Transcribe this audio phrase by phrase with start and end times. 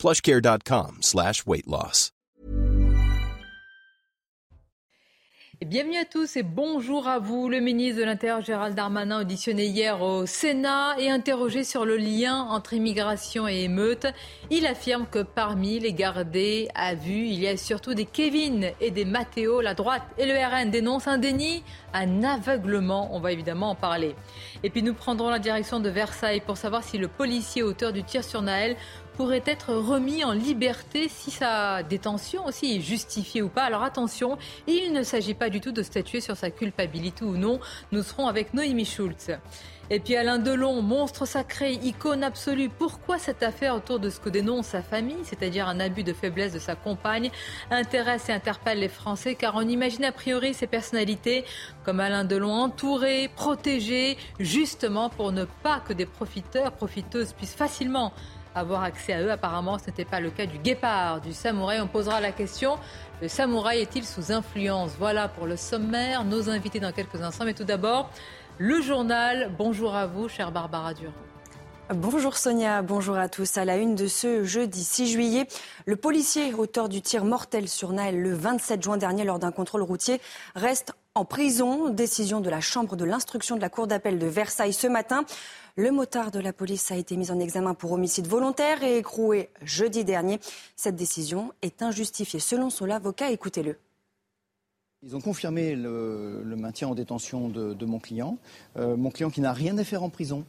[0.00, 2.10] plushcare.com slash weight loss.
[5.66, 7.50] bienvenue à tous et bonjour à vous.
[7.50, 12.40] Le ministre de l'Intérieur Gérald Darmanin auditionné hier au Sénat et interrogé sur le lien
[12.48, 14.06] entre immigration et émeute.
[14.50, 18.90] Il affirme que parmi les gardés à vue, il y a surtout des Kevin et
[18.90, 19.60] des Matteo.
[19.60, 23.14] La droite et le RN dénoncent un déni, un aveuglement.
[23.14, 24.16] On va évidemment en parler.
[24.62, 28.02] Et puis nous prendrons la direction de Versailles pour savoir si le policier auteur du
[28.02, 28.76] tir sur Naël
[29.20, 33.64] pourrait être remis en liberté si sa détention aussi est justifiée ou pas.
[33.64, 37.60] Alors attention, il ne s'agit pas du tout de statuer sur sa culpabilité ou non.
[37.92, 39.30] Nous serons avec Noémie Schultz.
[39.90, 42.70] Et puis Alain Delon, monstre sacré, icône absolue.
[42.70, 46.54] Pourquoi cette affaire autour de ce que dénonce sa famille, c'est-à-dire un abus de faiblesse
[46.54, 47.30] de sa compagne,
[47.70, 51.44] intéresse et interpelle les Français car on imagine a priori ces personnalités
[51.84, 58.14] comme Alain Delon entourées, protégées, justement pour ne pas que des profiteurs, profiteuses puissent facilement
[58.54, 59.30] avoir accès à eux.
[59.30, 61.80] Apparemment, ce n'était pas le cas du guépard, du samouraï.
[61.80, 62.78] On posera la question,
[63.22, 64.92] le samouraï est-il sous influence?
[64.98, 67.44] Voilà pour le sommaire, nos invités dans quelques instants.
[67.44, 68.10] Mais tout d'abord,
[68.58, 69.50] le journal.
[69.56, 71.29] Bonjour à vous, chère Barbara Durand.
[71.94, 73.58] Bonjour Sonia, bonjour à tous.
[73.58, 75.48] À la une de ce jeudi 6 juillet,
[75.86, 79.82] le policier auteur du tir mortel sur Naël le 27 juin dernier lors d'un contrôle
[79.82, 80.20] routier
[80.54, 81.88] reste en prison.
[81.88, 85.24] Décision de la Chambre de l'instruction de la Cour d'appel de Versailles ce matin.
[85.74, 89.50] Le motard de la police a été mis en examen pour homicide volontaire et écroué
[89.64, 90.38] jeudi dernier.
[90.76, 93.32] Cette décision est injustifiée selon son avocat.
[93.32, 93.76] Écoutez-le.
[95.02, 98.38] Ils ont confirmé le, maintien en détention de, mon client.
[98.76, 100.44] Euh, mon client qui n'a rien à faire en prison,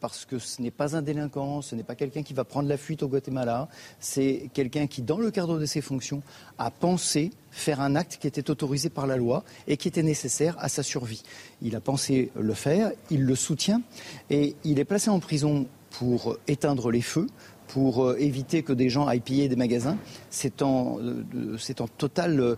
[0.00, 2.76] parce que ce n'est pas un délinquant, ce n'est pas quelqu'un qui va prendre la
[2.76, 3.68] fuite au Guatemala,
[4.00, 6.22] c'est quelqu'un qui, dans le cadre de ses fonctions,
[6.58, 10.56] a pensé faire un acte qui était autorisé par la loi et qui était nécessaire
[10.58, 11.22] à sa survie.
[11.62, 13.82] Il a pensé le faire, il le soutient
[14.30, 17.26] et il est placé en prison pour éteindre les feux,
[17.68, 19.98] pour euh, éviter que des gens aillent piller des magasins,
[20.30, 22.56] c'est en, euh, en, totale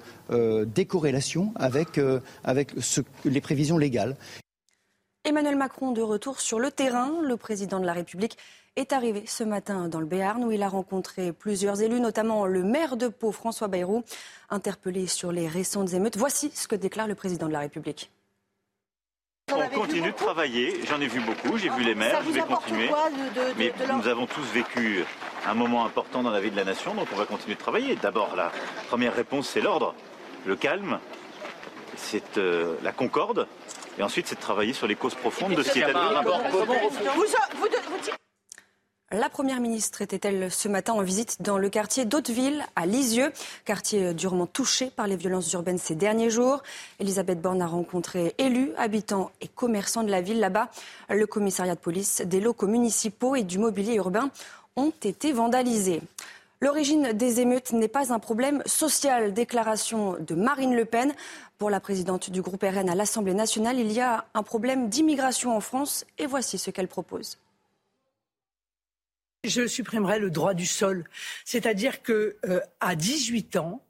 [0.66, 2.00] décorrélation avec,
[2.44, 2.72] avec
[3.24, 4.16] les prévisions légales.
[5.28, 7.12] Emmanuel Macron de retour sur le terrain.
[7.22, 8.38] Le président de la République
[8.76, 12.62] est arrivé ce matin dans le Béarn où il a rencontré plusieurs élus, notamment le
[12.62, 14.04] maire de Pau, François Bayrou,
[14.48, 16.16] interpellé sur les récentes émeutes.
[16.16, 18.10] Voici ce que déclare le président de la République.
[19.52, 22.90] On continue de travailler, j'en ai vu beaucoup, j'ai vu les maires, je vais continuer.
[23.58, 25.04] Mais nous avons tous vécu
[25.46, 27.96] un moment important dans la vie de la nation, donc on va continuer de travailler.
[27.96, 28.50] D'abord, la
[28.88, 29.94] première réponse, c'est l'ordre,
[30.46, 30.98] le calme,
[31.96, 33.46] c'est euh, la concorde,
[33.98, 35.92] et ensuite, c'est de travailler sur les causes profondes de ce qui est
[39.10, 43.32] La Première ministre était-elle ce matin en visite dans le quartier d'Hauteville, à Lisieux,
[43.64, 46.62] quartier durement touché par les violences urbaines ces derniers jours?
[47.00, 50.68] Elisabeth Borne a rencontré élus, habitants et commerçants de la ville là-bas.
[51.08, 54.30] Le commissariat de police, des locaux municipaux et du mobilier urbain
[54.76, 56.02] ont été vandalisés.
[56.60, 59.32] L'origine des émeutes n'est pas un problème social.
[59.32, 61.14] Déclaration de Marine Le Pen.
[61.56, 65.56] Pour la présidente du groupe RN à l'Assemblée nationale, il y a un problème d'immigration
[65.56, 67.38] en France et voici ce qu'elle propose.
[69.44, 71.04] Je supprimerai le droit du sol.
[71.44, 72.60] C'est-à-dire qu'à euh,
[72.96, 73.80] 18 ans,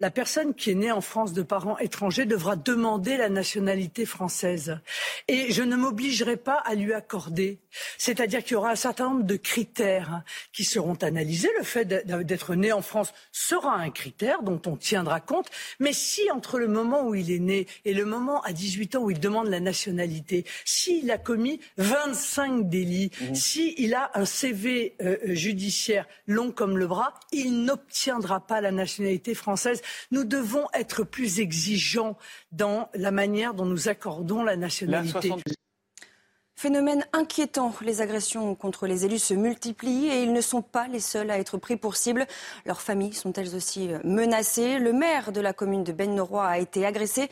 [0.00, 4.78] la personne qui est née en France de parents étrangers devra demander la nationalité française.
[5.26, 7.58] Et je ne m'obligerai pas à lui accorder.
[7.96, 10.22] C'est-à-dire qu'il y aura un certain nombre de critères
[10.52, 11.50] qui seront analysés.
[11.58, 15.48] Le fait d'être né en France sera un critère dont on tiendra compte.
[15.80, 19.02] Mais si entre le moment où il est né et le moment à 18 ans
[19.02, 23.34] où il demande la nationalité, s'il a commis 25 délits, mmh.
[23.34, 29.34] s'il a un CV euh, judiciaire long comme le bras, il n'obtiendra pas la nationalité
[29.34, 29.82] française.
[30.10, 32.16] Nous devons être plus exigeants
[32.52, 35.32] dans la manière dont nous accordons la nationalité.
[36.58, 40.98] Phénomène inquiétant, les agressions contre les élus se multiplient et ils ne sont pas les
[40.98, 42.26] seuls à être pris pour cible.
[42.66, 44.80] Leurs familles sont elles aussi menacées.
[44.80, 47.28] Le maire de la commune de ben a été agressé.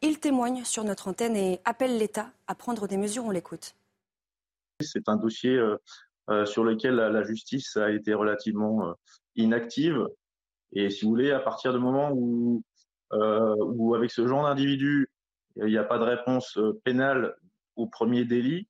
[0.00, 3.26] Il témoigne sur notre antenne et appelle l'État à prendre des mesures.
[3.26, 3.74] On l'écoute.
[4.80, 5.76] C'est un dossier euh,
[6.30, 8.92] euh, sur lequel la justice a été relativement euh,
[9.36, 10.06] inactive.
[10.72, 12.62] Et si vous voulez, à partir du moment où,
[13.12, 15.08] euh, où avec ce genre d'individu,
[15.56, 17.34] il n'y a pas de réponse euh, pénale
[17.76, 18.68] au premier délit,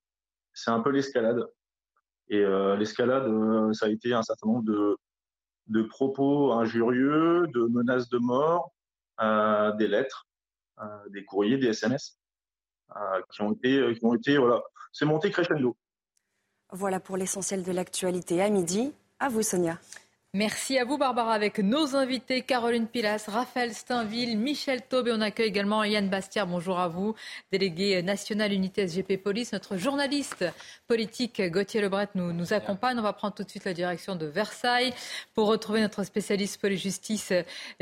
[0.53, 1.45] c'est un peu l'escalade.
[2.29, 3.29] Et euh, l'escalade,
[3.73, 4.97] ça a été un certain nombre de,
[5.67, 8.71] de propos injurieux, de menaces de mort,
[9.77, 10.27] des lettres,
[11.09, 12.17] des courriers, des SMS
[13.31, 14.61] qui ont été, qui ont été voilà,
[14.91, 15.77] c'est monté crescendo.
[16.71, 18.93] Voilà pour l'essentiel de l'actualité à midi.
[19.19, 19.77] À vous, Sonia.
[20.33, 25.19] Merci à vous, Barbara, avec nos invités Caroline Pilas, Raphaël Steinville, Michel Taube et on
[25.19, 26.47] accueille également Yann Bastière.
[26.47, 27.15] Bonjour à vous,
[27.51, 29.51] délégué national unité SGP Police.
[29.51, 30.45] Notre journaliste
[30.87, 32.97] politique Gauthier Lebret nous, nous accompagne.
[32.97, 34.93] On va prendre tout de suite la direction de Versailles
[35.33, 37.33] pour retrouver notre spécialiste police-justice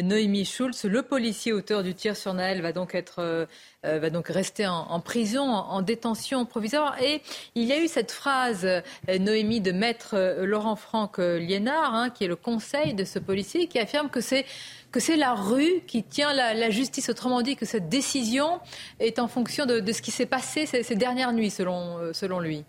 [0.02, 0.86] Noémie Schulz.
[0.86, 3.46] Le policier auteur du tir sur Naël va donc être euh,
[3.86, 7.02] euh, va donc rester en, prison, en, détention provisoire.
[7.02, 7.22] Et
[7.56, 8.82] il y a eu cette phrase, euh,
[9.20, 13.68] Noémie, de maître euh, Laurent Franck Liénard, hein, qui est le conseil de ce policier,
[13.68, 14.46] qui affirme que c'est
[14.92, 17.10] que c'est la rue qui tient la, justice.
[17.10, 18.60] Autrement dit, que cette décision
[19.00, 22.64] est en fonction de, ce qui s'est passé ces, ces, dernières nuits, selon, selon lui.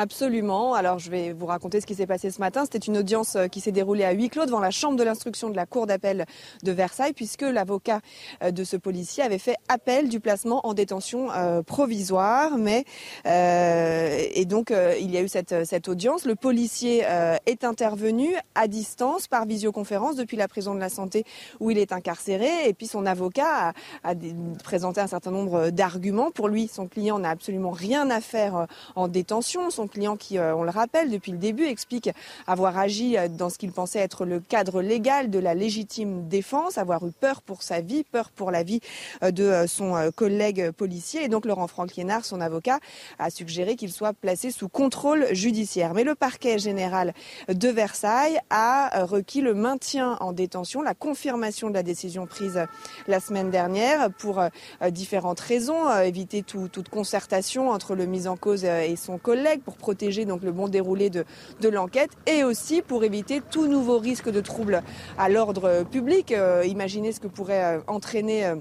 [0.00, 0.74] Absolument.
[0.74, 2.62] Alors je vais vous raconter ce qui s'est passé ce matin.
[2.62, 5.50] C'était une audience euh, qui s'est déroulée à huis clos devant la chambre de l'instruction
[5.50, 6.24] de la Cour d'appel
[6.62, 7.98] de Versailles puisque l'avocat
[8.44, 12.58] euh, de ce policier avait fait appel du placement en détention euh, provisoire.
[12.58, 12.84] Mais
[13.24, 16.24] et donc il y a eu cette, cette audience.
[16.26, 17.04] Le policier
[17.46, 21.24] est intervenu à distance par visioconférence depuis la prison de la santé
[21.58, 22.48] où il est incarcéré.
[22.66, 23.72] Et puis son avocat
[24.04, 24.14] a,
[24.62, 26.30] présenté un certain nombre d'arguments.
[26.30, 29.70] Pour lui, son client n'a absolument rien à faire en détention.
[29.88, 32.10] Client qui, euh, on le rappelle, depuis le début, explique
[32.46, 36.78] avoir agi euh, dans ce qu'il pensait être le cadre légal de la légitime défense,
[36.78, 38.80] avoir eu peur pour sa vie, peur pour la vie
[39.22, 41.24] euh, de son collègue policier.
[41.24, 41.92] Et donc Laurent Franck
[42.22, 42.78] son avocat,
[43.18, 45.94] a suggéré qu'il soit placé sous contrôle judiciaire.
[45.94, 47.14] Mais le parquet général
[47.48, 52.60] de Versailles a requis le maintien en détention, la confirmation de la décision prise
[53.06, 54.42] la semaine dernière pour
[54.90, 60.24] différentes raisons, éviter toute concertation entre le mis en cause et son collègue, pour protéger
[60.24, 61.24] donc le bon déroulé de,
[61.68, 64.82] l'enquête et aussi pour éviter tout nouveau risque de trouble
[65.18, 66.32] à l'ordre public.
[66.32, 68.56] Euh, imaginez ce que pourrait euh, entraîner euh,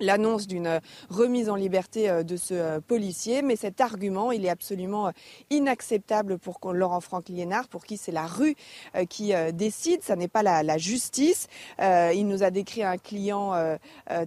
[0.00, 0.80] l'annonce d'une
[1.10, 3.42] remise en liberté euh, de ce euh, policier.
[3.42, 5.10] Mais cet argument, il est absolument euh,
[5.50, 8.54] inacceptable pour Laurent Franck Liénard, pour qui c'est la rue
[9.08, 11.46] qui décide, ça n'est pas la, justice.
[11.80, 13.52] il nous a décrit un client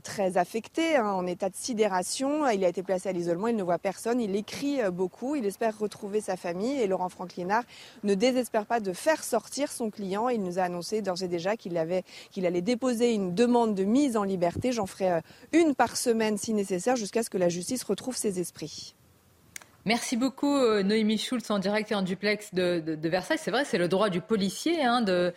[0.04, 2.48] très affecté, hein, en état de sidération.
[2.50, 5.78] Il a été placé à l'isolement, il ne voit personne, il écrit beaucoup, il espère
[5.78, 6.82] retrouver sa famille.
[6.82, 7.64] Et Laurent Franck Liénard
[8.04, 10.30] ne désespère pas de faire sortir son client.
[10.30, 11.80] Il nous a annoncé d'ores et déjà qu'il
[12.32, 14.72] qu'il allait déposer une demande de mise en liberté.
[14.72, 15.22] J'en ferai
[15.54, 18.96] une une par semaine si nécessaire jusqu'à ce que la justice retrouve ses esprits.
[19.84, 23.40] Merci beaucoup euh, Noémie Schulz en direct et en duplex de, Versailles.
[23.42, 25.34] C'est vrai, c'est le droit du policier hein, de,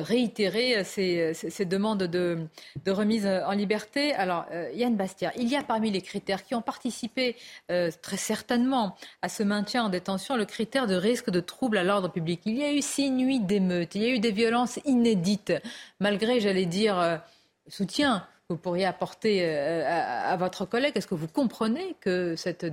[0.00, 2.46] réitérer ces, demandes de,
[2.86, 4.12] remise en liberté.
[4.12, 7.34] Alors euh, Yann Bastière, il y a parmi les critères qui ont participé
[7.70, 11.82] euh, très certainement à ce maintien en détention le critère de risque de trouble à
[11.82, 12.42] l'ordre public.
[12.44, 15.54] Il y a eu six nuits d'émeutes, il y a eu des violences inédites,
[15.98, 17.22] malgré, j'allais dire,
[17.68, 22.64] soutien vous pourriez apporter euh, à, votre collègue Est-ce que vous comprenez que cette,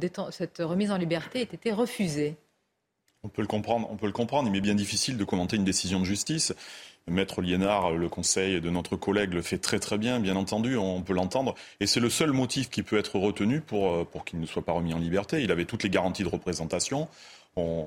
[0.60, 2.36] remise en liberté ait été refusée?
[3.24, 4.48] On peut le comprendre, on peut le comprendre.
[4.48, 6.54] Il m'est bien difficile de commenter une décision de justice.
[7.08, 11.02] Maître Liénard, le conseil de notre collègue le fait très très bien, bien entendu, on
[11.02, 11.56] peut l'entendre.
[11.80, 14.64] Et c'est le seul motif qui peut être retenu pour, euh, pour qu'il ne soit
[14.64, 15.42] pas remis en liberté.
[15.42, 17.08] Il avait toutes les garanties de représentation
[17.56, 17.86] on,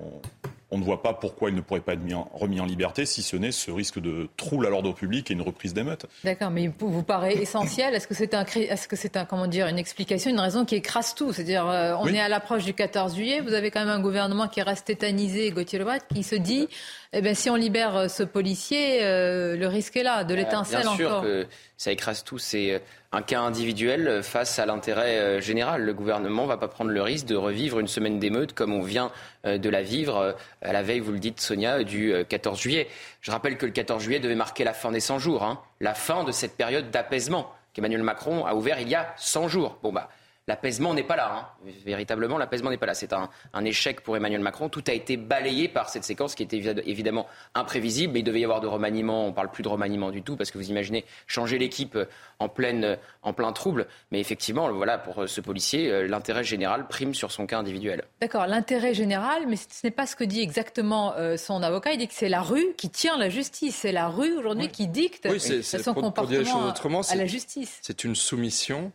[0.79, 2.03] ne voit pas pourquoi il ne pourrait pas être
[2.33, 5.43] remis en liberté, si ce n'est ce risque de trouble à l'ordre public et une
[5.43, 6.07] reprise d'émeute.
[6.25, 9.47] D'accord, mais vous, vous paraît essentiel Est-ce que c'est un, est-ce que c'est un, comment
[9.47, 11.33] dire, une explication, une raison qui écrase tout?
[11.33, 14.49] C'est-à-dire, euh, on est à l'approche du 14 juillet, vous avez quand même un gouvernement
[14.49, 16.69] qui reste tétanisé, Gauthier Lebret, qui se dit,
[17.12, 20.88] eh bien, si on libère euh, ce policier, euh, le risque est là, de l'étincelle
[20.88, 20.97] encore.
[20.97, 22.38] Bien sûr que ça écrase tout.
[22.38, 25.83] C'est un cas individuel face à l'intérêt général.
[25.83, 28.83] Le gouvernement ne va pas prendre le risque de revivre une semaine d'émeute comme on
[28.83, 29.11] vient
[29.45, 32.88] de la vivre à la veille, vous le dites Sonia, du 14 juillet.
[33.21, 35.95] Je rappelle que le 14 juillet devait marquer la fin des 100 jours, hein, la
[35.95, 39.78] fin de cette période d'apaisement qu'Emmanuel Macron a ouvert il y a 100 jours.
[39.83, 40.09] Bon bah
[40.49, 41.32] l'apaisement n'est pas là.
[41.34, 41.70] Hein.
[41.84, 42.94] Véritablement, l'apaisement n'est pas là.
[42.94, 43.28] C'est un,
[43.64, 44.68] échec pour Emmanuel Macron.
[44.68, 48.12] Tout a été balayé par cette séquence qui était évidemment imprévisible.
[48.12, 49.26] Mais il devait y avoir de remaniement.
[49.26, 51.99] On ne parle plus de remaniement du tout parce que vous imaginez changer l'équipe
[52.38, 53.87] en, pleine, en plein trouble.
[54.11, 58.04] Mais effectivement, voilà, pour ce policier, euh, l'intérêt général prime sur son cas individuel.
[58.20, 61.92] D'accord, l'intérêt général, mais ce n'est pas ce que dit exactement euh, son avocat.
[61.92, 63.76] Il dit que c'est la rue qui tient la justice.
[63.76, 65.28] C'est la rue aujourd'hui qui dicte
[65.62, 67.78] son comportement à la justice.
[67.82, 68.92] C'est une soumission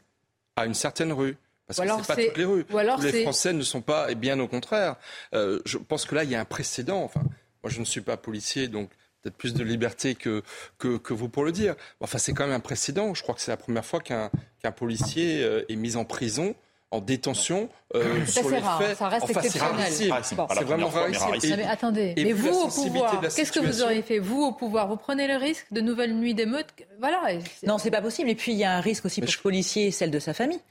[0.58, 1.38] à une certaine rue.
[1.68, 2.66] Parce que ce pas toutes les rues.
[2.66, 4.96] Tous les Français ne sont pas, et bien au contraire.
[5.34, 7.04] Euh, je pense que là, il y a un précédent.
[7.04, 7.22] Enfin,
[7.64, 8.90] moi, je ne suis pas policier, donc
[9.22, 10.44] peut-être plus de liberté que,
[10.78, 11.76] que, vous pour le dire.
[12.00, 13.14] Enfin, c'est quand même un précédent.
[13.14, 14.30] Je crois que c'est la première fois qu'un
[14.76, 16.56] policier euh, est mis en prison
[16.92, 18.98] en détention euh, sur les rare, faits.
[18.98, 19.92] Ça reste exceptionnel.
[19.92, 21.56] C'est vraiment rarissime.
[21.58, 24.98] mais attendez, mais vous au pouvoir, qu'est-ce que vous auriez fait Vous au pouvoir, vous
[24.98, 26.74] prenez le risque de nouvelles nuits d'émeutes?
[27.00, 27.22] Voilà.
[27.66, 28.30] Non, c'est pas possible.
[28.30, 30.34] Et puis il y a un risque aussi pour le policier et celle de sa
[30.34, 30.62] famille.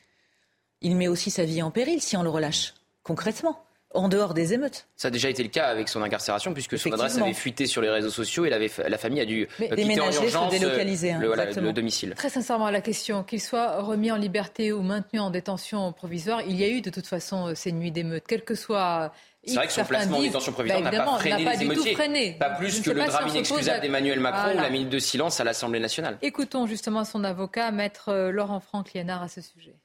[0.82, 4.52] Il met aussi sa vie en péril si on le relâche, concrètement en dehors des
[4.52, 4.88] émeutes.
[4.96, 7.82] Ça a déjà été le cas avec son incarcération, puisque son adresse avait fuité sur
[7.82, 11.12] les réseaux sociaux et la famille a dû Mais euh, quitter en urgence euh, délocaliser,
[11.12, 12.14] hein, le, domicile.
[12.16, 16.56] Très sincèrement, la question, qu'il soit remis en liberté ou maintenu en détention provisoire, il
[16.56, 19.12] y a eu de toute façon euh, ces nuits d'émeutes, quel que soit
[19.44, 22.36] c'est vrai que son placement en détention provisoire bah, n'a pas freiné pas les émeutiers.
[22.38, 25.78] Pas plus que le drame inexcusable d'Emmanuel Macron ou la minute de silence à l'Assemblée
[25.78, 26.18] nationale.
[26.20, 29.76] Écoutons justement son avocat, maître Laurent Franck Liénard, à ce sujet.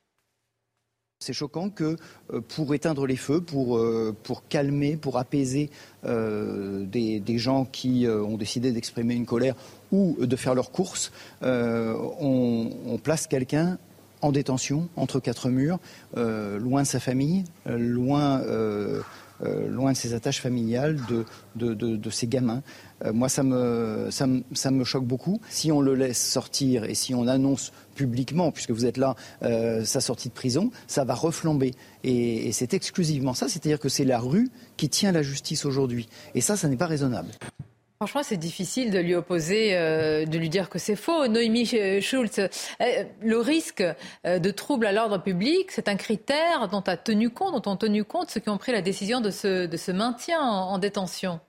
[1.22, 1.98] C'est choquant que
[2.34, 4.16] euh, pour éteindre les feux, pour, euh,
[4.50, 5.70] calmer, pour apaiser
[6.04, 9.56] euh, des, gens qui ont décidé d'exprimer une colère
[9.92, 11.12] ou de faire leurs courses,
[11.42, 13.78] on, on, place quelqu'un
[14.22, 15.80] en détention, entre quatre murs,
[16.16, 18.42] loin de sa famille, loin
[19.44, 21.00] euh, loin de ses attaches familiales,
[21.56, 22.62] de, de, ses gamins.
[23.04, 25.42] Euh, moi, ça me, ça, me, choque beaucoup.
[25.50, 29.84] Si on le laisse sortir et si on annonce publiquement, puisque vous êtes là, euh,
[29.84, 31.74] sa sortie de prison, ça va reflamber.
[32.04, 36.08] Et, et c'est exclusivement ça, c'est-à-dire que c'est la rue qui tient la justice aujourd'hui.
[36.36, 37.30] Et ça, ça n'est pas raisonnable.
[38.01, 41.27] Franchement, c'est difficile de lui opposer, euh, de lui dire que c'est faux.
[41.27, 41.67] Noémie
[42.01, 42.48] Schultz, euh,
[43.22, 43.84] le risque
[44.25, 47.77] euh, de trouble à l'ordre public, c'est un critère dont a tenu compte, dont ont
[47.77, 51.41] tenu compte ceux qui ont pris la décision de ce, de ce maintien en détention.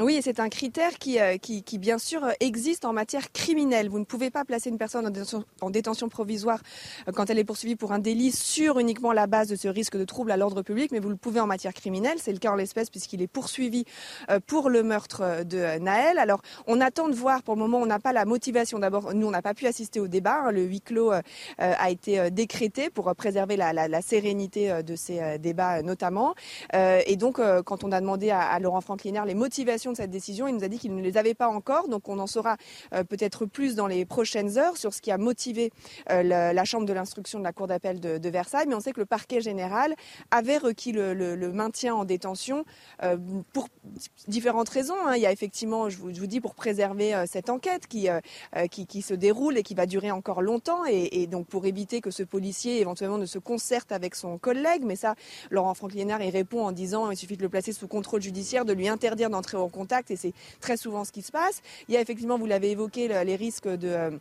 [0.00, 3.88] Oui, et c'est un critère qui, euh, qui, qui, bien sûr, existe en matière criminelle.
[3.88, 6.58] Vous ne pouvez pas placer une personne en détention, en détention, provisoire
[7.06, 9.96] euh, quand elle est poursuivie pour un délit sur uniquement la base de ce risque
[9.96, 12.18] de trouble à l'ordre public, mais vous le pouvez en matière criminelle.
[12.20, 13.84] C'est le cas en l'espèce puisqu'il est poursuivi
[14.30, 16.18] euh, pour le meurtre de Naël.
[16.18, 17.44] Alors, on attend de voir.
[17.44, 18.80] Pour le moment, on n'a pas la motivation.
[18.80, 20.42] D'abord, nous, on n'a pas pu assister au débat.
[20.46, 20.50] Hein.
[20.50, 21.12] Le huis clos
[21.58, 26.34] a été décrété pour préserver la, la, sérénité de ces débats, notamment.
[26.72, 30.48] Et donc, quand on a demandé à, Laurent Frankliner les motivations de cette décision.
[30.48, 32.56] Il nous a dit qu'il ne les avait pas encore, donc on en saura
[32.92, 35.72] euh, peut-être plus dans les prochaines heures sur ce qui a motivé
[36.10, 38.66] euh, la, Chambre de l'instruction de la Cour d'appel de, Versailles.
[38.66, 39.94] Mais on sait que le parquet général
[40.30, 42.64] avait requis le, maintien en détention
[43.02, 43.18] euh,
[43.52, 43.68] pour
[44.28, 44.94] différentes raisons.
[45.06, 45.16] Hein.
[45.16, 48.08] Il y a effectivement, je vous, dis, pour préserver cette enquête qui,
[48.70, 52.22] qui, se déroule et qui va durer encore longtemps, et, donc pour éviter que ce
[52.22, 54.82] policier éventuellement ne se concerte avec son collègue.
[54.84, 55.14] Mais ça,
[55.50, 58.72] Laurent Franck-Liénard y répond en disant il suffit de le placer sous contrôle judiciaire, de
[58.72, 61.60] lui interdire d'entrer en contact et c'est très souvent ce qui se passe.
[61.88, 64.18] Il y a effectivement, vous l'avez évoqué, les risques de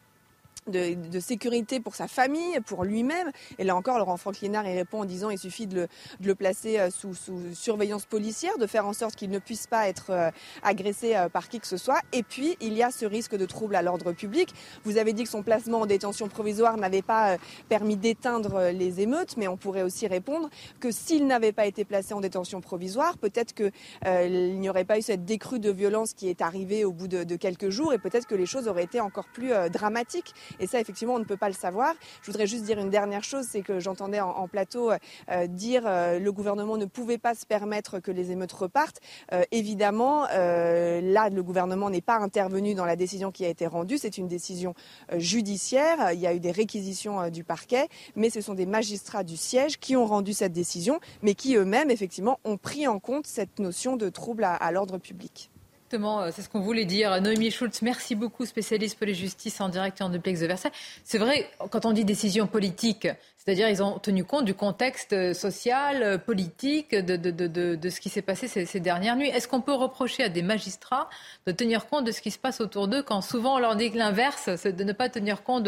[0.73, 3.31] euh, de, sécurité pour sa famille, pour lui-même.
[3.57, 5.87] Et là encore, Laurent Franck il répond en disant il suffit de
[6.21, 7.13] le, placer euh, sous,
[7.53, 10.31] surveillance policière, de faire en sorte qu'il ne puisse pas être euh,
[10.63, 11.99] agressé euh, par qui que ce soit.
[12.11, 14.53] Et puis, il y a ce risque de trouble à l'ordre public.
[14.83, 17.37] Vous avez dit que son placement en détention provisoire n'avait pas
[17.69, 22.13] permis d'éteindre les émeutes, mais on pourrait aussi répondre que s'il n'avait pas été placé
[22.13, 26.41] en détention provisoire, peut-être qu'il n'y aurait pas eu cette décrue de violence qui est
[26.41, 29.27] arrivée au bout de, de quelques jours et peut-être que les choses auraient été encore
[29.27, 30.33] plus dramatiques.
[30.59, 31.93] Et ça, effectivement, on ne peut pas le savoir.
[32.21, 36.19] Je voudrais juste dire une dernière chose, c'est que j'entendais en, plateau euh, dire euh,
[36.19, 38.99] le gouvernement ne pouvait pas se permettre que les émeutes repartent.
[39.31, 43.97] Euh, évidemment, là, le gouvernement n'est pas intervenu dans la décision qui a été rendue.
[43.97, 44.73] C'est une décision
[45.15, 46.11] judiciaire.
[46.11, 49.79] Il y a eu des réquisitions du parquet, mais ce sont des magistrats du siège
[49.79, 53.95] qui ont rendu cette décision, mais qui eux-mêmes, effectivement, ont pris en compte cette notion
[53.95, 55.52] de trouble à l'ordre public.
[55.93, 57.21] Euh, c'est ce qu'on voulait dire.
[57.21, 60.71] Noémie Schultz, merci beaucoup, spécialiste pour les justices en direct et en duplex de Versailles.
[61.03, 63.07] C'est vrai, quand on dit décision politique,
[63.37, 68.79] c'est-à-dire ils ont tenu compte du contexte social, politique, de, ce qui s'est passé ces,
[68.79, 69.27] dernières nuits.
[69.27, 71.09] Est-ce qu'on peut reprocher à des magistrats
[71.45, 73.89] de tenir compte de ce qui se passe autour d'eux quand souvent on leur dit
[73.89, 75.67] l'inverse, c'est de ne pas tenir compte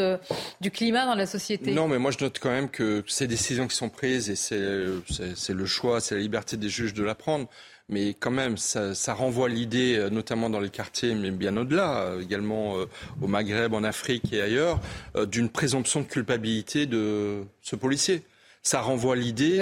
[0.61, 1.71] du climat dans la société?
[1.71, 5.53] Non, mais moi je note quand même que ces décisions qui sont prises, et c'est
[5.53, 7.47] le choix, c'est la liberté des juges de la prendre,
[7.89, 12.01] mais quand même, ça, ça renvoie l'idée, euh, notamment dans les quartiers, mais bien au-delà,
[12.01, 12.85] euh, également euh,
[13.21, 14.79] au Maghreb, en Afrique et ailleurs,
[15.27, 18.23] d'une présomption de culpabilité de ce policier.
[18.63, 19.57] Ça renvoie l'idée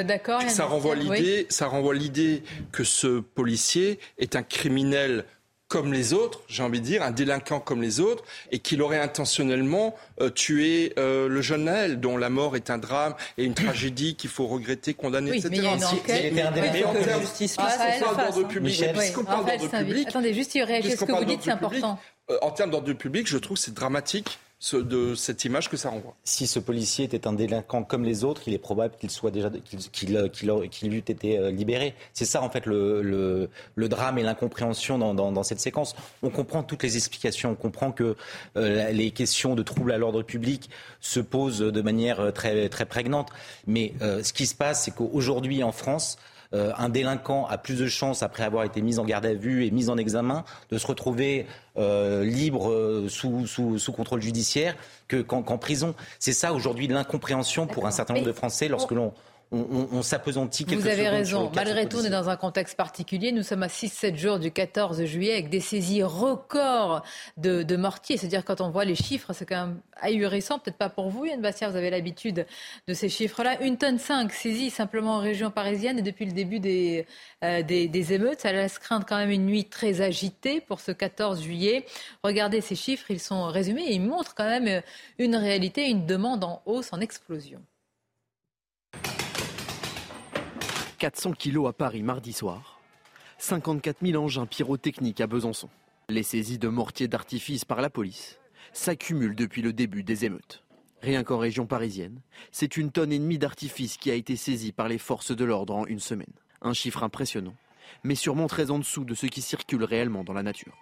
[0.47, 5.25] ça renvoie l'idée ça renvoie l'idée que ce policier est un criminel
[5.73, 8.99] comme les autres, j'ai envie de dire, un délinquant comme les autres, et qu'il aurait
[8.99, 13.55] intentionnellement euh, tué euh, le jeune Naël, dont la mort est un drame et une
[13.55, 15.49] tragédie qu'il faut regretter, condamner, oui, etc.
[15.49, 16.33] Mais il y a une enquête.
[16.35, 20.91] Mais, mais en termes justice, d'ordre public, puisqu'on Attendez, juste, il réagit.
[20.91, 21.97] Ce que vous dites, c'est important.
[22.29, 24.37] Euh, en termes d'ordre public, je trouve que c'est dramatique
[24.71, 26.15] de cette image que ça renvoie.
[26.23, 29.51] Si ce policier était un délinquant comme les autres, il est probable qu'il soit déjà
[29.91, 31.95] qu'il eût été libéré.
[32.13, 35.95] C'est ça en fait le, le, drame et l'incompréhension dans, dans, cette séquence.
[36.21, 38.15] On comprend toutes les explications, on comprend que
[38.55, 40.69] les questions de troubles à l'ordre public
[41.01, 43.29] se posent de manière très très prégnante.
[43.67, 46.17] Mais ce qui se passe, c'est qu'aujourd'hui en France,
[46.53, 49.65] euh, un délinquant a plus de chances, après avoir été mis en garde à vue
[49.65, 54.75] et mis en examen, de se retrouver euh, libre euh, sous, sous, contrôle judiciaire
[55.27, 55.95] qu'en prison.
[56.19, 59.13] C'est ça aujourd'hui l'incompréhension pour un certain nombre de Français lorsque l'on
[59.53, 61.51] on, on, s'apesantit Vous avez raison.
[61.55, 63.31] Malgré tout, on est dans un contexte particulier.
[63.31, 67.03] Nous sommes à 6-7 jours du 14 juillet avec des saisies records
[67.37, 68.17] de, de mortiers.
[68.17, 70.57] C'est-à-dire quand on voit les chiffres, c'est quand même ahurissant.
[70.59, 72.45] Peut-être pas pour vous, Yann Bastien, vous avez l'habitude
[72.87, 73.61] de ces chiffres-là.
[73.61, 77.05] Une tonne 5 saisie simplement en région parisienne et depuis le début des,
[77.43, 78.41] euh, des, des, émeutes.
[78.41, 81.85] Ça laisse craindre quand même une nuit très agitée pour ce 14 juillet.
[82.23, 84.81] Regardez ces chiffres, ils sont résumés et ils montrent quand même
[85.19, 87.61] une réalité, une demande en hausse, en explosion.
[91.03, 92.79] 400 kilos à Paris mardi soir,
[93.37, 95.67] 54 000 engins pyrotechniques à Besançon.
[96.07, 98.39] Les saisies de mortiers d'artifice par la police
[98.71, 100.63] s'accumulent depuis le début des émeutes.
[101.01, 102.21] Rien qu'en région parisienne,
[102.53, 105.75] c'est une tonne et demie d'artifice qui a été saisie par les forces de l'ordre
[105.75, 106.31] en une semaine.
[106.61, 107.55] Un chiffre impressionnant,
[108.05, 110.77] mais sûrement très en dessous de ce qui circule réellement dans la nature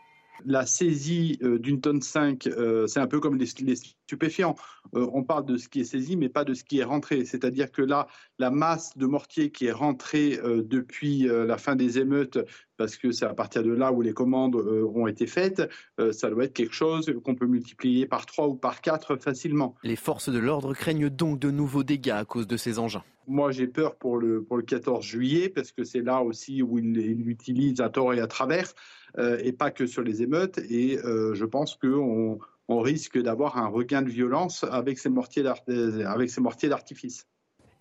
[0.45, 4.55] la saisie euh, d'une tonne 5, euh, c'est un peu comme les, stupéfiants.
[4.95, 7.25] Euh, on parle de ce qui est saisi, mais pas de ce qui est rentré.
[7.25, 8.07] C'est-à-dire que là,
[8.39, 12.39] la masse de mortier qui est rentrée depuis la fin des émeutes,
[12.77, 15.69] parce que c'est à partir de là où les commandes ont été faites,
[16.11, 19.75] ça doit être quelque chose qu'on peut multiplier par 3 ou par 4 facilement.
[19.83, 23.03] Les forces de l'ordre craignent donc de nouveaux dégâts à cause de ces engins.
[23.27, 26.79] Moi, j'ai peur pour le, pour le 14 juillet, parce que c'est là aussi où
[26.79, 26.93] ils
[27.23, 28.73] l'utilisent à tort et à travers.
[29.17, 30.59] Euh, et pas que sur les émeutes.
[30.69, 35.43] Et euh, je pense qu'on on risque d'avoir un regain de violence avec ces mortiers
[35.43, 37.27] d'artifice.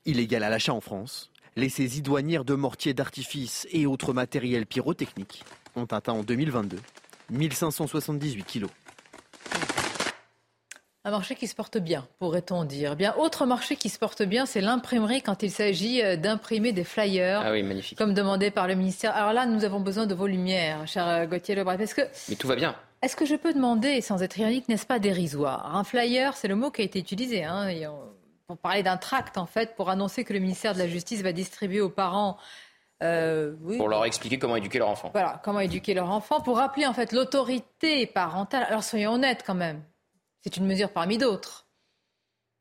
[0.06, 5.44] Illégal à l'achat en France, les saisies douanières de mortiers d'artifice et autres matériels pyrotechniques
[5.76, 6.78] ont atteint en 2022
[7.30, 8.70] 1578 kilos.
[11.02, 12.94] Un marché qui se porte bien, pourrait-on dire.
[12.94, 16.84] Bien, autre marché qui se porte bien, c'est l'imprimerie quand il s'agit euh, d'imprimer des
[16.84, 17.40] flyers.
[17.42, 17.96] Ah oui, magnifique.
[17.96, 19.16] Comme demandé par le ministère.
[19.16, 21.78] Alors là, nous avons besoin de vos lumières, cher euh, Gauthier Lebret.
[21.78, 22.02] que...
[22.28, 22.76] Mais tout va bien.
[23.00, 26.54] Est-ce que je peux demander, sans être ironique, n'est-ce pas dérisoire Un flyer, c'est le
[26.54, 27.44] mot qui a été utilisé.
[27.44, 27.68] Hein,
[28.46, 31.32] pour parler d'un tract, en fait, pour annoncer que le ministère de la Justice va
[31.32, 32.36] distribuer aux parents
[33.02, 33.78] euh, oui.
[33.78, 35.10] Pour leur expliquer comment éduquer leur enfant.
[35.14, 38.64] Voilà, comment éduquer leur enfant, pour rappeler en fait l'autorité parentale.
[38.68, 39.82] Alors soyons honnêtes quand même.
[40.42, 41.66] C'est une mesure parmi d'autres.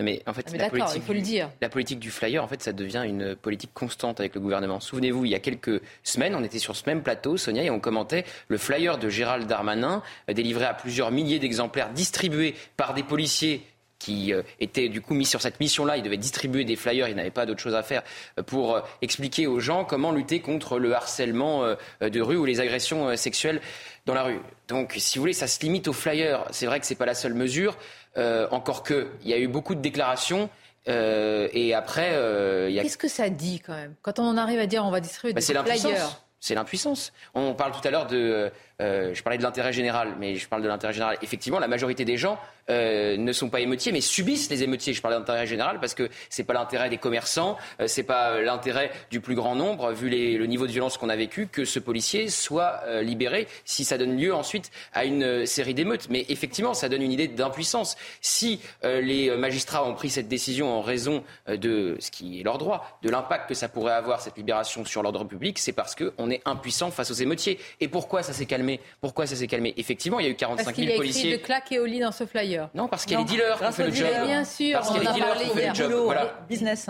[0.02, 1.50] Mais en fait, ah, la, politique, il faut le dire.
[1.62, 4.80] la politique du flyer, en fait, ça devient une politique constante avec le gouvernement.
[4.80, 7.82] Souvenez-vous, il y a quelques semaines, on était sur ce même plateau, Sonia, et on
[7.82, 13.04] commentait le flyer de Gérald Darmanin, euh, délivré à plusieurs milliers d'exemplaires, distribués par des
[13.04, 13.62] policiers
[14.00, 15.98] qui euh, étaient du coup mis sur cette mission-là.
[15.98, 18.02] Il devait distribuer des flyers, il n'avait pas d'autre chose à faire
[18.38, 23.16] euh, pour expliquer aux gens comment lutter contre le harcèlement de rue ou les agressions
[23.16, 23.62] sexuelles
[24.06, 24.40] dans la rue.
[24.68, 26.46] Donc, si vous voulez, ça se limite aux flyers.
[26.52, 27.78] C'est vrai que ce n'est pas la seule mesure,
[28.18, 30.50] euh, encore qu'il y a eu beaucoup de déclarations.
[30.88, 33.94] Euh, et après, euh, Qu'est-ce que ça dit quand même?
[34.02, 37.12] Quand on en arrive à dire on va distribuer bah, des flyers c'est l'impuissance.
[37.36, 38.50] On parle tout à l'heure de.
[38.80, 41.18] Je parlais de l'intérêt général, mais je parle de l'intérêt général.
[41.22, 42.40] Effectivement, la majorité des gens
[42.70, 44.94] euh, ne sont pas émeutiers, mais subissent les émeutiers.
[44.94, 48.92] Je parle d'intérêt général parce que c'est pas l'intérêt des commerçants, euh, c'est pas l'intérêt
[49.10, 52.30] du plus grand nombre, vu le niveau de violence qu'on a vécu, que ce policier
[52.30, 56.08] soit euh, libéré, si ça donne lieu ensuite à une série d'émeutes.
[56.10, 57.98] Mais effectivement, ça donne une idée d'impuissance.
[58.22, 63.00] Si les magistrats ont pris cette décision en raison de ce qui est leur droit,
[63.02, 66.42] de l'impact que ça pourrait avoir cette libération sur l'ordre public, c'est parce qu'on est
[66.46, 67.60] impuissant face aux émeutiers.
[67.80, 68.69] Et pourquoi ça s'est calmé
[69.02, 69.74] Pourquoi ça s'est calmé?
[69.78, 71.24] Effectivement, il y a eu 45 000 policiers.
[71.24, 72.70] Il y a de claques et au lit dans ce flyer.
[72.74, 74.08] Non, parce qu'il y a les dealers qui font le job.
[74.26, 75.92] Bien sûr, parce qu'il y a les dealers qui font le job.
[76.06, 76.46] Voilà.
[76.50, 76.90] Business.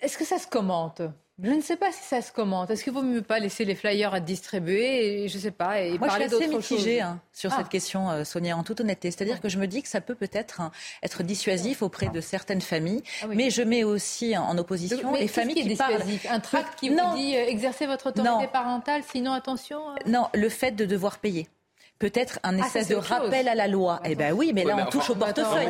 [0.00, 1.02] Est-ce que ça se commente?
[1.42, 2.70] Je ne sais pas si ça se commente.
[2.70, 5.98] Est-ce qu'il vaut mieux pas laisser les flyers à distribuer et je sais pas et
[5.98, 7.70] Moi, parler d'autres choses Moi, je suis assez mitigée hein, sur cette ah.
[7.70, 9.10] question, euh, Sonia, en toute honnêteté.
[9.10, 10.70] C'est-à-dire que je me dis que ça peut peut-être hein,
[11.02, 15.54] être dissuasif auprès de certaines familles, ah mais je mets aussi en opposition les familles
[15.54, 16.02] qui, qui parlent.
[16.28, 19.90] Un tract qui vous dit euh, exercez votre autorité parentale, sinon attention.
[19.90, 19.94] Euh.
[20.06, 21.48] Non, le fait de devoir payer
[22.00, 24.00] peut-être un ah, espèce de rappel à la loi.
[24.04, 25.68] Eh bien oui, mais là, on touche au portefeuille.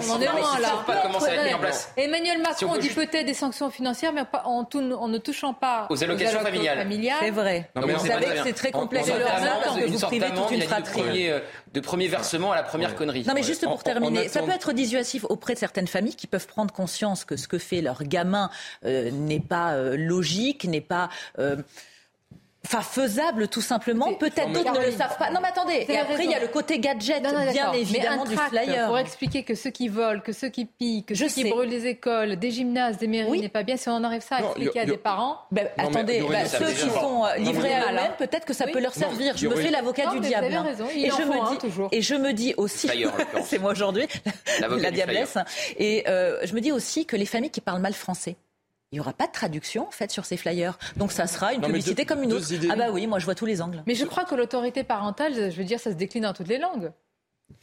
[1.96, 4.66] Emmanuel Macron dit peut-être des sanctions financières, mais en,
[5.08, 6.86] ne touchant pas aux allocations familiales.
[7.20, 7.68] C'est vrai.
[7.74, 9.10] vous savez que c'est très complexe.
[9.86, 11.40] Une sorte euh,
[11.74, 13.24] de premier versement à la première connerie.
[13.26, 16.46] Non, mais juste pour terminer, ça peut être dissuasif auprès de certaines familles qui peuvent
[16.46, 18.50] prendre conscience que ce que fait leur gamin
[18.84, 21.10] euh, n'est pas euh, logique, n'est pas
[22.66, 24.12] Enfin, faisable tout simplement.
[24.14, 25.30] Peut-être d'autres ne le savent pas.
[25.30, 25.86] Non, mais attendez.
[25.88, 28.86] Et après, il y a le côté gadget, bien évidemment, du flyer.
[28.86, 31.86] Pour expliquer que ceux qui volent, que ceux qui pillent, que ceux qui brûlent les
[31.86, 33.76] écoles, des gymnases, des mairies, n'est pas bien.
[33.76, 35.38] Si on arrive ça à expliquer à des parents.
[35.50, 38.94] Ben, attendez, ben, ceux qui sont euh, livrés à eux-mêmes, peut-être que ça peut leur
[38.94, 39.36] servir.
[39.36, 40.54] Je me fais l'avocat du diable.
[40.54, 40.66] Hein.
[40.94, 42.90] Et je me dis, et je me dis aussi,
[43.44, 44.06] c'est moi aujourd'hui,
[44.60, 45.38] la diablesse.
[45.78, 48.36] Et euh, je me dis aussi que les familles qui parlent mal français
[48.92, 50.78] il n'y aura pas de traduction en fait sur ces flyers.
[50.96, 52.46] Donc ça sera une publicité comme une autre.
[52.70, 53.82] Ah bah oui, moi je vois tous les angles.
[53.86, 56.58] Mais je crois que l'autorité parentale, je veux dire, ça se décline dans toutes les
[56.58, 56.92] langues.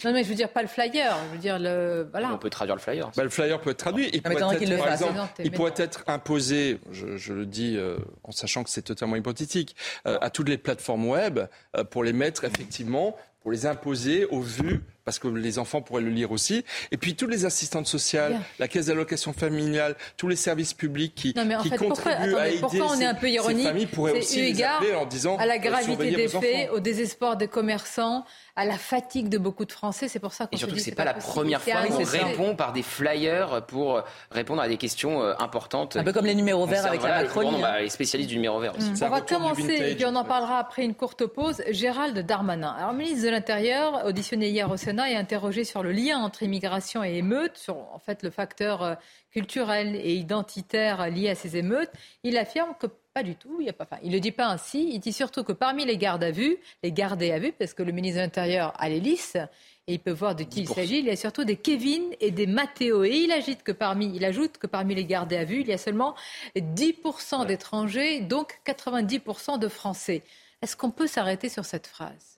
[0.04, 2.08] Non, mais je veux dire pas le flyer, je veux dire le.
[2.12, 2.34] Voilà.
[2.34, 3.10] On peut traduire le flyer.
[3.16, 4.10] Bah, le flyer peut être traduit.
[4.14, 8.64] Il, pourrait être, par exemple, il pourrait être imposé, je, le dis euh, en sachant
[8.64, 11.40] que c'est totalement hypothétique, euh, à toutes les plateformes web
[11.76, 16.02] euh, pour les mettre effectivement, pour les imposer au vu parce que les enfants pourraient
[16.02, 16.66] le lire aussi.
[16.92, 21.34] Et puis toutes les assistantes sociales, la caisse d'allocation familiale, tous les services publics qui,
[21.34, 24.62] qui contribuent à aider pourquoi on est un peu ironique, ces familles pourraient aussi les
[24.62, 28.26] appeler en disant à la gravité des faits, au désespoir des commerçants,
[28.58, 30.10] à la fatigue de beaucoup de Français.
[30.10, 32.56] C'est pour ça qu'on Et surtout que c'est pas, pas la première fois qu'on répond
[32.56, 35.96] par des flyers pour répondre à des questions euh, importantes.
[35.96, 37.62] Un peu comme les numéros verts avec la Macronie.
[37.62, 38.92] Bah, les spécialistes du numéro vert aussi.
[39.02, 41.64] On va commencer, et puis on en parlera après une courte pause.
[41.70, 42.76] Gérald Darmanin.
[42.78, 47.04] Alors, ministre de l'Intérieur, auditionné hier au Sénat, et interrogé sur le lien entre immigration
[47.04, 48.96] et émeutes, sur en fait le facteur euh,
[49.32, 51.92] culturel et identitaire lié à ces émeutes.
[52.24, 53.60] Il affirme que pas du tout.
[53.62, 54.90] Il ne le dit pas ainsi.
[54.92, 57.82] Il dit surtout que parmi les gardes à vue, les gardés à vue, parce que
[57.82, 59.40] le ministre de l'Intérieur a les listes,
[59.88, 61.00] et il peut voir de qui il s'agit.
[61.00, 63.04] Il y a surtout des Kevin et des Matteo.
[63.04, 65.74] Et il, ajoute que parmi, il ajoute que parmi les gardés à vue, il y
[65.74, 66.14] a seulement
[66.56, 70.24] 10% d'étrangers, donc 90% de Français.
[70.62, 72.37] Est-ce qu'on peut s'arrêter sur cette phrase?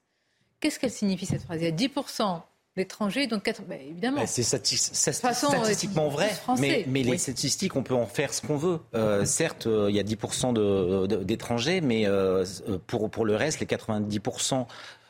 [0.59, 1.61] Qu'est-ce qu'elle signifie cette phrase?
[1.61, 2.41] Il y a 10%
[2.75, 4.21] d'étrangers, donc bah, évidemment.
[4.21, 8.79] Bah, c'est statistiquement vrai, mais, les statistiques, on peut en faire ce qu'on veut.
[8.95, 12.45] Euh, certes, euh, il y a 10% d'étrangers, mais euh,
[12.87, 14.65] pour, pour le reste, les 90%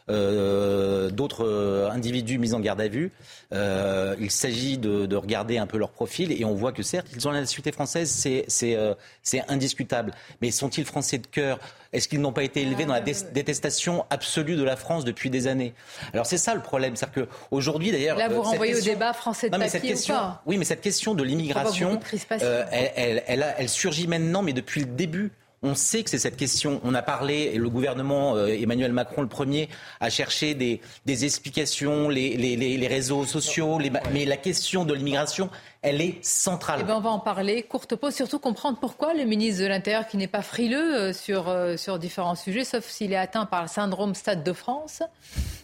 [0.10, 3.12] euh, d'autres euh, individus mis en garde à vue.
[3.54, 7.28] Euh, il s'agit de, regarder un peu leur profil et on voit que certes, ils
[7.28, 8.10] ont la nationalité française,
[8.48, 10.14] c'est indiscutable.
[10.42, 11.60] Mais sont-ils français de cœur?
[11.92, 15.48] Est-ce qu'ils n'ont pas été élevés dans la détestation absolue de la France depuis des
[15.48, 15.74] années?
[16.14, 18.18] Alors c'est ça le problème, c'est-à-dire qu'aujourd'hui d'ailleurs...
[18.18, 21.16] Là vous renvoyez au débat français de non, mais cette question, Oui, mais cette question
[21.16, 23.24] de l'immigration, elle,
[23.58, 26.80] elle surgit maintenant, mais depuis le début on sait que c'est cette question.
[26.84, 29.70] On a parlé, et le gouvernement, euh, Emmanuel Macron le premier,
[30.00, 30.80] a cherché des,
[31.26, 33.80] explications, les, réseaux sociaux,
[34.14, 35.50] mais la question de l'immigration,
[35.82, 36.80] elle est centrale.
[36.82, 37.64] Eh ben, on va en parler.
[37.64, 41.48] Courte pause, surtout comprendre pourquoi le ministre de l'Intérieur, qui n'est pas frileux euh, sur,
[41.48, 45.04] euh, sur différents sujets, sauf s'il est atteint par le syndrome Stade de France,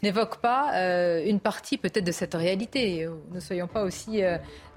[0.03, 3.09] n'évoque pas euh, une partie peut-être de cette réalité.
[3.33, 4.21] Ne soyons pas aussi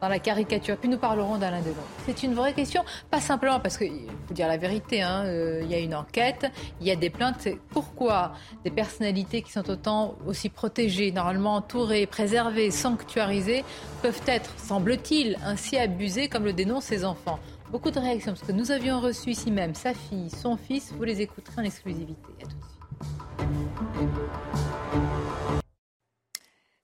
[0.01, 0.77] dans la caricature.
[0.77, 1.75] Puis nous parlerons d'Alain Delon.
[2.07, 5.25] C'est une vraie question, pas simplement parce qu'il faut dire la vérité, hein,
[5.63, 6.47] il y a une enquête,
[6.81, 7.49] il y a des plaintes.
[7.71, 8.33] Pourquoi
[8.65, 13.65] des personnalités qui sont autant aussi protégées, normalement entourées, préservées, sanctuarisées,
[14.03, 17.39] peuvent être, semble-t-il, ainsi abusé comme le dénoncent ses enfants.
[17.71, 20.93] Beaucoup de réactions, parce que nous avions reçu ici même sa fille, son fils.
[20.93, 22.33] Vous les écouterez en exclusivité.
[22.41, 22.79] À tout de suite.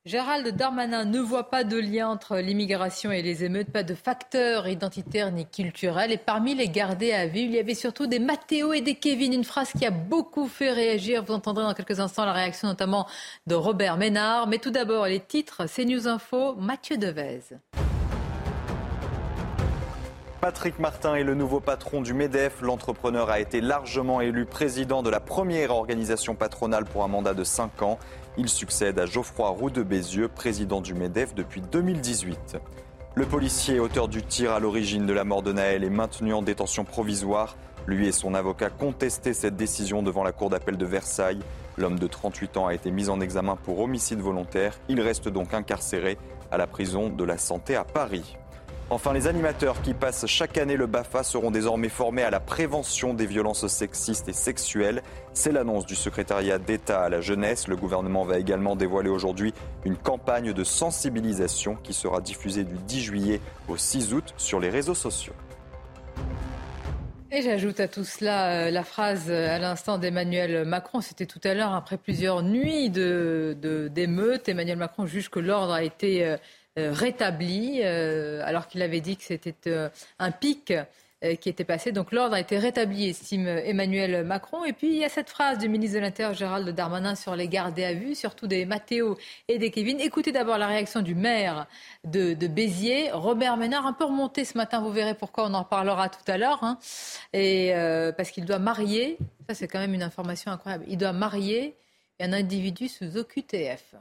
[0.07, 4.69] Gérald Darmanin ne voit pas de lien entre l'immigration et les émeutes, pas de facteurs
[4.69, 6.13] identitaires ni culturels.
[6.13, 9.33] Et parmi les gardés à vivre, il y avait surtout des Mathéo et des Kevin.
[9.33, 11.25] Une phrase qui a beaucoup fait réagir.
[11.25, 13.07] Vous entendrez dans quelques instants la réaction notamment
[13.47, 14.47] de Robert Ménard.
[14.47, 17.41] Mais tout d'abord, les titres, c'est News Info, Mathieu Devez.
[20.45, 22.61] Patrick Martin est le nouveau patron du MEDEF.
[22.61, 27.45] L'entrepreneur a été largement élu président de la première organisation patronale pour un mandat de
[27.45, 27.99] 5 ans.
[28.37, 32.59] Il succède à Geoffroy Roux de Bézieux, président du MEDEF depuis 2018.
[33.15, 36.43] Le policier auteur du tir à l'origine de la mort de Naël est maintenu en
[36.43, 37.57] détention provisoire.
[37.87, 41.41] Lui et son avocat contestaient cette décision devant la cour d'appel de Versailles.
[41.79, 44.79] L'homme de 38 ans a été mis en examen pour homicide volontaire.
[44.91, 46.19] Il reste donc incarcéré
[46.51, 48.37] à la prison de la Santé à Paris.
[48.91, 53.15] Enfin, les animateurs qui passent chaque année le BAFA seront désormais formés à la prévention
[53.15, 55.03] des violences sexistes et sexuelles.
[55.33, 57.67] C'est l'annonce du secrétariat d'État à la jeunesse.
[57.67, 59.55] Le gouvernement va également dévoiler aujourd'hui
[59.87, 64.69] une campagne de sensibilisation qui sera diffusée du 10 juillet au 6 août sur les
[64.69, 65.35] réseaux sociaux.
[67.37, 71.01] Et j'ajoute à tout cela euh, la phrase euh, à l'instant d'Emmanuel Macron.
[71.01, 74.49] C'était tout à l'heure, après plusieurs nuits d'émeutes.
[74.49, 76.37] Emmanuel Macron juge que l'ordre a été euh,
[76.77, 80.73] rétabli, euh, alors qu'il avait dit que c'était euh, un pic
[81.41, 81.91] qui était passé.
[81.91, 84.63] Donc l'ordre a été rétabli, estime Emmanuel Macron.
[84.67, 87.49] Et puis il y a cette phrase du ministre de l'Intérieur Gérald Darmanin sur les
[87.49, 89.17] gardés à vue, surtout des Mathéo
[89.49, 89.99] et des Kevin.
[90.01, 91.67] Écoutez d'abord la réaction du maire
[92.05, 96.11] de, Béziers, Robert Ménard, un peu remonté ce matin, vous verrez pourquoi, on en parlera
[96.11, 96.63] tout à l'heure.
[96.63, 96.79] Hein.
[97.33, 99.17] parce qu'il doit marier
[99.49, 100.85] Ça, c'est quand même une information incroyable.
[100.89, 101.75] Il doit marier
[102.21, 103.95] un individu sous OQTF.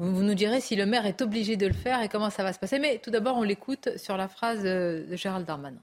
[0.00, 2.52] Vous nous direz si le maire est obligé de le faire et comment ça va
[2.52, 2.78] se passer.
[2.78, 5.82] Mais tout d'abord, on l'écoute sur la phrase de Gérald Darmanin.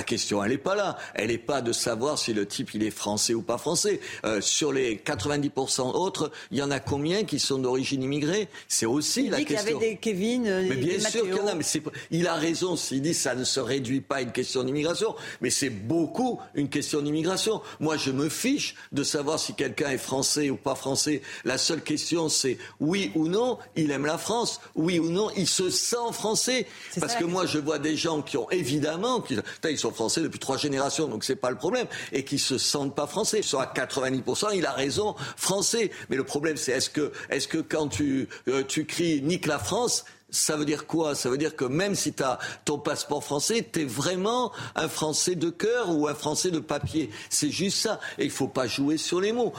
[0.00, 0.96] La question, elle n'est pas là.
[1.14, 4.00] Elle n'est pas de savoir si le type, il est français ou pas français.
[4.24, 8.48] Euh, sur les 90% autres, il y en a combien qui sont d'origine immigrée?
[8.66, 9.66] C'est aussi il la dit question.
[9.68, 11.54] Il y avait des Kevin, euh, mais bien sûr qu'il y en a.
[11.54, 11.64] Mais
[12.10, 15.14] il a raison s'il dit que ça ne se réduit pas à une question d'immigration.
[15.42, 17.60] Mais c'est beaucoup une question d'immigration.
[17.78, 21.20] Moi, je me fiche de savoir si quelqu'un est français ou pas français.
[21.44, 24.62] La seule question, c'est oui ou non, il aime la France.
[24.74, 26.66] Oui ou non, il se sent français.
[26.98, 29.36] Parce que moi, je vois des gens qui ont évidemment, qui,
[29.68, 32.94] ils sont français depuis trois générations, donc c'est pas le problème, et qui se sentent
[32.94, 33.38] pas français.
[33.38, 35.90] Ils sont à 90%, il a raison, français.
[36.08, 39.58] Mais le problème, c'est est-ce que, est-ce que quand tu, euh, tu cries nique la
[39.58, 41.14] France, ça veut dire quoi?
[41.14, 44.88] Ça veut dire que même si tu as ton passeport français, tu es vraiment un
[44.88, 47.10] Français de cœur ou un Français de papier.
[47.28, 48.00] C'est juste ça.
[48.18, 49.52] Et il faut pas jouer sur les mots.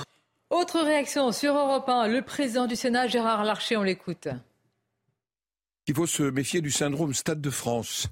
[0.50, 4.28] Autre réaction sur Europe 1, le président du Sénat, Gérard Larcher, on l'écoute.
[5.88, 8.08] Il faut se méfier du syndrome Stade de France,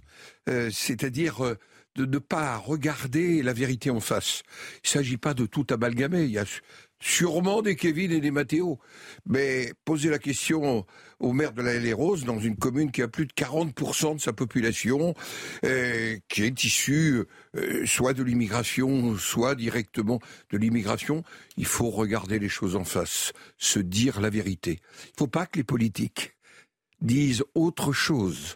[0.47, 1.57] euh, c'est-à-dire euh,
[1.99, 4.43] de ne pas regarder la vérité en face.
[4.75, 6.23] Il ne s'agit pas de tout amalgamer.
[6.23, 6.45] Il y a
[7.01, 8.79] sûrement des Kevin et des Mathéo.
[9.25, 10.85] Mais poser la question
[11.19, 14.21] au maire de la Les Rose, dans une commune qui a plus de 40% de
[14.21, 15.13] sa population,
[15.65, 17.25] euh, qui est issue
[17.57, 21.23] euh, soit de l'immigration, soit directement de l'immigration,
[21.57, 24.79] il faut regarder les choses en face, se dire la vérité.
[25.03, 26.33] Il ne faut pas que les politiques
[27.01, 28.55] disent autre chose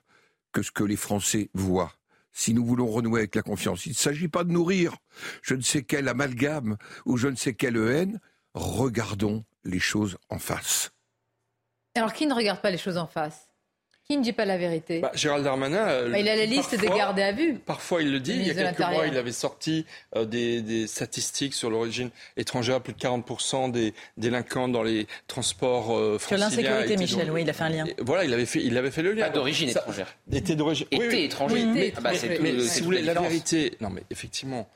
[0.54, 1.92] que ce que les Français voient
[2.34, 3.86] si nous voulons renouer avec la confiance.
[3.86, 4.98] Il ne s'agit pas de nourrir
[5.42, 8.20] je ne sais quel amalgame ou je ne sais quelle haine.
[8.54, 10.92] Regardons les choses en face.
[11.96, 13.48] Alors qui ne regarde pas les choses en face?
[14.06, 15.88] Qui ne dit pas la vérité bah, Gérald Darmanin.
[15.88, 17.56] Euh, bah, il a la liste des gardés à vue.
[17.66, 18.34] Parfois, il le dit.
[18.34, 19.86] Il y a quelques mois, il avait sorti
[20.16, 22.82] euh, des, statistiques sur l'origine étrangère.
[22.82, 27.54] Plus de 40% des délinquants dans les transports euh, Sur l'insécurité, Michel, oui, il a
[27.54, 27.86] fait un lien.
[28.00, 29.30] voilà, il avait fait, il avait fait le lien.
[29.30, 30.14] d'origine étrangère.
[30.32, 30.88] Était d'origine.
[30.92, 31.66] Était étranger.
[31.66, 33.78] mais, ah bah, si vous voulez, la vérité.
[33.80, 34.68] Non, mais effectivement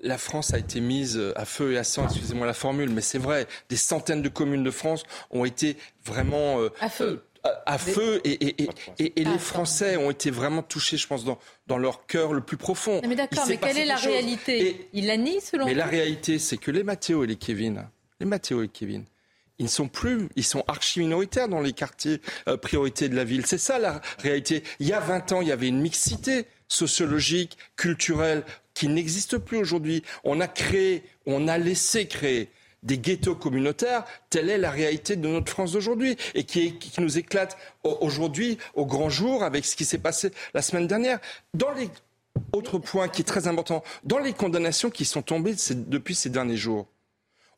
[0.00, 3.18] la France a été mise à feu et à sang, excusez-moi la formule, mais c'est
[3.18, 8.66] vrai, des centaines de communes de France ont été vraiment à feu à, feu et,
[8.98, 13.00] les Français ont été vraiment touchés, je pense, dans, dans leur cœur le plus profond.
[13.06, 14.88] mais d'accord, mais quelle est la réalité?
[14.92, 17.88] Il la nie selon Mais la réalité, c'est que les Mathéo et les Kevin,
[18.20, 19.04] les Mathéo et Kevin,
[19.58, 23.24] ils ne sont plus, ils sont archi minoritaires dans les quartiers euh, priorités de la
[23.24, 23.44] ville.
[23.46, 24.62] C'est ça la réalité.
[24.78, 29.58] Il y a 20 ans, il y avait une mixité sociologique, culturelle, qui n'existe plus
[29.58, 30.02] aujourd'hui.
[30.24, 32.48] On a créé, on a laissé créer
[32.82, 37.56] des ghettos communautaires, telle est la réalité de notre France d'aujourd'hui et qui, nous éclate
[37.84, 41.18] aujourd'hui au grand jour avec ce qui s'est passé la semaine dernière.
[41.54, 41.88] Dans les
[42.52, 46.56] autres points qui est très important, dans les condamnations qui sont tombées depuis ces derniers
[46.56, 46.86] jours,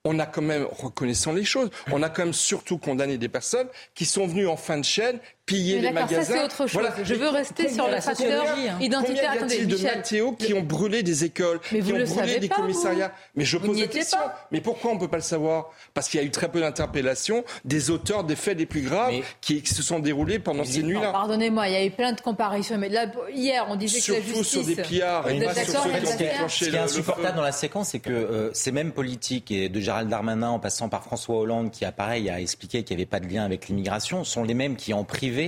[0.05, 3.69] on a quand même, reconnaissant les choses, on a quand même surtout condamné des personnes
[3.95, 5.21] qui sont venues en fin de chaîne
[5.53, 6.23] piller les magasins.
[6.23, 6.83] Ça, c'est autre chose.
[7.05, 8.45] Je veux rester sur le facteur
[8.81, 9.35] identitaire.
[9.39, 13.13] Combien y a-t-il de Mathéo qui ont brûlé des écoles, qui ont brûlé des commissariats
[13.35, 14.19] Mais je pose la question.
[14.51, 15.71] Mais pourquoi on ne peut pas le savoir?
[15.95, 19.15] Parce qu'il y a eu très peu d'interpellations des auteurs des faits les plus graves
[19.41, 21.13] qui, se sont déroulés pendant ces nuits-là.
[21.13, 22.77] Pardonnez-moi, il y a eu plein de comparaisons.
[22.79, 24.47] Mais là, hier, on disait que la justice...
[24.49, 25.29] sur des pillards.
[25.31, 28.93] Et pas sur Ce qui est insupportable dans la séquence, c'est que euh, ces mêmes
[28.93, 32.97] politiques, et de Gérald Darmanin en passant par François Hollande, qui pareil a expliqué qu'il
[32.97, 35.42] n'y avait pas de lien avec l'immigration, sont les mêmes qui en privé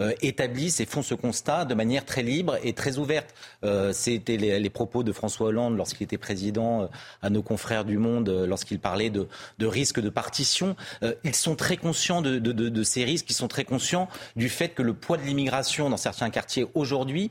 [0.00, 3.34] euh, établissent et font ce constat de manière très libre et très ouverte.
[3.64, 6.86] Euh, c'était les, propos de François Hollande lorsqu'il était président euh,
[7.22, 9.26] à nos confrères du Monde, lorsqu'il parlait de,
[9.66, 10.76] risque de partition.
[11.24, 14.92] ils sont très conscients de, ces risques, ils sont très conscients du fait que le
[14.92, 17.30] poids de l'immigration dans certains quartiers aujourd'hui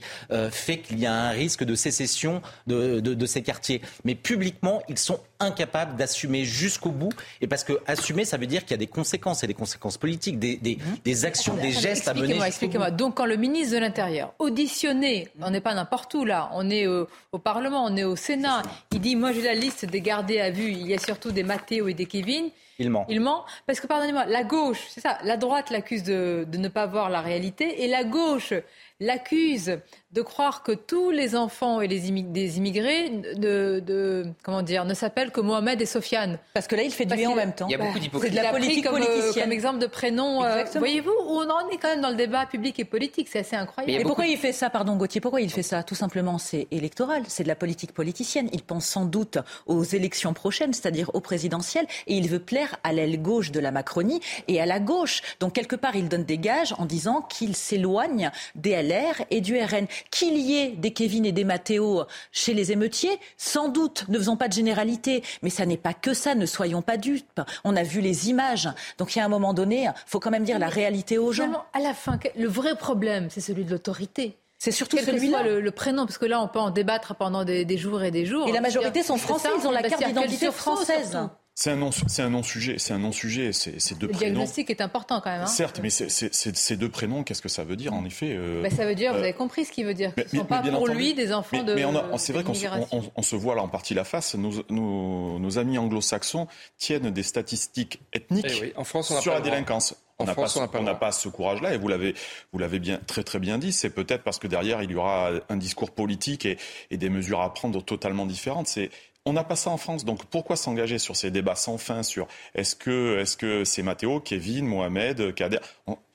[0.51, 3.81] fait qu'il y a un risque de sécession de, ces quartiers.
[4.05, 7.11] Mais publiquement, ils sont incapables d'assumer jusqu'au bout.
[7.41, 9.97] Et parce que assumer, ça veut dire qu'il y a des conséquences, et des conséquences
[9.97, 12.91] politiques, des, des, des actions, des gestes Expliquez-moi, expliquez-moi.
[12.91, 16.87] Donc, quand le ministre de l'Intérieur, auditionné, on n'est pas n'importe où là, on est
[16.87, 17.07] au,
[17.43, 20.71] Parlement, on est au Sénat, il dit Moi j'ai la liste des gardés à vue,
[20.71, 22.49] il y a surtout des Mathéo et des Kevin.
[22.79, 23.05] Il ment.
[23.09, 23.45] Il ment.
[23.65, 27.09] Parce que, pardonnez-moi, la gauche, c'est ça, la droite l'accuse de, de ne pas voir
[27.09, 28.53] la réalité, et la gauche
[28.99, 29.79] l'accuse
[30.11, 35.31] de croire que tous les enfants et les des immigrés de, comment dire, ne s'appellent
[35.31, 36.39] que Mohamed et Sofiane.
[36.53, 37.67] Parce que là, il fait du bien en même temps.
[37.67, 38.33] Il y a beaucoup d'hypocrisie.
[38.33, 40.43] C'est de la politique comme, euh, comme exemple de prénom.
[40.45, 43.27] Euh, voyez-vous, on en est quand même dans le débat public et politique.
[43.29, 43.97] C'est assez incroyable.
[43.97, 45.83] Mais pourquoi il fait ça, pardon Gauthier Pourquoi il fait ça?
[45.83, 47.23] Tout simplement, c'est électoral.
[47.27, 48.49] C'est de la politique politicienne.
[48.53, 52.93] Il pense sans doute aux élections prochaines, c'est-à-dire aux présidentielles, et il veut plaire à
[52.93, 55.21] l'aile gauche de la Macronie et à la gauche.
[55.39, 59.57] Donc quelque part, il donne des gages en disant qu'il s'éloigne des LR et du
[59.57, 59.87] RN.
[60.11, 64.37] Qu'il y ait des Kevin et des Matteo chez les émeutiers, sans doute, ne faisons
[64.37, 67.41] pas de généralité, mais ça n'est pas que ça, ne soyons pas dupes.
[67.63, 68.69] On a vu les images.
[68.97, 71.31] Donc il y a un moment donné, il faut quand même dire la réalité aux
[71.31, 71.65] gens.
[71.73, 74.37] À la fin, le vrai problème, c'est celui de l'autorité.
[74.57, 75.43] C'est surtout celui-là.
[75.43, 78.25] Le, le, prénom, parce que là, on peut en débattre pendant des, jours et des
[78.25, 78.47] jours.
[78.47, 81.17] Et la majorité sont français, ils ont la carte d'identité française.
[81.57, 84.11] C'est un non-sujet, c'est un non-sujet, c'est deux le prénoms.
[84.11, 85.43] Le diagnostic est important quand même.
[85.43, 85.47] Hein.
[85.47, 88.85] Certes, mais ces deux prénoms, qu'est-ce que ça veut dire en effet euh, bah, Ça
[88.85, 91.13] veut dire, vous euh, avez compris ce qu'il veut dire, ne sont pas pour lui
[91.13, 91.73] des enfants de.
[91.73, 91.85] Mais
[92.17, 94.35] c'est vrai qu'on se, voit là en partie la face.
[94.35, 99.95] Nos, amis anglo-saxons tiennent des statistiques ethniques eh en France, on sur la délinquance.
[100.19, 102.15] On n'a pas, pas, ce courage-là, et vous l'avez,
[102.53, 103.71] vous l'avez bien, très très bien dit.
[103.73, 106.57] C'est peut-être parce que derrière il y aura un discours politique et,
[106.89, 108.67] et des mesures à prendre totalement différentes.
[108.67, 108.91] C'est
[109.25, 112.27] on n'a pas ça en France, donc pourquoi s'engager sur ces débats sans fin sur
[112.53, 115.59] est-ce que est-ce que c'est Mathéo, Kevin, Mohamed, Kader?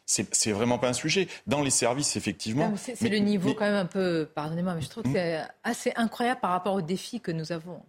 [0.07, 1.29] C'est vraiment pas un sujet.
[1.47, 2.75] Dans les services, effectivement.
[2.77, 6.41] C'est le niveau quand même un peu, pardonnez-moi, mais je trouve que c'est assez incroyable
[6.41, 7.81] par rapport aux défis que nous avons.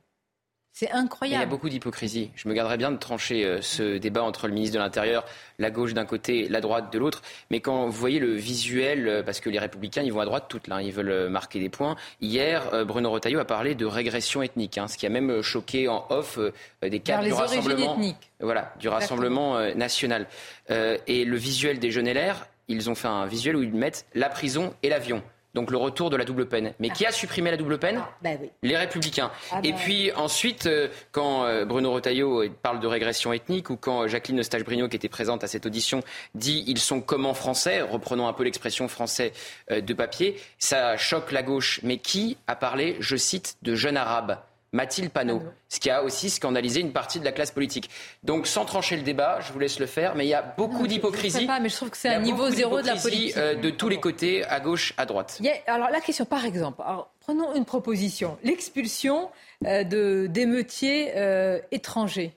[0.73, 1.41] C'est incroyable.
[1.41, 2.31] il y a beaucoup d'hypocrisie.
[2.35, 5.25] Je me garderais bien de trancher euh, ce débat entre le ministre de l'Intérieur,
[5.59, 7.21] la gauche d'un côté, la droite de l'autre.
[7.49, 10.45] Mais quand vous voyez le visuel, euh, parce que les républicains, ils vont à droite
[10.47, 11.97] toutes, là, ils veulent euh, marquer des points.
[12.21, 16.05] Hier, Bruno Retailleau a parlé de régression ethnique, hein, ce qui a même choqué en
[16.09, 16.39] off
[16.81, 17.97] des cadres du rassemblement,
[18.39, 20.27] voilà, du rassemblement national.
[20.69, 24.29] et le visuel des jeunes LR, ils ont fait un visuel où ils mettent la
[24.29, 25.21] prison et l'avion
[25.53, 26.73] donc le retour de la double peine.
[26.79, 28.29] Mais qui a supprimé la double peine ah, bah
[28.63, 29.31] Les Républicains.
[29.51, 33.75] Ah, et bah puis ensuite, euh, quand euh, Bruno Retailleau parle de régression ethnique ou
[33.75, 36.01] quand Jacqueline Eustache-Brinot, qui était présente à cette audition,
[36.35, 39.33] dit ils sont comment français, reprenons un peu l'expression français
[39.71, 41.79] euh, de papier, ça choque la gauche.
[41.83, 44.37] Mais qui a parlé, je cite, de jeunes arabes?
[44.73, 47.89] Mathilde Panot, ce qui a aussi scandalisé une partie de la classe politique.
[48.23, 50.87] Donc, sans trancher le débat, je vous laisse le faire, mais il y a beaucoup
[50.87, 51.47] d'hypocrisie.
[51.61, 53.35] mais je trouve que c'est un niveau zéro de la politique.
[53.37, 55.41] Euh, de tous les côtés, à gauche, à droite.
[55.67, 56.81] alors, la question, par exemple,
[57.19, 59.29] prenons une proposition l'expulsion
[59.65, 62.33] euh, de d'émeutiers euh, étrangers.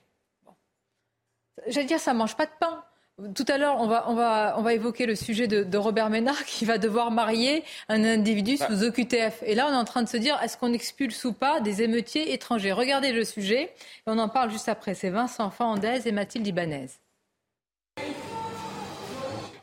[1.67, 2.84] J'allais dire, ça mange pas de pain.
[3.33, 6.43] Tout à l'heure, on va, on, va, on va évoquer le sujet de, Robert Ménard
[6.43, 9.41] qui va devoir marier un individu sous OQTF.
[9.45, 11.81] Et là, on est en train de se dire, est-ce qu'on expulse ou pas des
[11.81, 12.73] émeutiers étrangers?
[12.73, 13.71] Regardez le sujet, et
[14.07, 14.95] on en parle juste après.
[14.95, 16.87] C'est Vincent Fandez et Mathilde Ibanez.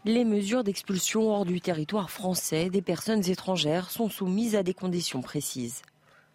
[0.07, 5.21] Les mesures d'expulsion hors du territoire français des personnes étrangères sont soumises à des conditions
[5.21, 5.83] précises.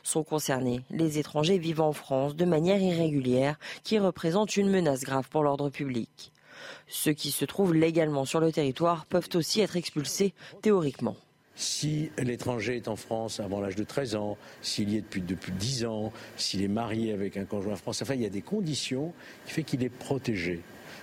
[0.03, 5.27] Sont concernés les étrangers vivant en France de manière irrégulière qui représentent une menace grave
[5.29, 6.31] pour l'ordre public.
[6.87, 11.15] Ceux qui se trouvent légalement sur le territoire peuvent aussi être expulsés théoriquement.
[11.55, 15.51] Si l'étranger est en France avant l'âge de 13 ans, s'il y est depuis, depuis
[15.51, 19.11] 10 ans, s'il est marié avec un conjoint français, enfin il y a des conditions
[19.45, 20.61] qui font qu'il est protégé.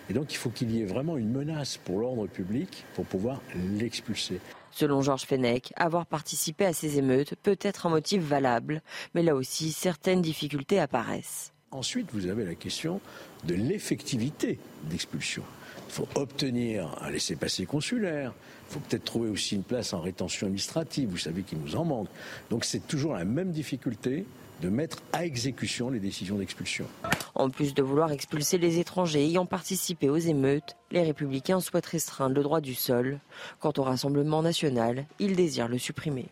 [0.08, 3.40] Et donc il faut qu'il y ait vraiment une menace pour l'ordre public pour pouvoir
[3.78, 4.40] l'expulser.
[4.70, 8.82] Selon Georges Fenech, avoir participé à ces émeutes peut être un motif valable,
[9.14, 11.53] mais là aussi certaines difficultés apparaissent.
[11.74, 13.00] Ensuite, vous avez la question
[13.42, 15.42] de l'effectivité d'expulsion.
[15.88, 18.32] Il faut obtenir un laissez-passer consulaire.
[18.70, 21.08] Il faut peut-être trouver aussi une place en rétention administrative.
[21.08, 22.06] Vous savez qu'il nous en manque.
[22.48, 24.24] Donc c'est toujours la même difficulté
[24.62, 26.86] de mettre à exécution les décisions d'expulsion.
[27.34, 32.36] En plus de vouloir expulser les étrangers ayant participé aux émeutes, les républicains souhaitent restreindre
[32.36, 33.18] le droit du sol.
[33.58, 36.26] Quant au Rassemblement national, ils désirent le supprimer.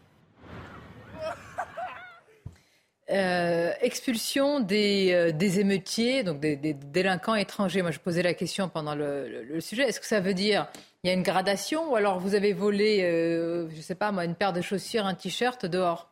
[3.12, 7.82] Euh, expulsion des, euh, des, émeutiers, donc des, délinquants étrangers.
[7.82, 9.82] Moi, je posais la question pendant le, sujet.
[9.82, 10.66] Est-ce que ça veut dire
[11.04, 14.12] il y a une gradation ou alors vous avez volé, euh, je ne sais pas
[14.12, 16.10] moi, une paire de chaussures, un t-shirt dehors?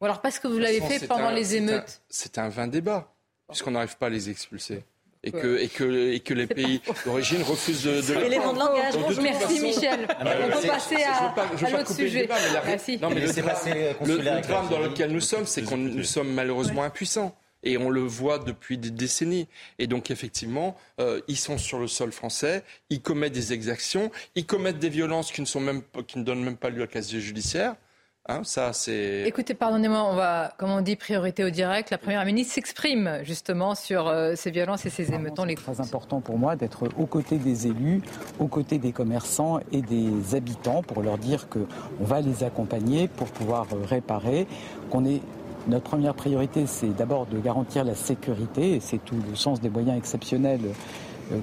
[0.00, 2.02] Ou alors parce que vous l'avez fait pendant les émeutes?
[2.08, 3.12] C'est un vain débat,
[3.48, 4.84] puisqu'on n'arrive pas à les expulser
[5.24, 8.94] et que, et que, et que les pays d'origine refusent de, de Élément de langage.
[9.20, 10.06] Merci Michel.
[10.08, 12.28] Ah, On peut passer à, à l'autre sujet.
[12.66, 12.98] Merci.
[13.00, 17.34] Non, mais le, le, drame dans lequel nous sommes, c'est qu'on nous sommes malheureusement impuissants.
[17.66, 19.48] Et on le voit depuis des décennies.
[19.78, 24.44] Et donc, effectivement, euh, ils sont sur le sol français, ils commettent des exactions, ils
[24.44, 27.20] commettent des violences qui ne, sont même, qui ne donnent même pas lieu à casier
[27.20, 27.74] judiciaire.
[28.26, 29.24] Hein, ça, c'est.
[29.26, 31.90] Écoutez, pardonnez-moi, on va, comme on dit, priorité au direct.
[31.90, 35.44] La première ministre s'exprime justement sur euh, ces violences et ces émeutons.
[35.46, 38.00] C'est très important pour moi d'être aux côtés des élus,
[38.38, 41.58] aux côtés des commerçants et des habitants pour leur dire que
[42.00, 44.46] on va les accompagner pour pouvoir euh, réparer,
[44.88, 45.20] qu'on est
[45.66, 49.70] notre première priorité, c'est d'abord de garantir la sécurité, et c'est tout le sens des
[49.70, 50.60] moyens exceptionnels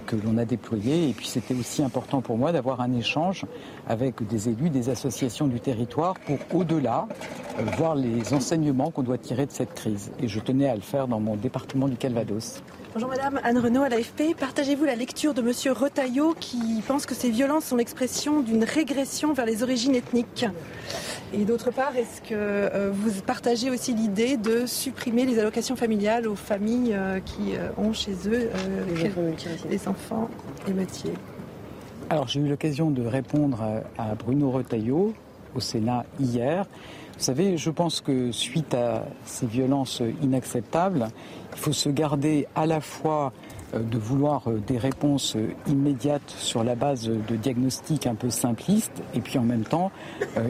[0.06, 1.10] que l'on a déployé.
[1.10, 3.46] Et puis c'était aussi important pour moi d'avoir un échange
[3.88, 7.08] avec des élus, des associations du territoire pour au-delà
[7.60, 10.12] euh, voir les enseignements qu'on doit tirer de cette crise.
[10.22, 12.62] Et je tenais à le faire dans mon département du Calvados.
[12.94, 14.36] Bonjour Madame Anne Renaud à l'AFP.
[14.38, 19.32] Partagez-vous la lecture de Monsieur Retailleau qui pense que ces violences sont l'expression d'une régression
[19.32, 20.46] vers les origines ethniques?
[21.34, 26.28] Et d'autre part, est-ce que euh, vous partagez aussi l'idée de supprimer les allocations familiales
[26.28, 28.50] aux familles euh, qui euh, ont chez eux
[29.70, 30.30] les enfants
[30.68, 31.14] émeutiers
[32.10, 33.64] Alors j'ai eu l'occasion de répondre
[33.98, 35.14] à Bruno Retailleau
[35.56, 36.66] au Sénat hier.
[37.22, 41.10] Vous savez, je pense que suite à ces violences inacceptables,
[41.54, 43.32] il faut se garder à la fois
[43.76, 48.32] euh, de vouloir euh, des réponses euh, immédiates sur la base de diagnostics un peu
[48.32, 49.92] simplistes, et puis en même temps,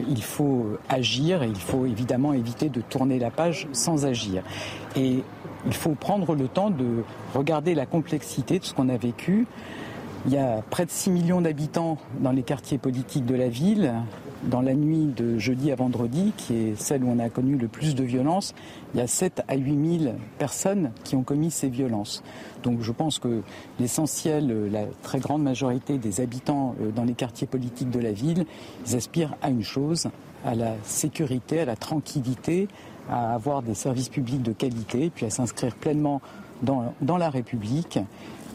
[0.08, 4.42] il faut agir et il faut évidemment éviter de tourner la page sans agir.
[4.96, 5.22] Et
[5.66, 7.04] il faut prendre le temps de
[7.34, 9.46] regarder la complexité de ce qu'on a vécu.
[10.24, 13.92] Il y a près de 6 millions d'habitants dans les quartiers politiques de la ville
[14.44, 17.68] dans la nuit de jeudi à vendredi, qui est celle où on a connu le
[17.68, 18.54] plus de violences,
[18.94, 22.22] il y a 7 à 8 000 personnes qui ont commis ces violences.
[22.62, 23.42] Donc je pense que
[23.78, 28.46] l'essentiel, la très grande majorité des habitants euh, dans les quartiers politiques de la ville,
[28.86, 30.08] ils aspirent à une chose,
[30.44, 32.68] à la sécurité, à la tranquillité,
[33.08, 36.20] à avoir des services publics de qualité, puis à s'inscrire pleinement
[36.62, 37.98] dans, dans la République,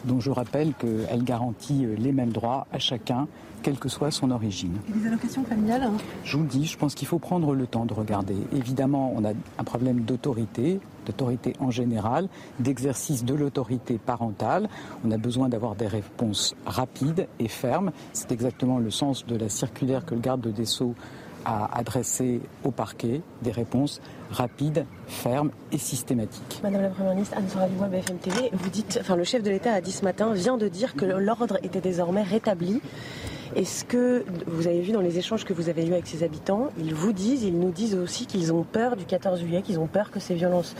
[0.04, 3.26] dont je rappelle qu'elle garantit euh, les mêmes droits à chacun
[3.62, 4.76] quelle que soit son origine.
[4.88, 5.92] Et les allocations familiales hein
[6.24, 8.36] Je vous le dis, je pense qu'il faut prendre le temps de regarder.
[8.52, 12.28] Évidemment, on a un problème d'autorité, d'autorité en général,
[12.60, 14.68] d'exercice de l'autorité parentale.
[15.04, 17.92] On a besoin d'avoir des réponses rapides et fermes.
[18.12, 20.94] C'est exactement le sens de la circulaire que le garde des Sceaux
[21.44, 24.00] a adressée au parquet, des réponses
[24.30, 26.60] rapides, fermes et systématiques.
[26.62, 29.72] Madame la Première ministre, Anne Soravivois, BFM TV, vous dites, enfin le chef de l'État
[29.72, 32.80] a dit ce matin, vient de dire que l'ordre était désormais rétabli.
[33.56, 36.68] Est-ce que vous avez vu dans les échanges que vous avez eus avec ces habitants,
[36.78, 39.86] ils vous disent, ils nous disent aussi qu'ils ont peur du 14 juillet, qu'ils ont
[39.86, 40.74] peur que ces violences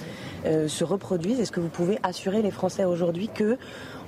[0.44, 1.40] euh, se reproduisent?
[1.40, 3.56] Est-ce que vous pouvez assurer les Français aujourd'hui que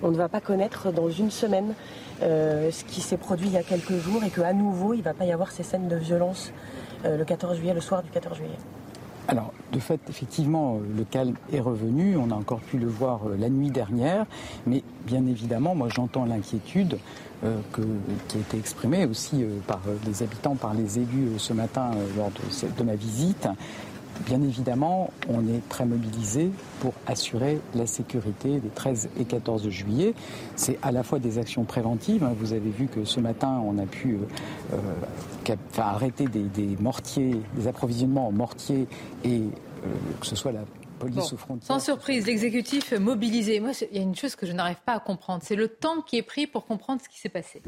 [0.03, 1.75] on ne va pas connaître dans une semaine
[2.23, 5.03] euh, ce qui s'est produit il y a quelques jours et qu'à nouveau il ne
[5.03, 6.53] va pas y avoir ces scènes de violence
[7.05, 8.59] euh, le 14 juillet, le soir du 14 juillet?
[9.29, 12.17] Alors, de fait, effectivement, le calme est revenu.
[12.17, 14.27] On a encore pu le voir la nuit dernière.
[14.67, 16.99] Mais bien évidemment, moi, j'entends l'inquiétude
[17.43, 17.57] euh,
[18.29, 21.93] qui a été exprimé aussi euh, par euh, les habitants, par les élus ce matin
[22.15, 23.49] lors de, de ma visite.
[24.27, 30.13] Bien évidemment, on est très mobilisé pour assurer la sécurité des 13 et 14 juillet.
[30.57, 32.23] C'est à la fois des actions préventives.
[32.25, 32.35] Hein.
[32.39, 34.19] Vous avez vu que ce matin, on a pu
[35.79, 38.87] arrêter des, des, mortiers, des approvisionnements en mortiers
[39.25, 39.45] et
[40.21, 40.61] que ce soit la
[41.63, 43.61] sans surprise, l'exécutif mobilisé.
[43.61, 45.43] Moi, il y a une chose que je n'arrive pas à comprendre.
[45.45, 47.63] C'est le temps qui est pris pour comprendre ce qui s'est passé.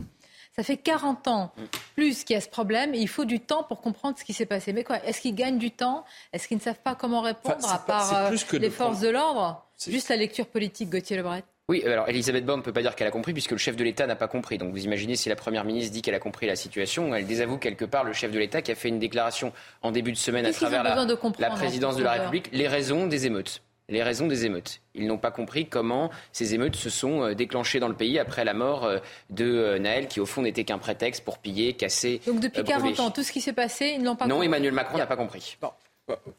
[0.54, 1.52] Ça fait 40 ans
[1.94, 4.34] plus qu'il y a ce problème et il faut du temps pour comprendre ce qui
[4.34, 4.74] s'est passé.
[4.74, 6.04] Mais quoi Est-ce qu'ils gagnent du temps?
[6.32, 9.64] Est-ce qu'ils ne savent pas comment répondre à part euh, les forces de l'ordre?
[9.86, 11.44] Juste la lecture politique, Gauthier Lebret.
[11.72, 13.82] Oui, alors Elisabeth Borne ne peut pas dire qu'elle a compris puisque le chef de
[13.82, 14.58] l'État n'a pas compris.
[14.58, 17.56] Donc vous imaginez si la Première ministre dit qu'elle a compris la situation, elle désavoue
[17.56, 20.44] quelque part le chef de l'État qui a fait une déclaration en début de semaine
[20.44, 20.94] à travers la,
[21.38, 24.80] la présidence de la République, les raisons des émeutes les raisons des émeutes.
[24.94, 28.44] Ils n'ont pas compris comment ces émeutes se sont euh, déclenchées dans le pays après
[28.44, 28.98] la mort euh,
[29.30, 32.20] de euh, Naël, qui au fond n'était qu'un prétexte pour piller, casser.
[32.26, 34.38] Donc depuis 40 ans, tout ce qui s'est passé, ils n'ont pas compris.
[34.38, 35.58] Non, Emmanuel Macron n'a pas compris.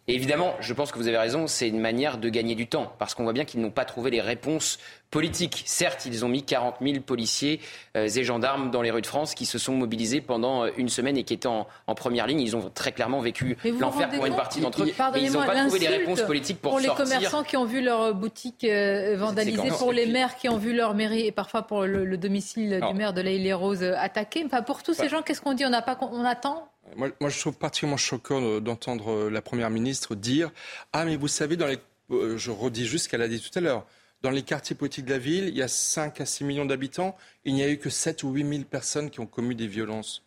[0.08, 2.92] Et évidemment, je pense que vous avez raison, c'est une manière de gagner du temps,
[3.00, 4.78] parce qu'on voit bien qu'ils n'ont pas trouvé les réponses
[5.10, 5.64] politiques.
[5.66, 7.62] Certes, ils ont mis 40 000 policiers
[7.96, 10.90] euh, et gendarmes dans les rues de France qui se sont mobilisés pendant euh, une
[10.90, 12.42] semaine et qui étaient en, première ligne.
[12.42, 14.92] Ils ont très clairement vécu l'enfer pour une partie d'entre eux.
[15.14, 17.82] Mais ils n'ont pas trouvé les réponses politiques pour, pour les commerçants qui ont vu
[17.82, 21.84] leur boutique euh, vandalisée, pour les maires qui ont vu leur mairie et parfois pour
[21.84, 24.44] le, domicile du maire de La les Roses attaqué.
[24.46, 25.66] Enfin, pour tous ces gens, qu'est-ce qu'on dit?
[25.66, 30.52] On, pas, on attend moi, je trouve particulièrement choquant d'entendre euh, la Première ministre dire
[30.92, 31.78] Ah, mais vous savez, dans les...
[32.12, 33.86] Euh, je redis juste ce qu'elle a dit tout à l'heure.
[34.22, 37.18] Dans les quartiers politiques de la ville, il y a 5 à 6 millions d'habitants.
[37.46, 40.24] Il n'y a eu que 7 ou 8 000 personnes qui ont commis des violences.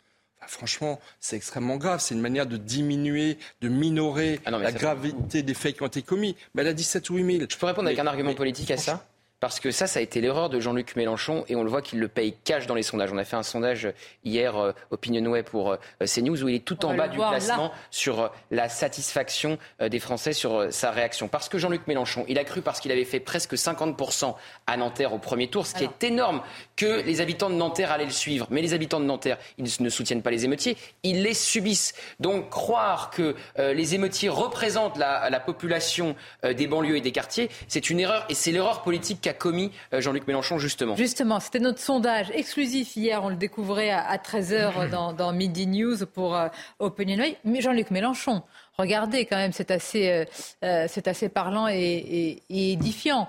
[0.46, 2.00] franchement, c'est extrêmement grave.
[2.00, 6.02] C'est une manière de diminuer, de minorer ah la gravité des faits qui ont été
[6.02, 6.36] commis.
[6.54, 7.46] Mais elle a dit 7 ou 8 000.
[7.50, 9.06] Je peux répondre avec un argument politique à ça?
[9.46, 12.00] Parce que ça, ça a été l'erreur de Jean-Luc Mélenchon et on le voit qu'il
[12.00, 13.12] le paye cash dans les sondages.
[13.12, 13.88] On a fait un sondage
[14.24, 18.22] hier, euh, Opinionway pour euh, CNews, où il est tout en bas du classement sur
[18.22, 21.28] euh, la satisfaction des Français sur sa réaction.
[21.28, 24.34] Parce que Jean-Luc Mélenchon, il a cru parce qu'il avait fait presque 50%
[24.66, 26.42] à Nanterre au premier tour, ce qui est énorme,
[26.74, 28.48] que les habitants de Nanterre allaient le suivre.
[28.50, 31.94] Mais les habitants de Nanterre, ils ne soutiennent pas les émeutiers, ils les subissent.
[32.18, 37.90] Donc croire que les émeutiers représentent la, la population des banlieues et des quartiers, c'est
[37.90, 40.96] une erreur et c'est l'erreur politique qu'a commis Jean-Luc Mélenchon, justement.
[40.96, 43.22] Justement, c'était notre sondage exclusif hier.
[43.22, 46.38] On le découvrait à, 13h dans, dans, Midi News pour
[46.78, 48.42] Opinion Mais Jean-Luc Mélenchon,
[48.78, 50.24] regardez quand même, c'est assez, euh,
[50.64, 53.28] euh, c'est assez parlant et, édifiant.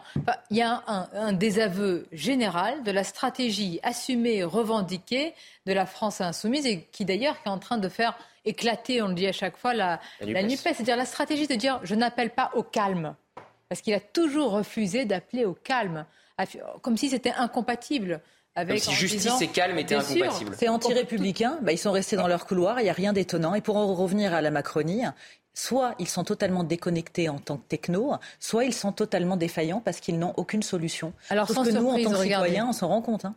[0.52, 0.84] il y a
[1.14, 5.34] un, désaveu général de la stratégie assumée, revendiquée
[5.66, 9.14] de la France insoumise et qui d'ailleurs est en train de faire éclater, on le
[9.14, 10.62] dit à chaque fois, la, la NUPES.
[10.62, 13.16] C'est-à-dire la stratégie de dire je n'appelle pas au calme.
[13.70, 16.06] Parce qu'il a toujours refusé d'appeler au calme,
[16.82, 18.22] comme si c'était incompatible.
[18.56, 20.56] Comme si justice et calme étaient incompatibles.
[20.58, 21.60] C'est anti-républicain.
[21.62, 22.80] Bah, ils sont restés dans leur couloir.
[22.80, 23.54] Il n'y a rien d'étonnant.
[23.54, 25.04] Et pour en revenir à la Macronie,
[25.54, 30.00] soit ils sont totalement déconnectés en tant que techno, soit ils sont totalement défaillants parce
[30.00, 31.14] qu'ils n'ont aucune solution.
[31.30, 33.26] Alors, sans que nous, en tant que citoyens, on s'en rend compte.
[33.26, 33.36] Hein.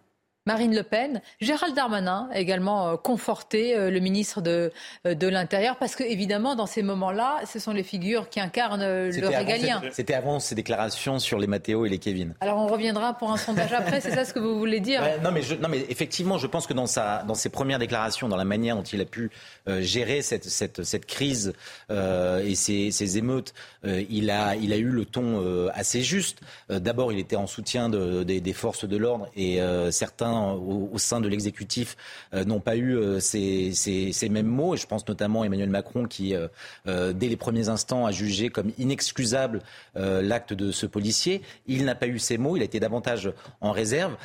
[0.51, 1.21] Marine Le Pen.
[1.41, 4.73] Gérald Darmanin a également euh, conforté euh, le ministre de,
[5.07, 8.83] euh, de l'Intérieur parce que, évidemment, dans ces moments-là, ce sont les figures qui incarnent
[8.83, 9.81] le régalien.
[9.93, 12.35] C'était avant ces déclarations sur les Mathéo et les Kevin.
[12.41, 15.03] Alors on reviendra pour un sondage après, c'est ça ce que vous voulez dire?
[15.23, 18.37] Non, mais non, mais effectivement, je pense que dans, sa, dans ses premières déclarations, dans
[18.37, 19.31] la manière dont il a pu
[19.69, 21.53] gérer cette, cette, cette crise
[21.91, 26.41] et ces, ces émeutes, il, a, il a eu le ton assez juste.
[26.69, 31.29] D'abord, il était en soutien de, des forces de l'ordre et certains au, sein de
[31.29, 31.97] l'exécutif
[32.35, 34.75] euh, n'ont pas eu euh, ces, mêmes mots.
[34.75, 38.49] Et je pense notamment à Emmanuel Macron qui, euh, dès les premiers instants, a jugé
[38.51, 39.61] comme inexcusable
[39.95, 41.43] l'acte de ce policier.
[41.67, 42.57] Il n'a pas eu ces mots.
[42.57, 44.17] Il a été davantage en réserve.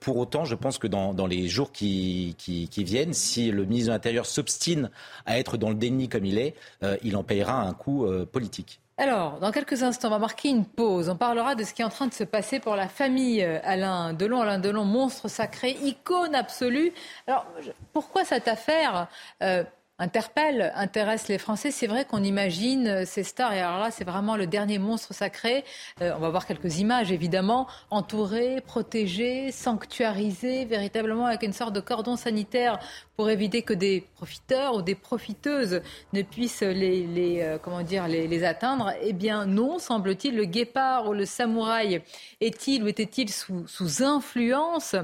[0.00, 3.92] pour autant, je pense que dans, les jours qui, qui, viennent, si le ministre de
[3.92, 4.90] l'Intérieur s'obstine
[5.24, 6.54] à être dans le déni comme il est,
[7.02, 8.80] il en payera un coût politique.
[8.98, 11.10] Alors, dans quelques instants, on va marquer une pause.
[11.10, 13.58] On parlera de ce qui est en train de se passer pour la famille euh,
[13.62, 14.40] Alain Delon.
[14.40, 16.92] Alain Delon, monstre sacré, icône absolue.
[17.26, 17.44] Alors,
[17.92, 19.08] pourquoi cette affaire
[19.42, 19.64] euh,
[19.98, 21.70] interpelle, intéresse les Français.
[21.70, 25.64] C'est vrai qu'on imagine ces stars, et alors là, c'est vraiment le dernier monstre sacré.
[26.02, 31.80] Euh, on va voir quelques images, évidemment, entourés, protégés, sanctuarisés, véritablement avec une sorte de
[31.80, 32.78] cordon sanitaire
[33.16, 35.80] pour éviter que des profiteurs ou des profiteuses
[36.12, 38.92] ne puissent les, euh, comment dire, les, atteindre.
[39.02, 42.02] Eh bien, non, semble-t-il, le guépard ou le samouraï
[42.42, 44.94] est-il ou était-il sous, sous, influence?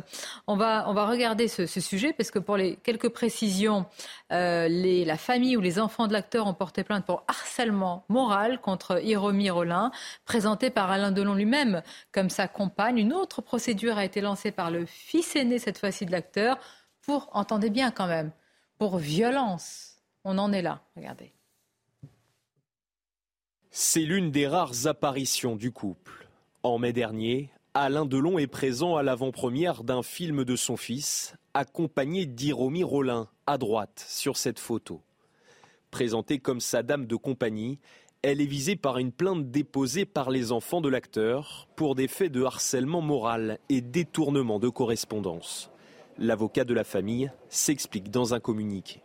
[0.47, 3.87] On va, on va regarder ce, ce, sujet parce que pour les quelques précisions,
[4.31, 4.69] euh,
[5.05, 9.51] la famille ou les enfants de l'acteur ont porté plainte pour harcèlement moral contre Hiromi
[9.51, 9.91] Rollin,
[10.25, 12.99] présenté par Alain Delon lui-même comme sa compagne.
[12.99, 16.59] Une autre procédure a été lancée par le fils aîné, cette fois-ci de l'acteur,
[17.03, 18.31] pour, entendez bien quand même,
[18.79, 19.97] pour violence.
[20.25, 21.33] On en est là, regardez.
[23.71, 26.29] C'est l'une des rares apparitions du couple.
[26.63, 32.27] En mai dernier, Alain Delon est présent à l'avant-première d'un film de son fils, accompagné
[32.27, 35.01] d'Iromi Rollin, à droite, sur cette photo.
[35.91, 37.79] Présentée comme sa dame de compagnie,
[38.21, 42.31] elle est visée par une plainte déposée par les enfants de l'acteur pour des faits
[42.31, 45.71] de harcèlement moral et détournement de correspondance.
[46.19, 49.01] L'avocat de la famille s'explique dans un communiqué.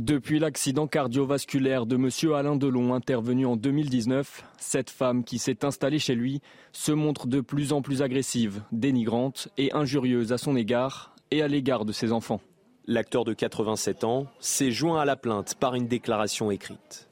[0.00, 2.32] Depuis l'accident cardiovasculaire de M.
[2.32, 6.40] Alain Delon intervenu en 2019, cette femme qui s'est installée chez lui
[6.72, 11.48] se montre de plus en plus agressive, dénigrante et injurieuse à son égard et à
[11.48, 12.40] l'égard de ses enfants.
[12.86, 17.10] L'acteur de 87 ans s'est joint à la plainte par une déclaration écrite.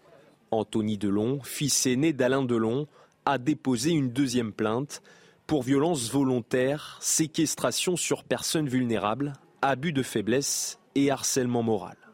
[0.51, 2.87] Anthony Delon, fils aîné d'Alain Delon,
[3.27, 5.03] a déposé une deuxième plainte
[5.47, 12.08] pour violence volontaire, séquestration sur personnes vulnérables, abus de faiblesse et harcèlement moral.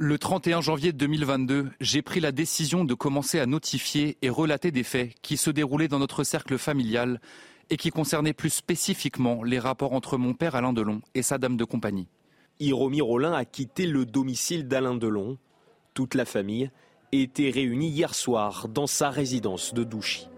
[0.00, 4.84] Le 31 janvier 2022, j'ai pris la décision de commencer à notifier et relater des
[4.84, 7.20] faits qui se déroulaient dans notre cercle familial
[7.68, 11.56] et qui concernaient plus spécifiquement les rapports entre mon père Alain Delon et sa dame
[11.56, 12.06] de compagnie.
[12.60, 15.36] Hiromi Rollin a quitté le domicile d'Alain Delon.
[15.94, 16.70] Toute la famille
[17.10, 20.28] était réunie hier soir dans sa résidence de Douchy.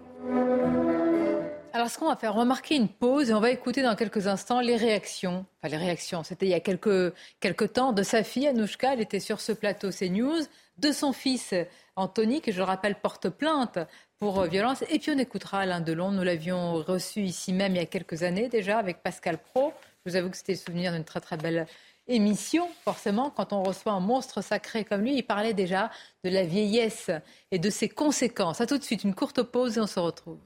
[1.72, 3.94] Alors, ce qu'on va faire, on va marquer une pause et on va écouter dans
[3.94, 5.46] quelques instants les réactions?
[5.58, 9.00] Enfin, les réactions, c'était il y a quelques, quelques temps, de sa fille, Anouchka, elle
[9.00, 10.42] était sur ce plateau CNews,
[10.78, 11.54] de son fils,
[11.94, 13.78] Anthony, que je rappelle porte plainte
[14.18, 14.82] pour violence.
[14.90, 16.10] Et puis, on écoutera Alain Delon.
[16.10, 19.72] Nous l'avions reçu ici même il y a quelques années déjà avec Pascal Pro.
[20.04, 21.66] Je vous avoue que c'était le souvenir d'une très, très belle
[22.08, 25.90] émission, forcément, quand on reçoit un monstre sacré comme lui, il parlait déjà
[26.24, 27.10] de la vieillesse
[27.52, 28.60] et de ses conséquences.
[28.60, 30.38] A tout de suite, une courte pause et on se retrouve.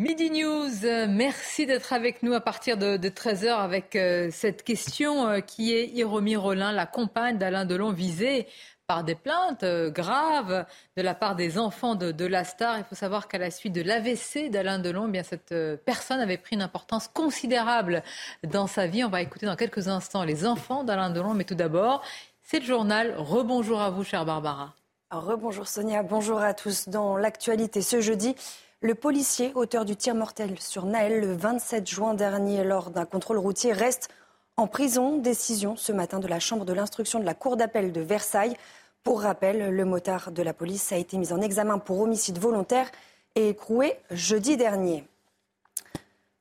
[0.00, 0.70] Midi News,
[1.10, 5.88] merci d'être avec nous à partir de, 13h avec euh, cette question euh, qui est
[5.88, 8.46] Hiromi Rollin, la compagne d'Alain Delon visée
[8.86, 10.64] par des plaintes euh, graves
[10.96, 12.78] de la part des enfants de, la star.
[12.78, 16.38] Il faut savoir qu'à la suite de l'AVC d'Alain Delon, eh bien cette personne avait
[16.38, 18.02] pris une importance considérable
[18.42, 19.04] dans sa vie.
[19.04, 22.02] On va écouter dans quelques instants les enfants d'Alain Delon, mais tout d'abord,
[22.42, 23.14] c'est le journal.
[23.18, 24.74] Rebonjour à vous, chère Barbara.
[25.10, 26.88] Rebonjour Sonia, bonjour à tous.
[26.88, 28.34] Dans l'actualité ce jeudi,
[28.82, 33.36] Le policier, auteur du tir mortel sur Naël le 27 juin dernier lors d'un contrôle
[33.36, 34.08] routier, reste
[34.56, 35.18] en prison.
[35.18, 38.56] Décision ce matin de la Chambre de l'instruction de la Cour d'appel de Versailles.
[39.02, 42.90] Pour rappel, le motard de la police a été mis en examen pour homicide volontaire
[43.34, 45.04] et écroué jeudi dernier.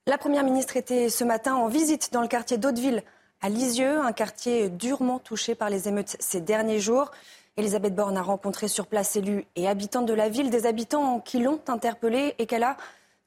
[0.08, 3.04] La Première ministre était ce matin en visite dans le quartier d'Hauteville
[3.42, 7.12] à Lisieux, un quartier durement touché par les émeutes ces derniers jours.
[7.58, 11.40] Elisabeth Borne a rencontré sur place élus et habitants de la ville, des habitants qui
[11.40, 12.78] l'ont interpellée et qu'elle a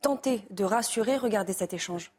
[0.01, 1.17] tenté de rassurer.
[1.17, 2.13] Regardez cet échange.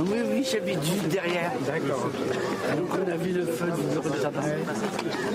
[0.00, 1.52] Oui, oui, j'habite juste derrière.
[1.66, 2.10] D'accord.
[2.76, 4.40] Donc on a vu le feu du jardin.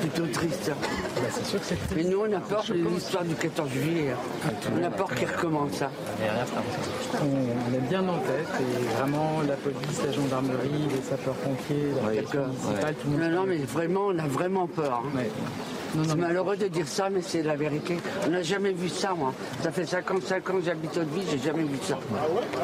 [0.01, 0.71] Plutôt triste.
[0.71, 4.11] Bah, Mais nous, on a peur de l'histoire du 14 juillet.
[4.11, 4.51] Hein.
[4.79, 5.91] On a peur qu'il recommence ça.
[7.21, 12.23] On, est bien en tête et vraiment la police, la gendarmerie, les sapeurs-pompiers, la ouais,
[12.47, 13.31] municipale, tout le monde.
[13.31, 15.03] Non, non, mais vraiment, on a vraiment peur.
[15.15, 15.19] Hein.
[16.07, 17.97] C'est malheureux de dire ça, mais c'est la vérité.
[18.25, 19.31] On n'a jamais vu ça, moi.
[19.61, 21.99] Ça fait 55 ans que j'habite au vie, j'ai jamais vu ça.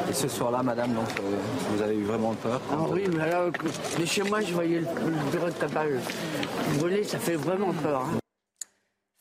[0.09, 3.49] Et ce soir-là, madame, donc, euh, vous avez eu vraiment peur Ah oui, mais là,
[4.05, 5.85] chez moi, je voyais le, bureau de tabac
[6.77, 8.01] brûler, ça fait vraiment peur.
[8.01, 8.19] Hein.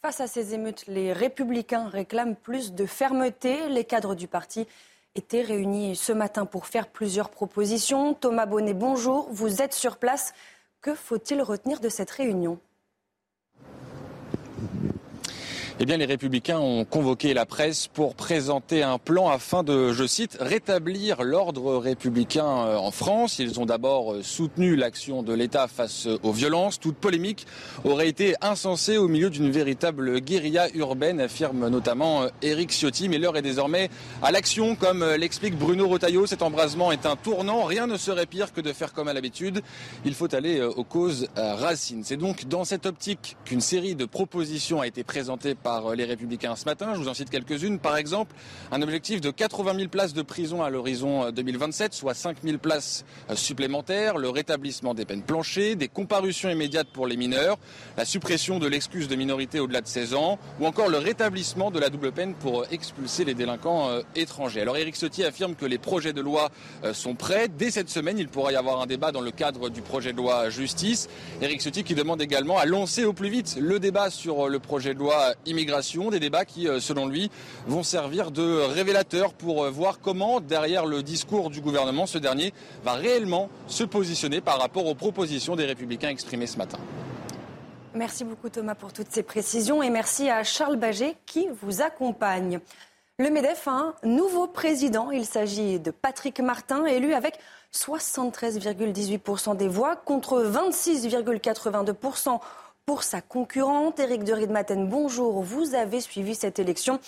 [0.03, 3.69] Face à ces émeutes, les républicains réclament plus de fermeté.
[3.69, 4.67] Les cadres du parti
[5.15, 8.13] étaient réunis ce matin pour faire plusieurs propositions.
[8.15, 9.29] Thomas Bonnet, bonjour.
[9.31, 10.33] Vous êtes sur place.
[10.81, 12.59] Que faut-il retenir de cette réunion?
[15.81, 20.09] Eh bien, les Républicains ont convoqué la presse pour présenter un plan afin de, je
[20.09, 23.39] cite, rétablir l'ordre républicain euh, en France.
[23.39, 26.81] Ils ont d'abord euh, soutenu l'action de l'État face aux violences.
[26.81, 27.47] Toute polémique
[27.85, 33.09] aurait été insensée au milieu d'une véritable guérilla urbaine, affirme notamment euh, Éric Ciotti.
[33.09, 33.89] Mais l'heure est désormais
[34.21, 36.27] à l'action, comme l'explique Bruno Rotaillot.
[36.27, 37.63] Cet embrasement est un tournant.
[37.63, 39.63] Rien ne serait pire que de faire comme à l'habitude.
[40.05, 42.03] Il faut aller aux causes racines.
[42.03, 46.07] C'est donc dans cette optique qu'une série de propositions a été présentée par par les
[46.07, 46.95] Républicains ce matin.
[46.95, 47.79] Je vous en cite quelques-unes.
[47.79, 48.35] Par exemple,
[48.73, 53.05] un objectif de 80 000 places de prison à l'horizon 2027, soit 5 000 places
[53.29, 57.59] euh, supplémentaires, le rétablissement des peines planchées, des comparutions immédiates pour les mineurs,
[57.99, 61.79] la suppression de l'excuse de minorité au-delà de 16 ans, ou encore le rétablissement de
[61.79, 64.63] la double peine pour euh, expulser les délinquants euh, étrangers.
[64.63, 66.51] Alors Éric Ciotti affirme que les projets de loi
[66.95, 67.49] sont prêts.
[67.49, 70.17] Dès cette semaine, il pourra y avoir un débat dans le cadre du projet de
[70.17, 71.09] loi justice.
[71.43, 74.95] Éric Ciotti qui demande également à lancer au plus vite le débat sur le projet
[74.95, 77.31] de loi immigration, des débats qui, euh, selon lui,
[77.67, 82.53] vont servir de révélateurs pour euh, voir comment, derrière le discours du gouvernement, ce dernier
[82.85, 86.79] va réellement se positionner par rapport aux propositions des républicains exprimées ce matin.
[87.95, 92.61] Merci beaucoup Thomas pour toutes ces précisions et merci à Charles Baget qui vous accompagne.
[93.19, 95.11] Le MEDEF a un nouveau président.
[95.11, 97.41] Il s'agit de Patrick Martin, élu avec
[97.75, 102.39] 73,18% des voix contre 26,82%
[102.89, 104.01] pour sa concurrente.
[104.01, 105.43] Éric de Riedmaten, bonjour.
[105.43, 107.01] Vous avez suivi cette élection.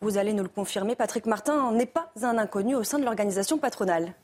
[0.00, 0.96] Vous allez nous le confirmer.
[0.96, 4.14] Patrick Martin n'est pas un inconnu au sein de l'organisation patronale.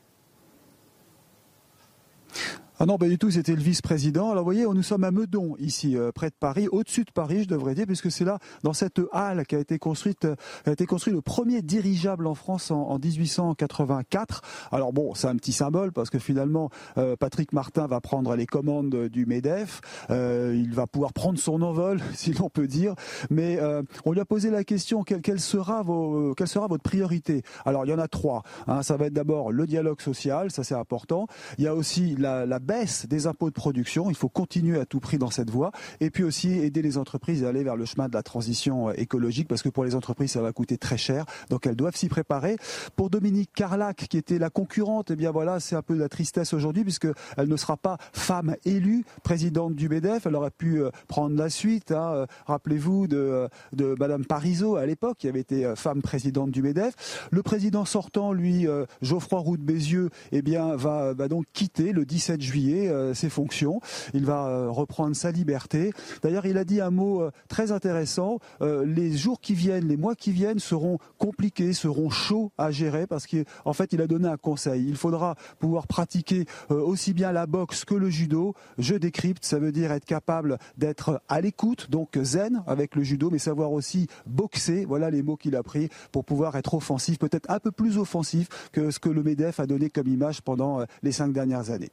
[2.79, 4.31] Ah non, pas du tout, c'était le vice-président.
[4.31, 7.43] Alors vous voyez, nous sommes à Meudon, ici, euh, près de Paris, au-dessus de Paris,
[7.43, 10.71] je devrais dire, puisque c'est là, dans cette halle qui a été construite, euh, a
[10.71, 14.41] été construit le premier dirigeable en France en, 1884.
[14.71, 18.47] Alors bon, c'est un petit symbole, parce que finalement, euh, Patrick Martin va prendre les
[18.47, 22.95] commandes du MEDEF, il va pouvoir prendre son envol, si l'on peut dire,
[23.29, 23.59] mais
[24.05, 27.43] on lui a posé la question, quelle, quelle, sera, vos, quelle sera votre priorité?
[27.65, 28.41] Alors il y en a trois.
[28.67, 28.81] Hein.
[28.81, 31.27] ça va être d'abord le dialogue social, ça c'est important.
[31.59, 34.09] Il y a aussi la, la baisse des impôts de production.
[34.09, 35.71] Il faut continuer à tout prix dans cette voie.
[35.99, 38.93] Et puis aussi aider les entreprises à aller vers le chemin de la transition euh,
[38.97, 41.25] écologique parce que pour les entreprises, ça va coûter très cher.
[41.49, 42.57] Donc elles doivent s'y préparer.
[42.95, 46.09] Pour Dominique Carlac, qui était la concurrente, eh bien voilà, c'est un peu de la
[46.09, 47.07] tristesse aujourd'hui puisque
[47.37, 50.25] elle ne sera pas femme élue présidente du MEDEF.
[50.25, 51.91] Elle aurait pu euh, prendre la suite.
[51.91, 52.13] Hein.
[52.13, 57.27] Euh, rappelez-vous de, de Madame Parisot à l'époque, qui avait été femme présidente du MEDEF.
[57.31, 58.67] Le président sortant, lui,
[59.01, 63.29] Geoffroy Roux de Bézieux, eh bien, va, va donc quitter le 17 juillet euh, ses
[63.29, 63.81] fonctions.
[64.13, 65.91] Il va euh, reprendre sa liberté.
[66.21, 68.39] D'ailleurs, il a dit un mot euh, très intéressant.
[68.61, 73.27] les jours qui viennent, les mois qui viennent seront compliqués, seront chauds à gérer parce
[73.27, 74.85] qu'en fait, il a donné un conseil.
[74.87, 78.53] Il faudra pouvoir pratiquer aussi bien la boxe que le judo.
[78.77, 83.29] Je décrypte, ça veut dire être capable d'être à l'écoute, donc zen avec le judo,
[83.31, 84.85] mais savoir aussi boxer.
[84.85, 88.47] Voilà les mots qu'il a pris pour pouvoir être offensif, peut-être un peu plus offensif
[88.71, 91.91] que ce que le MEDEF a donné comme image pendant les cinq dernières années.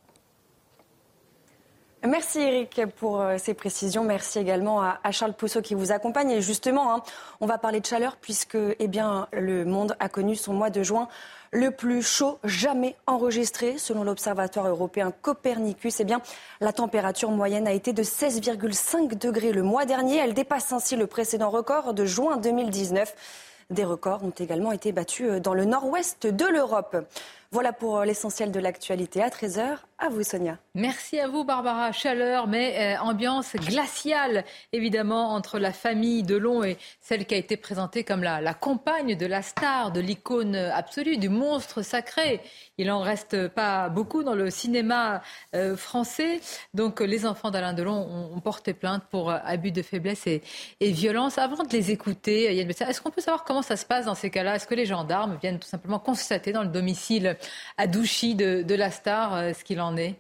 [2.09, 4.05] Merci Eric pour euh, ces précisions.
[4.05, 6.31] Merci également à, Charles Pousseau qui vous accompagne.
[6.31, 7.03] Et justement, hein,
[7.43, 10.83] on va parler de chaleur puisque eh bien, le monde a connu son mois de
[10.83, 11.09] juin
[11.53, 13.77] le plus chaud jamais enregistré.
[13.77, 16.23] Selon l'Observatoire européen Copernicus, eh bien,
[16.63, 20.17] la température moyenne a été de 16,5 degrés le mois dernier.
[20.17, 23.15] Elle dépasse ainsi le précédent record de juin 2019.
[23.69, 26.97] Des records ont également été battus dans le nord-ouest de l'Europe.
[27.53, 29.79] Voilà pour l'essentiel de l'actualité à 13h.
[29.99, 30.57] À vous, Sonia.
[30.77, 31.91] Merci à vous, Barbara.
[31.91, 37.59] Chaleur, mais euh, ambiance glaciale, évidemment, entre la famille Delon et celle qui a été
[37.59, 42.41] présentée comme la, compagne de la star, de l'icône absolue, du monstre sacré.
[42.79, 45.21] Il n'en reste pas beaucoup dans le cinéma
[45.55, 46.41] euh, français.
[46.73, 50.41] Donc, les enfants d'Alain Delon ont, porté plainte pour euh, abus de faiblesse et,
[50.79, 51.37] et, violence.
[51.37, 54.55] Avant de les écouter, est-ce qu'on peut savoir comment ça se passe dans ces cas-là?
[54.55, 57.37] Est-ce que les gendarmes viennent tout simplement constater dans le domicile
[57.77, 60.17] à Douchy de, de la star ce qu'il en est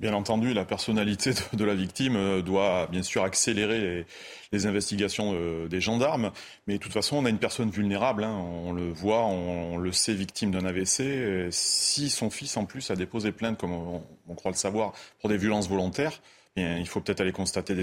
[0.00, 4.06] Bien entendu, la personnalité de, la victime euh, doit bien sûr accélérer
[4.52, 6.30] les, investigations euh, des gendarmes.
[6.68, 8.22] Mais de toute façon, on a une personne vulnérable.
[8.22, 8.32] Hein.
[8.32, 11.48] on le voit, on, le sait, victime d'un AVC.
[11.50, 15.36] si son fils, en plus, a déposé plainte, comme on, croit le savoir, pour des
[15.36, 16.20] violences volontaires,
[16.56, 17.76] il faut peut-être aller constater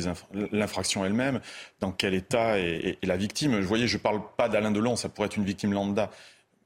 [0.51, 1.39] l'infraction elle-même,
[1.79, 3.59] dans quel état est, la victime.
[3.59, 6.11] Vous voyez, je ne parle pas d'Alain Delon, ça pourrait être une victime lambda.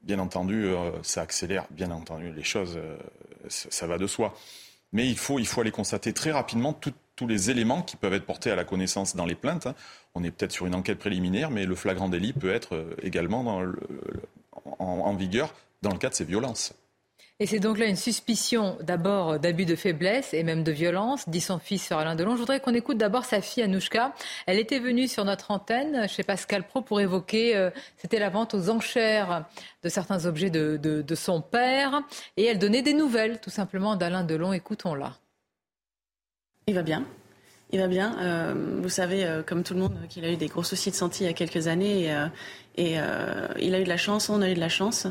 [0.02, 2.78] Bien entendu, euh, ça accélère, bien entendu, les choses,
[3.48, 4.34] ça va de soi.
[4.92, 8.24] Mais il faut, il faut aller constater très rapidement tous les éléments qui peuvent être
[8.24, 9.66] portés à la connaissance dans les plaintes.
[9.66, 9.74] Hein.
[10.14, 13.62] On est peut-être sur une enquête préliminaire, mais le flagrant délit peut être euh, également
[14.78, 16.74] en vigueur dans le cas de ces violences.
[17.42, 21.40] Et c'est donc là une suspicion d'abord d'abus de faiblesse et même de violence, dit
[21.40, 22.34] son fils sur Alain Delon.
[22.34, 24.12] Je voudrais qu'on écoute d'abord sa fille Anouchka.
[24.44, 28.52] Elle était venue sur notre antenne chez Pascal Pro pour évoquer, euh, c'était la vente
[28.52, 29.46] aux enchères
[29.82, 32.02] de certains objets de, son père.
[32.36, 34.52] Et elle donnait des nouvelles tout simplement d'Alain Delon.
[34.52, 35.16] Écoutons-la.
[36.66, 37.06] Il va bien.
[37.70, 38.18] Il va bien.
[38.20, 40.96] Euh, vous savez, euh, comme tout le monde, qu'il a eu des gros soucis de
[40.96, 42.14] santé il y a quelques années.
[42.76, 45.06] Et il a eu de la chance, on a eu de la chance.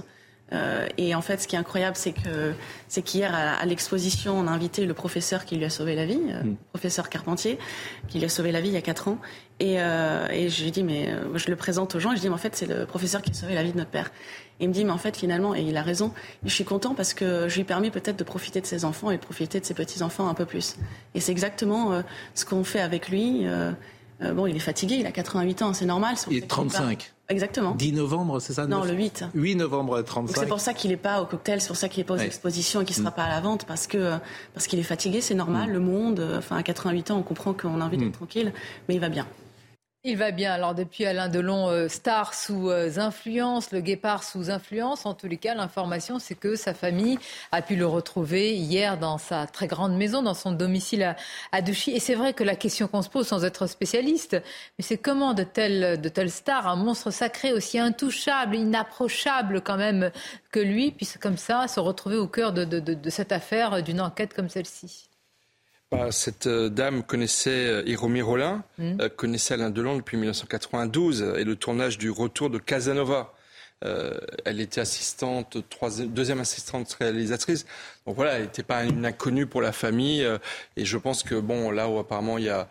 [0.51, 2.53] Euh, et en fait, ce qui est incroyable, c'est que
[2.87, 6.19] c'est qu'hier à, l'exposition, on a invité le professeur qui lui a sauvé la vie,
[6.29, 6.55] euh, mm.
[6.73, 7.59] professeur Carpentier,
[8.07, 9.19] qui lui a sauvé la vie il y a quatre ans.
[9.59, 12.21] Et, euh, et je lui dis, mais euh, je le présente aux gens, et je
[12.21, 14.11] dis, mais en fait, c'est le professeur qui a sauvé la vie de notre père.
[14.59, 16.95] Et il me dit, mais en fait, finalement, et il a raison, je suis content
[16.95, 19.59] parce que je lui ai permis peut-être de profiter de ses enfants et de profiter
[19.59, 20.77] de ses petits-enfants un peu plus.
[21.13, 23.45] Et c'est exactement ce qu'on fait avec lui.
[24.21, 26.15] bon, il est fatigué, il a 88 ans, c'est normal.
[26.29, 27.13] Il est 35.
[27.29, 27.75] Exactement.
[27.75, 29.25] 10 novembre, c'est ça Non, le 8.
[29.35, 30.35] 8 novembre 35.
[30.35, 32.17] C'est pour ça qu'il n'est pas au cocktail, c'est pour ça qu'il n'est pas aux
[32.17, 33.15] expositions et qu'il ne sera mm.
[33.15, 34.17] pas à la vente, parce que
[34.55, 35.69] parce qu'il est fatigué, c'est normal.
[35.69, 35.73] Mm.
[35.73, 38.13] Le monde, enfin à 88 ans, on comprend qu'on a envie d'être mm.
[38.13, 38.53] tranquille,
[38.87, 39.27] mais il va bien.
[40.05, 40.53] Il va bien.
[40.53, 45.05] Alors depuis Alain Delon, euh, star sous euh, influence, le guépard sous influence.
[45.05, 47.19] En tous les cas, l'information, c'est que sa famille
[47.51, 51.15] a pu le retrouver hier dans sa très grande maison, dans son domicile
[51.51, 51.91] à, Douchy.
[51.91, 54.41] Et c'est vrai que la question qu'on se pose, sans être spécialiste,
[54.77, 59.77] mais c'est comment de telles de telle stars, un monstre sacré aussi intouchable, inapprochable quand
[59.77, 60.11] même
[60.51, 64.47] que lui, puisse comme ça se retrouver au cœur de cette affaire, d'une enquête comme
[64.47, 65.08] celle-ci?
[65.91, 69.01] Bah, cette euh, dame connaissait euh, Hiromi Rollin, mm.
[69.01, 73.33] euh, connaissait Alain Delon depuis 1992 et le tournage du Retour de Casanova.
[73.81, 75.57] elle était assistante,
[76.09, 77.65] deuxième assistante réalisatrice.
[78.05, 80.21] Donc voilà, elle n'était pas une inconnue pour la famille.
[80.75, 82.67] et je pense que, bon, là où apparemment il y a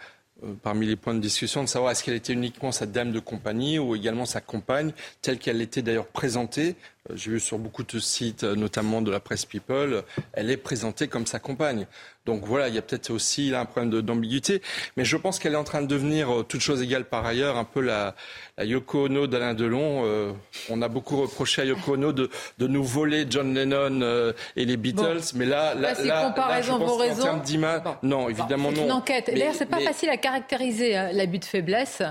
[0.63, 3.79] parmi les points de discussion, de savoir est-ce qu'elle était uniquement sa dame de compagnie
[3.79, 4.93] ou également sa compagne,
[5.23, 6.77] telle qu'elle était d'ailleurs présentée
[7.15, 10.03] j'ai vu sur beaucoup de sites, notamment de la presse People,
[10.33, 11.87] elle est présentée comme sa compagne.
[12.29, 14.61] Donc voilà, il y a peut-être aussi là un problème d'ambiguïté.
[14.99, 17.57] Mais je pense qu'elle est en train de devenir, euh, toute chose égale par ailleurs,
[17.57, 18.15] un peu la,
[18.59, 20.03] la Yoko Ono d'Alain Delon.
[20.05, 20.33] Euh,
[20.69, 24.67] on a beaucoup reproché à Yoko Ono de, de nous voler John Lennon euh, et
[24.67, 25.23] les Beatles.
[25.37, 28.85] Mais là, là, là, là, je pense en termes d'image, non, évidemment non.
[28.85, 29.31] Une enquête.
[29.33, 32.03] D'ailleurs, c'est pas facile à caractériser l'abus de faiblesse.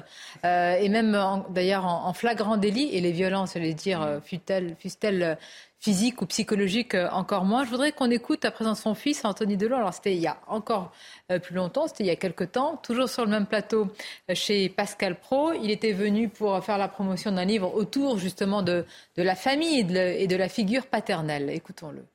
[0.44, 1.16] et même
[1.52, 2.90] d'ailleurs en, flagrant délit.
[2.92, 5.38] Et les violences, je vais dire, fut-elle
[5.78, 7.66] euh, physiques ou psychologiques euh, encore moins.
[7.66, 9.78] Je voudrais qu'on écoute à présent son fils, Anthony Delon.
[9.78, 10.92] Alors, c'était il y a encore
[11.32, 13.88] euh, plus longtemps, c'était il y a quelques temps, toujours sur le même plateau
[14.34, 15.54] chez Pascal Pro.
[15.54, 19.80] Il était venu pour faire la promotion d'un livre autour justement de, de la famille
[19.80, 21.50] et de, la figure paternelle.
[21.50, 22.06] Écoutons-le.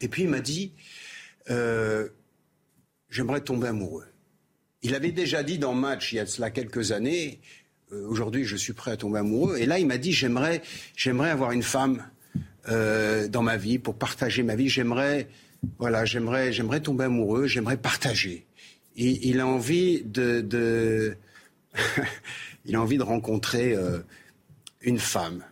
[0.00, 0.72] Et puis il m'a dit
[3.08, 4.06] J'aimerais tomber amoureux.
[4.82, 7.40] Il avait déjà dit dans Match, il y a cela quelques années,
[7.92, 9.56] euh, aujourd'hui je suis prêt à tomber amoureux.
[9.56, 10.62] Et là, il m'a dit j'aimerais,
[10.96, 12.06] j'aimerais avoir une femme
[12.68, 14.68] euh, dans ma vie pour partager ma vie.
[14.68, 15.28] J'aimerais,
[15.78, 17.46] voilà, j'aimerais, j'aimerais tomber amoureux.
[17.46, 18.46] J'aimerais partager.
[18.96, 21.16] Et il a envie de,
[22.64, 23.98] il a envie de rencontrer euh,
[24.82, 25.44] une femme.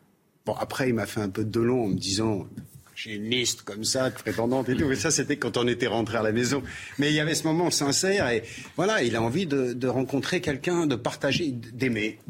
[0.46, 2.48] Bon, après, il m'a fait un peu de long en me disant
[2.94, 4.86] j'ai une liste comme ça de prétendantes et tout.
[4.86, 6.62] Mais ça, c'était quand on était rentré à la maison.
[6.98, 8.44] Mais il y avait ce moment sincère et
[8.76, 12.20] voilà, il a envie de, rencontrer quelqu'un, de partager, d'aimer.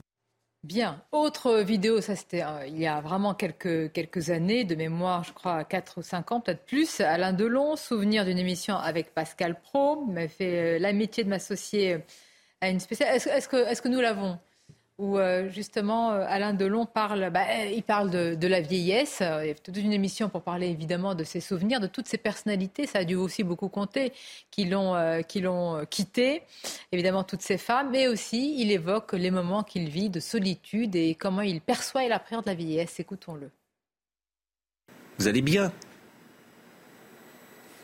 [0.65, 1.03] Bien.
[1.11, 5.33] Autre vidéo, ça c'était euh, il y a vraiment quelques, quelques années, de mémoire, je
[5.33, 7.01] crois, 4 ou 5 ans, peut-être plus.
[7.01, 12.05] Alain Delon, souvenir d'une émission avec Pascal Pro, m'a fait euh, l'amitié de m'associer
[12.61, 13.17] à une spéciale.
[13.17, 14.39] Est-ce que, est que nous l'avons?
[15.03, 19.19] Où euh, justement euh, Alain Delon parle, bah, il parle de, la vieillesse.
[19.21, 22.19] Il y a toute une émission pour parler évidemment de ses souvenirs, de toutes ses
[22.19, 22.87] personnalités.
[22.87, 24.13] Ça a dû aussi beaucoup compter
[24.51, 26.43] qui l'ont qui l'ont quitté.
[26.93, 31.15] Évidemment toutes ces femmes, mais aussi il évoque les moments qu'il vit de solitude et
[31.15, 33.01] comment il perçoit la prière de la vieillesse.
[33.01, 33.51] Écoutons-le.
[35.19, 35.73] Vous allez bien?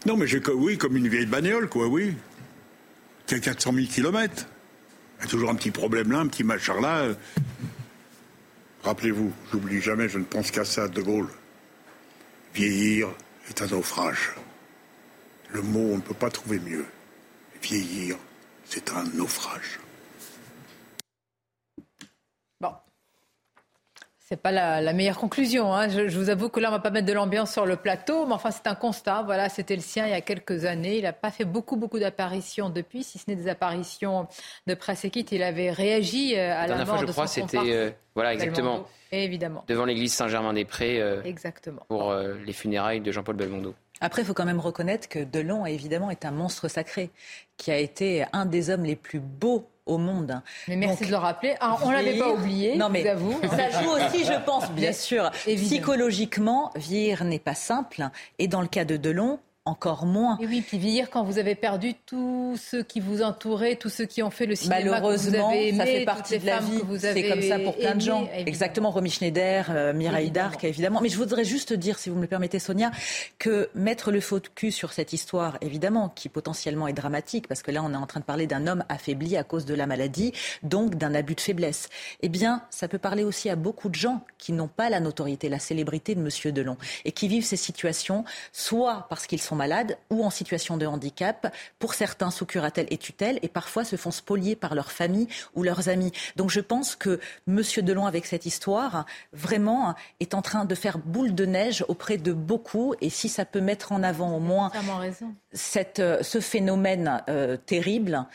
[0.06, 2.14] Non, mais j'ai oui, comme une vieille bagnole, quoi, oui.
[3.26, 4.46] C'est 400 000 kilomètres.
[5.20, 7.08] Il toujours un petit problème là, un petit machin là.
[8.82, 11.28] Rappelez-vous, j'oublie jamais, je ne pense qu'à ça, De Gaulle.
[12.54, 13.08] Vieillir
[13.48, 14.32] est un naufrage.
[15.50, 16.86] Le mot, on ne peut pas trouver mieux.
[17.62, 18.16] Vieillir,
[18.64, 19.80] c'est un naufrage.
[24.30, 25.72] C'est pas la, meilleure conclusion.
[25.72, 25.88] Hein.
[25.88, 28.34] Je, vous avoue que là, on va pas mettre de l'ambiance sur le plateau, mais
[28.34, 29.22] enfin, c'est un constat.
[29.22, 30.98] Voilà, c'était le sien il y a quelques années.
[30.98, 34.28] Il n'a pas fait beaucoup, beaucoup d'apparitions depuis, si ce n'est des apparitions
[34.66, 35.32] de presse équipe.
[35.32, 38.84] Il avait réagi euh, à la, dernière mort fois, je crois, c'était euh, voilà, exactement.
[39.12, 39.64] évidemment.
[39.66, 41.00] Devant l'église Saint-Germain-des-Prés.
[41.00, 41.86] Euh, exactement.
[41.88, 43.74] Pour les funérailles de Jean-Paul Belmondo.
[44.02, 47.08] Après, il faut quand même reconnaître que Delon, évidemment, est un monstre sacré,
[47.56, 50.40] qui a été un des hommes les plus beaux au monde.
[50.68, 51.54] Mais merci de le rappeler.
[51.60, 54.92] Ah, on ne l'avait pas oublié, non, mais vous Ça joue aussi, je pense, bien
[54.92, 55.30] sûr.
[55.46, 58.08] Psychologiquement, vieillir n'est pas simple.
[58.38, 60.38] Et dans le cas de Delon, encore moins.
[60.40, 64.06] Et oui, puis vieillir quand vous avez perdu tous ceux qui vous entouraient, tous ceux
[64.06, 66.80] qui ont fait le cinéma Malheureusement, que vous avez ça fait partie de la vie.
[66.98, 68.28] C'est comme ça pour plein de gens.
[68.34, 71.00] Exactement, Romy Schneider, euh, Mireille Darc, évidemment.
[71.00, 72.90] Mais je voudrais juste dire, si vous me le permettez, Sonia,
[73.38, 77.82] que mettre le focus sur cette histoire, évidemment, qui potentiellement est dramatique, parce que là,
[77.84, 80.94] on est en train de parler d'un homme affaibli à cause de la maladie, donc
[80.96, 81.88] d'un abus de faiblesse.
[82.22, 85.48] Eh bien, ça peut parler aussi à beaucoup de gens qui n'ont pas la notoriété,
[85.48, 89.98] la célébrité de Monsieur Delon, et qui vivent ces situations, soit parce qu'ils sont malades
[90.08, 94.10] ou en situation de handicap, pour certains sous curatelle et tutelle, et parfois se font
[94.10, 96.12] spolier par leur famille ou leurs amis.
[96.36, 97.62] Donc je pense que M.
[97.82, 102.32] Delon, avec cette histoire, vraiment est en train de faire boule de neige auprès de
[102.32, 104.70] beaucoup, et si ça peut mettre en avant au moins
[105.52, 108.26] cette, euh, ce phénomène euh, terrible,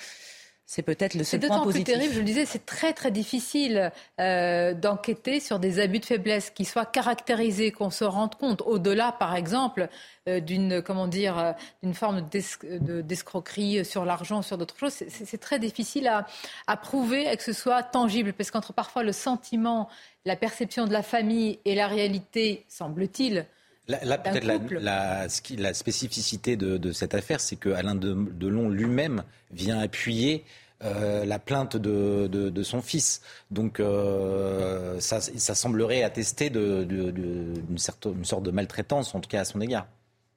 [0.66, 1.86] c'est peut-être le seul point positif.
[1.86, 5.80] C'est d'autant plus terrible, je le disais, c'est très très difficile euh, d'enquêter sur des
[5.80, 8.62] abus de faiblesse qui soient caractérisés, qu'on se rende compte.
[8.66, 9.90] Au-delà, par exemple,
[10.30, 11.52] euh, d'une comment dire, euh,
[11.84, 16.26] d'une forme d'escroquerie sur l'argent, sur d'autres choses, c'est très difficile à,
[16.68, 19.90] à prouver et que ce soit tangible, parce qu'entre parfois le sentiment,
[20.26, 23.46] la perception de la famille et la réalité, semble-t-il,
[23.88, 25.28] Là, peut-être la,
[25.58, 30.46] la, spécificité de, cette affaire, c'est que Alain Delon lui-même vient appuyer
[30.86, 33.22] euh, la plainte de, son fils.
[33.52, 39.86] Donc euh, ça, semblerait attester d'une sorte de maltraitance, en tout cas à son égard.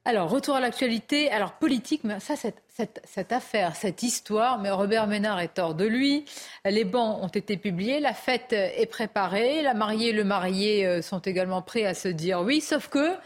[0.05, 1.29] Alors, retour à l'actualité.
[1.31, 6.23] Alors, politique, mais ça, cette, affaire, cette histoire, mais Robert Ménard est hors de lui.
[6.63, 11.01] Les bancs ont été publiés, la fête est préparée, la mariée et le marié euh,
[11.01, 13.17] sont également prêts à se dire oui, sauf que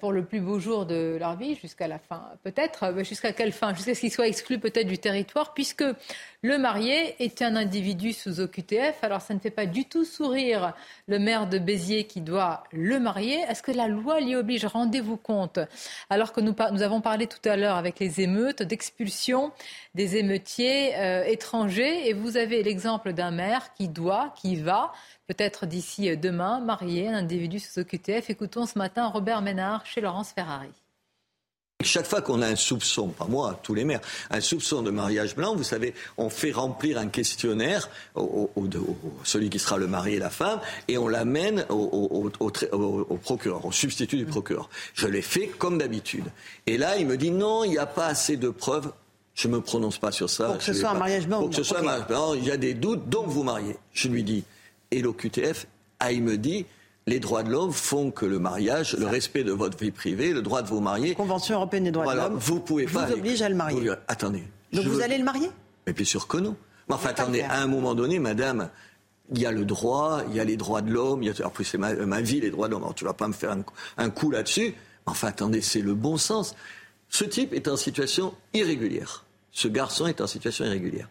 [0.00, 2.84] pour le plus beau jour de leur vie, jusqu'à la fin peut-être.
[2.84, 5.84] Euh, jusqu'à quelle fin Jusqu'à ce qu'ils soient exclus peut-être du territoire, puisque
[6.42, 9.02] le marié est un individu sous OQTF.
[9.02, 10.74] Alors ça ne fait pas du tout sourire
[11.06, 13.38] le maire de Béziers qui doit le marier.
[13.48, 14.64] Est-ce que la loi l'y oblige?
[14.64, 15.58] Rendez-vous compte.
[16.10, 19.52] Alors que nous, nous, avons parlé tout à l'heure avec les émeutes d'expulsion
[19.94, 24.92] des émeutiers euh, étrangers, et vous avez l'exemple d'un maire qui doit, qui va
[25.32, 28.28] peut-être d'ici demain, marier un individu sous OQTF.
[28.28, 30.68] Écoutons ce matin Robert Ménard chez Laurence Ferrari.
[31.82, 35.34] Chaque fois qu'on a un soupçon, pas moi, tous les maires, un soupçon de mariage
[35.34, 38.50] blanc, vous savez, on fait remplir un questionnaire au,
[39.24, 42.30] celui qui sera le mari et la femme, et on l'amène au,
[43.22, 44.68] procureur, au substitut du procureur.
[44.94, 46.26] Je l'ai fait comme d'habitude.
[46.66, 48.92] Et là, il me dit non, il n'y a pas assez de preuves.
[49.34, 50.48] Je ne me prononce pas sur ça.
[50.48, 51.40] Pour que ce soit un mariage blanc.
[51.40, 53.76] Pour que ce soit un mariage blanc, il y a des doutes, donc vous mariez.
[53.94, 54.44] Je lui dis,
[54.92, 55.66] et l'OQTF,
[55.98, 56.66] ah, il me dit,
[57.06, 60.42] les droits de l'homme font que le mariage, le respect de votre vie privée, le
[60.42, 61.14] droit de vous marier.
[61.14, 62.36] Convention européenne des droits de l'homme.
[62.36, 63.06] Vous pouvez pas.
[63.06, 63.90] Vous oblige à le marier.
[64.06, 64.44] attendez.
[64.72, 65.50] Donc vous allez le marier
[65.86, 66.56] Mais bien sûr que non.
[66.88, 68.70] Mais enfin, attendez, à un moment donné, madame,
[69.32, 71.78] il y a le droit, il y a les droits de l'homme, a, plus c'est
[71.78, 72.82] ma, vie, les droits de l'homme.
[72.82, 73.64] Alors tu vas pas me faire un,
[73.98, 74.74] un coup là-dessus.
[75.06, 76.54] Enfin, attendez, c'est le bon sens.
[77.08, 79.24] Ce type est en situation irrégulière.
[79.50, 81.08] Ce garçon est en situation irrégulière.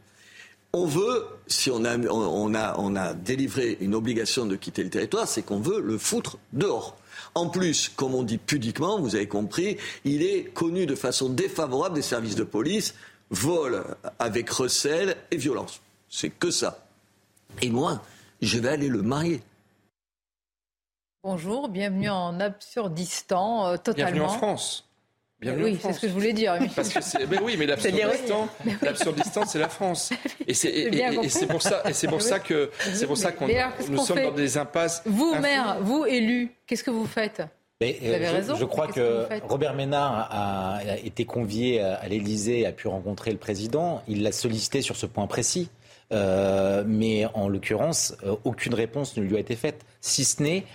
[0.74, 4.90] On veut, si on a, on, a, on a délivré une obligation de quitter le
[4.90, 6.96] territoire, c'est qu'on veut le foutre dehors.
[7.36, 11.96] En plus, comme on dit pudiquement, vous avez compris, il est connu de façon défavorable
[11.96, 12.96] des services de police,
[13.30, 13.84] vol
[14.20, 15.82] avec recel et violence.
[16.10, 16.86] C'est que ça.
[17.62, 18.02] Et moi,
[18.42, 19.42] je vais aller le marier.
[21.24, 24.12] Bonjour, bienvenue en Absurdistan, euh, totalement.
[24.12, 24.91] Bienvenue en France.
[25.44, 26.58] Oui, c'est ce que je voulais dire.
[26.76, 28.48] Parce que c'est, mais oui, mais l'absurdistan,
[28.82, 30.12] l'absurdistan, c'est la France.
[30.48, 33.48] Et c'est, pour ça, et c'est pour ça que, c'est pour ça qu'on
[33.90, 35.02] nous sommes dans des impasses.
[35.06, 37.42] Vous, maire, vous élu, qu'est-ce que vous faites
[37.80, 38.56] mais, vous avez raison.
[38.56, 44.04] Je, crois que, Robert Ménard a, été convié à, l'Élysée, a pu rencontrer le président.
[44.08, 45.70] Il l'a sollicité sur ce point précis.
[46.12, 50.60] Euh, mais en l'occurrence, euh, aucune réponse ne lui a été faite, si ce n'est
[50.60, 50.66] euh,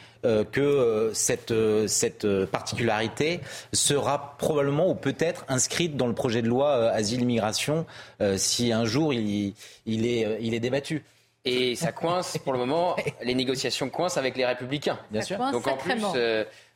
[0.53, 1.55] que cette,
[1.87, 3.41] cette particularité
[3.73, 7.87] sera probablement ou peut-être inscrite dans le projet de loi asile-immigration
[8.37, 9.55] si un jour il,
[9.87, 11.05] il, est, il est débattu.
[11.47, 14.99] Et ça coince pour le moment, les négociations coincent avec les républicains.
[15.11, 15.39] Bien sûr.
[15.53, 16.03] Donc en plus,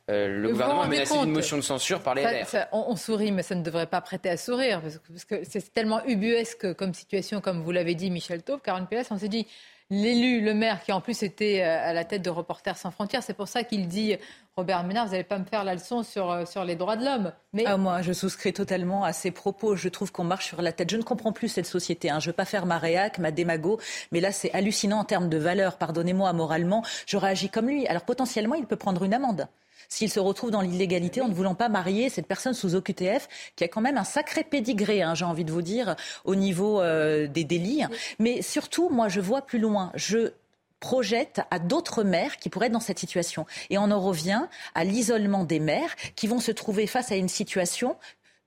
[0.09, 2.67] euh, le gouvernement a menacé d'une motion de censure par les LR.
[2.71, 6.73] on, sourit, mais ça ne devrait pas prêter à sourire, parce que, c'est tellement ubuesque
[6.73, 9.45] comme situation, comme vous l'avez dit, Michel Taube, Caroline Pélas, on s'est dit,
[9.91, 13.21] l'élu, le maire, qui en plus était euh, à la tête de Reporters sans frontières,
[13.21, 14.15] c'est pour ça qu'il dit,
[14.55, 17.05] Robert Ménard, vous n'allez pas me faire la leçon sur, euh, sur les droits de
[17.05, 17.33] l'homme.
[17.53, 17.65] Mais...
[17.67, 19.75] Ah, moi, je souscris totalement à ces propos.
[19.75, 20.89] Je trouve qu'on marche sur la tête.
[20.89, 22.09] Je ne comprends plus cette société.
[22.09, 22.19] Hein.
[22.19, 23.79] Je ne veux pas faire ma réac, ma démago,
[24.11, 25.77] mais là, c'est hallucinant en termes de valeur.
[25.77, 27.85] Pardonnez-moi, moralement, j'aurais agi comme lui.
[27.87, 29.47] Alors potentiellement, il peut prendre une amende
[29.91, 33.27] s'il se retrouve dans l'illégalité en ne voulant pas marier cette personne sous OQTF,
[33.57, 36.81] qui a quand même un sacré pédigré, hein, j'ai envie de vous dire, au niveau
[36.81, 37.83] euh, des délits.
[38.17, 39.91] Mais surtout, moi, je vois plus loin.
[39.95, 40.31] Je
[40.79, 43.45] projette à d'autres maires qui pourraient être dans cette situation.
[43.69, 47.29] Et on en revient à l'isolement des maires qui vont se trouver face à une
[47.29, 47.97] situation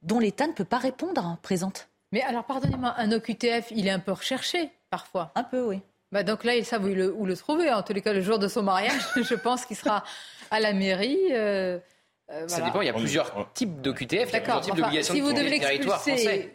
[0.02, 1.88] dont l'État ne peut pas répondre hein, présente.
[2.10, 5.30] Mais alors, pardonnez-moi, un OQTF, il est un peu recherché parfois.
[5.34, 5.82] Un peu, oui.
[6.14, 7.72] Bah donc là, ils savent où le, où le trouver.
[7.72, 10.04] En tous les cas, le jour de son mariage, je pense qu'il sera
[10.52, 11.18] à la mairie.
[11.32, 11.80] Euh,
[12.30, 15.12] euh, ça dépend, il y a plusieurs types d'OQTF, il y a plusieurs types d'obligations
[15.12, 16.54] si de quitter le territoire français.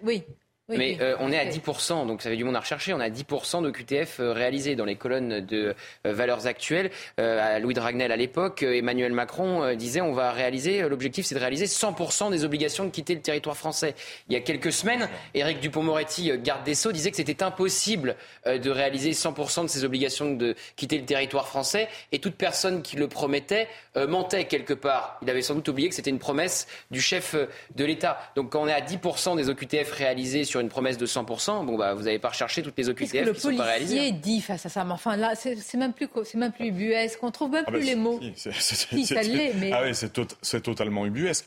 [0.69, 2.93] Oui, mais euh, on est à 10%, donc ça fait du monde à rechercher.
[2.93, 5.73] On a 10% de QTF euh, réalisés dans les colonnes de
[6.05, 6.91] euh, valeurs actuelles.
[7.17, 11.65] à Louis Dragnel à l'époque, Emmanuel Macron disait on va réaliser, l'objectif c'est de réaliser
[11.65, 13.95] 100% des obligations de quitter le territoire français.
[14.27, 18.15] Il y a quelques semaines, Éric Dupont-Moretti, garde des Sceaux, disait que c'était impossible
[18.45, 21.87] de réaliser 100% de ces obligations de quitter le territoire français.
[22.11, 25.17] Et toute personne qui le promettait mentait quelque part.
[25.21, 27.35] Il avait sans doute oublié que c'était une promesse du chef
[27.75, 28.19] de l'État.
[28.35, 31.77] Donc quand on est à 10% des OQTF réalisés sur une promesse de 100%, bon
[31.77, 33.95] bah vous n'avez pas recherché toutes les OQTF qui sont pas réalisées.
[33.95, 36.67] Le policier dit face à ça, mais enfin là, c'est même plus c'est même plus
[36.67, 38.19] ubuesque, on trouve même ah plus bah, les mots.
[38.35, 41.45] Si, ça l'est, mais ah oui, c'est totalement ubuesque.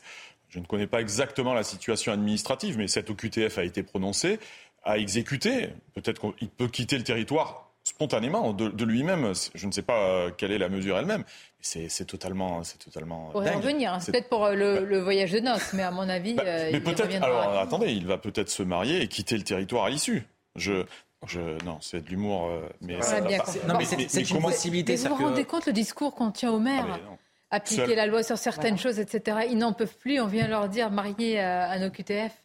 [0.49, 4.39] Je ne connais pas exactement la situation administrative, mais cette OQTF a été prononcée,
[4.83, 5.69] a exécuté.
[5.95, 9.33] Peut-être qu'il peut quitter le territoire spontanément de, lui-même.
[9.53, 11.23] Je ne sais pas euh, quelle est la mesure elle-même.
[11.61, 13.29] C'est totalement, c'est totalement.
[13.31, 13.99] Pour revenir, hein.
[13.99, 16.81] c'est peut-être pour euh, le, voyage de noces, mais à mon avis, bah, euh, mais
[16.81, 17.23] peut-être.
[17.23, 20.23] Alors attendez, il va peut-être se marier et quitter le territoire à l'issue.
[20.55, 20.83] Je,
[21.25, 22.49] je, non, c'est de l'humour,
[22.81, 24.95] mais c'est une possibilité.
[24.95, 28.37] vous vous rendez compte le discours qu'on tient au maire ah, Appliquer la loi sur
[28.37, 29.47] certaines choses, etc.
[29.49, 30.19] Ils n'en peuvent plus.
[30.19, 32.42] On vient leur dire marier à nos QTF.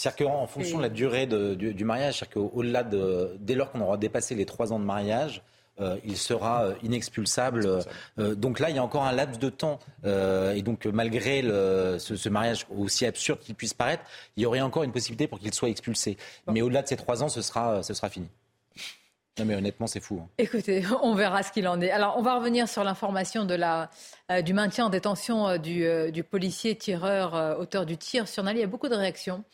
[0.00, 3.98] C'est-à-dire qu'en fonction de la durée du, mariage, c'est-à-dire qu'au-delà de, dès lors qu'on aura
[3.98, 5.42] dépassé les trois ans de mariage,
[5.78, 7.82] euh, il sera euh, inexpulsable.
[8.18, 9.78] Euh, donc là, il y a encore un laps de temps.
[10.04, 14.02] et donc, malgré ce, mariage aussi absurde qu'il puisse paraître,
[14.36, 16.16] il y aurait encore une possibilité pour qu'il soit expulsé.
[16.46, 18.28] Mais au-delà de ces trois ans, ce sera, ce sera fini.
[19.38, 20.20] Non mais honnêtement, c'est fou.
[20.22, 20.28] Hein.
[20.38, 21.90] Écoutez, on verra ce qu'il en est.
[21.90, 23.90] Alors, on va revenir sur l'information de la,
[24.44, 28.60] du maintien en détention du, du policier tireur, auteur du tir sur Nali.
[28.60, 29.44] Il y a beaucoup de réactions.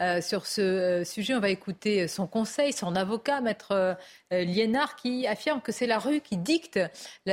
[0.00, 1.34] Euh, sur ce euh, sujet.
[1.34, 3.94] On va écouter son conseil, son avocat, maître euh,
[4.30, 6.80] Liénard, qui affirme que c'est la rue qui dicte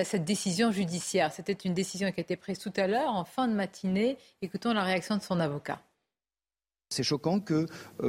[0.04, 1.32] cette décision judiciaire.
[1.32, 4.18] C'était une décision qui a été prise tout à l'heure, en fin de matinée.
[4.42, 5.80] Écoutons la réaction de son avocat.
[6.90, 7.68] C'est choquant que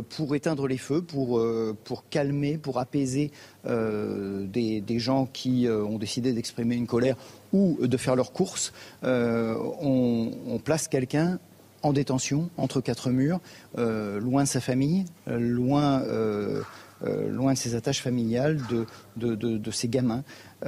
[0.09, 1.41] pour éteindre les feux, pour,
[1.85, 3.31] pour calmer, pour apaiser
[3.65, 7.17] des, gens qui ont décidé d'exprimer une colère
[7.53, 8.73] ou de faire leurs courses,
[9.03, 11.39] on, place quelqu'un
[11.83, 13.41] en détention, entre quatre murs,
[13.78, 16.62] euh, loin de sa famille, euh, loin, euh,
[17.03, 20.22] loin de ses attaches familiales, de, de, ses gamins.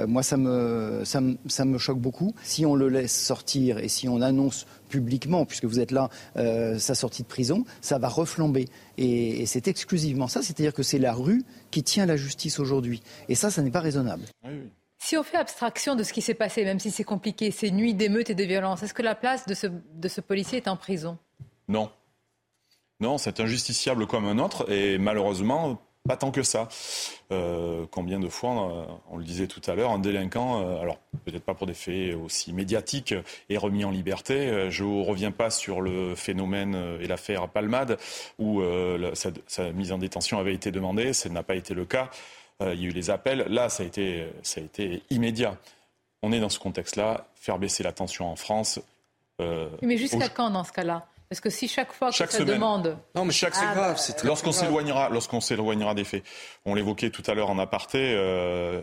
[0.07, 2.33] moi, ça me, ça, me, choque beaucoup.
[2.43, 6.95] Si on le laisse sortir et si on annonce publiquement, puisque vous êtes là, sa
[6.95, 8.67] sortie de prison, ça va reflamber.
[8.97, 13.03] Et, c'est exclusivement ça, c'est-à-dire que c'est la rue qui tient la justice aujourd'hui.
[13.29, 14.23] Et ça, ça n'est pas raisonnable.
[15.03, 17.93] Si on fait abstraction de ce qui s'est passé, même si c'est compliqué, ces nuits
[17.93, 21.17] d'émeutes et de violence, est-ce que la place de ce, policier est en prison?
[21.67, 21.91] Non.
[23.01, 26.69] Non, c'est injusticiable comme un autre et malheureusement, pas tant que ça.
[27.33, 31.43] Euh, combien de fois, on le disait tout à l'heure, un délinquant, euh, alors peut-être
[31.43, 33.13] pas pour des faits aussi médiatiques,
[33.49, 34.35] est remis en liberté.
[34.35, 37.97] Euh, je ne reviens pas sur le phénomène et l'affaire Palmade,
[38.39, 38.61] où
[39.15, 42.09] sa, sa, mise en détention avait été demandée, ce n'a pas été le cas.
[42.61, 43.45] Euh, il y a eu les appels.
[43.49, 45.57] Là, ça a été, ça a été immédiat.
[46.21, 48.79] On est dans ce contexte-là, faire baisser la tension en France.
[49.41, 51.07] Euh, mais jusqu'à quand dans ce cas-là?
[51.29, 52.97] Parce que si chaque fois que chaque ça demande...
[53.15, 53.55] Non, mais chaque...
[53.55, 53.95] c'est ah, grave.
[53.95, 56.23] Bah, lorsqu'on s'éloignera, lorsqu'on s'éloignera des faits.
[56.65, 58.13] On l'évoquait tout à l'heure en aparté.
[58.15, 58.81] Euh,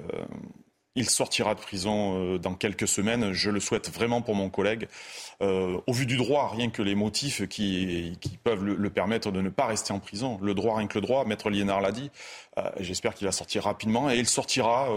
[1.00, 3.32] il sortira de prison euh, dans quelques semaines.
[3.32, 4.88] Je le souhaite vraiment pour mon collègue.
[5.42, 9.48] Euh, au vu du droit, rien que les motifs qui, peuvent le, permettre de ne
[9.48, 10.38] pas rester en prison.
[10.42, 12.10] Le droit, rien que le droit, Maître Liénard l'a dit.
[12.78, 14.88] J'espère qu'il va sortir rapidement et il sortira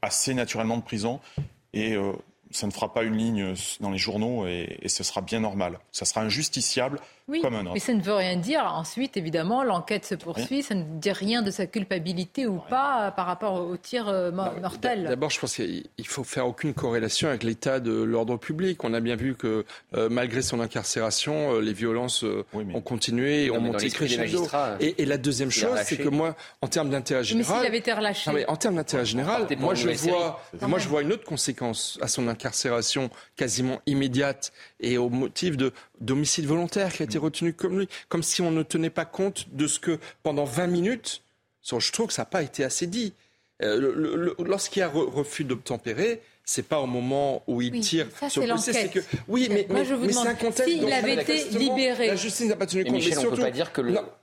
[0.00, 1.20] assez naturellement de prison.
[1.74, 1.94] Et
[2.50, 5.78] ça ne fera pas une ligne dans les journaux et, et ce sera bien normal.
[5.90, 6.98] Ça sera injusticiable
[7.28, 7.42] oui,
[7.72, 8.64] mais ça ne veut rien dire.
[8.64, 10.62] Ensuite, évidemment, l'enquête se poursuit.
[10.62, 14.30] Ça ne dit rien de sa culpabilité ou pas euh, par rapport au tir euh,
[14.30, 15.04] mortel.
[15.04, 18.82] D'abord, je pense qu'il faut faire aucune corrélation avec l'état de l'ordre public.
[18.84, 19.64] On a bien vu que
[19.94, 24.46] euh, malgré son incarcération, les violences ont continué et ont monté crescendo.
[24.80, 27.78] Et, et la deuxième chose, c'est que moi, en termes d'intérêt général, mais s'il avait
[27.78, 31.24] été relâché, mais en termes d'intérêt général, moi je vois, moi je vois une autre
[31.24, 37.18] conséquence à son incarcération quasiment immédiate et au motif de d'homicide volontaire qui a été
[37.18, 40.66] retenu comme lui, comme si on ne tenait pas compte de ce que pendant 20
[40.66, 41.22] minutes,
[41.62, 43.12] je trouve que ça n'a pas été assez dit.
[43.62, 48.56] Euh, Lorsqu'il y a refus d'obtempérer, c'est pas au moment où il tire sur le
[48.56, 48.98] c'est que
[49.28, 50.64] oui, mais, mais, c'est un contexte.
[50.64, 52.94] S'il avait été libéré, la justice n'a pas tenu compte.
[52.94, 53.82] Michel, on ne peut pas dire que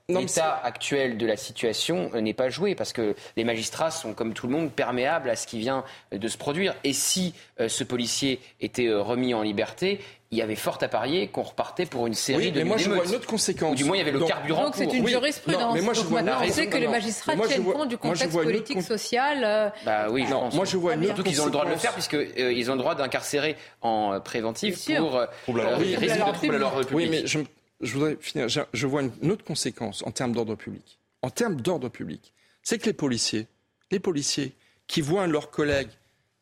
[0.09, 4.33] l'état actuel de la situation euh, n'est pas joué parce que les magistrats sont, comme
[4.33, 6.75] tout le monde, perméables à ce qui vient de se produire.
[6.83, 9.99] Et si euh, ce policier était remis en liberté,
[10.31, 12.77] il y avait fort à parier qu'on repartait pour une série oui, de mais moi
[12.77, 13.71] je vois une autre conséquence.
[13.71, 14.65] Ou du moins il y avait le carburant.
[14.65, 15.73] Donc c'est une jurisprudence.
[15.73, 19.43] mais moi je vois on sait que les magistrats tiennent compte du contexte politique, social.
[19.43, 20.53] Euh, bah oui, je pense.
[20.53, 22.71] Moi je vois une autre Surtout qu'ils ont le droit de le faire puisqu'ils euh,
[22.71, 26.93] ont le droit d'incarcérer en euh, préventif pour résoudre troubles à l'ordre public.
[26.93, 27.39] Oui, mais je,
[27.81, 28.49] je voudrais finir.
[28.49, 30.99] Je, je vois une autre conséquence en termes d'ordre public.
[31.21, 33.47] En termes d'ordre public, c'est que les policiers,
[33.91, 34.53] les policiers
[34.87, 35.89] qui voient leurs collègues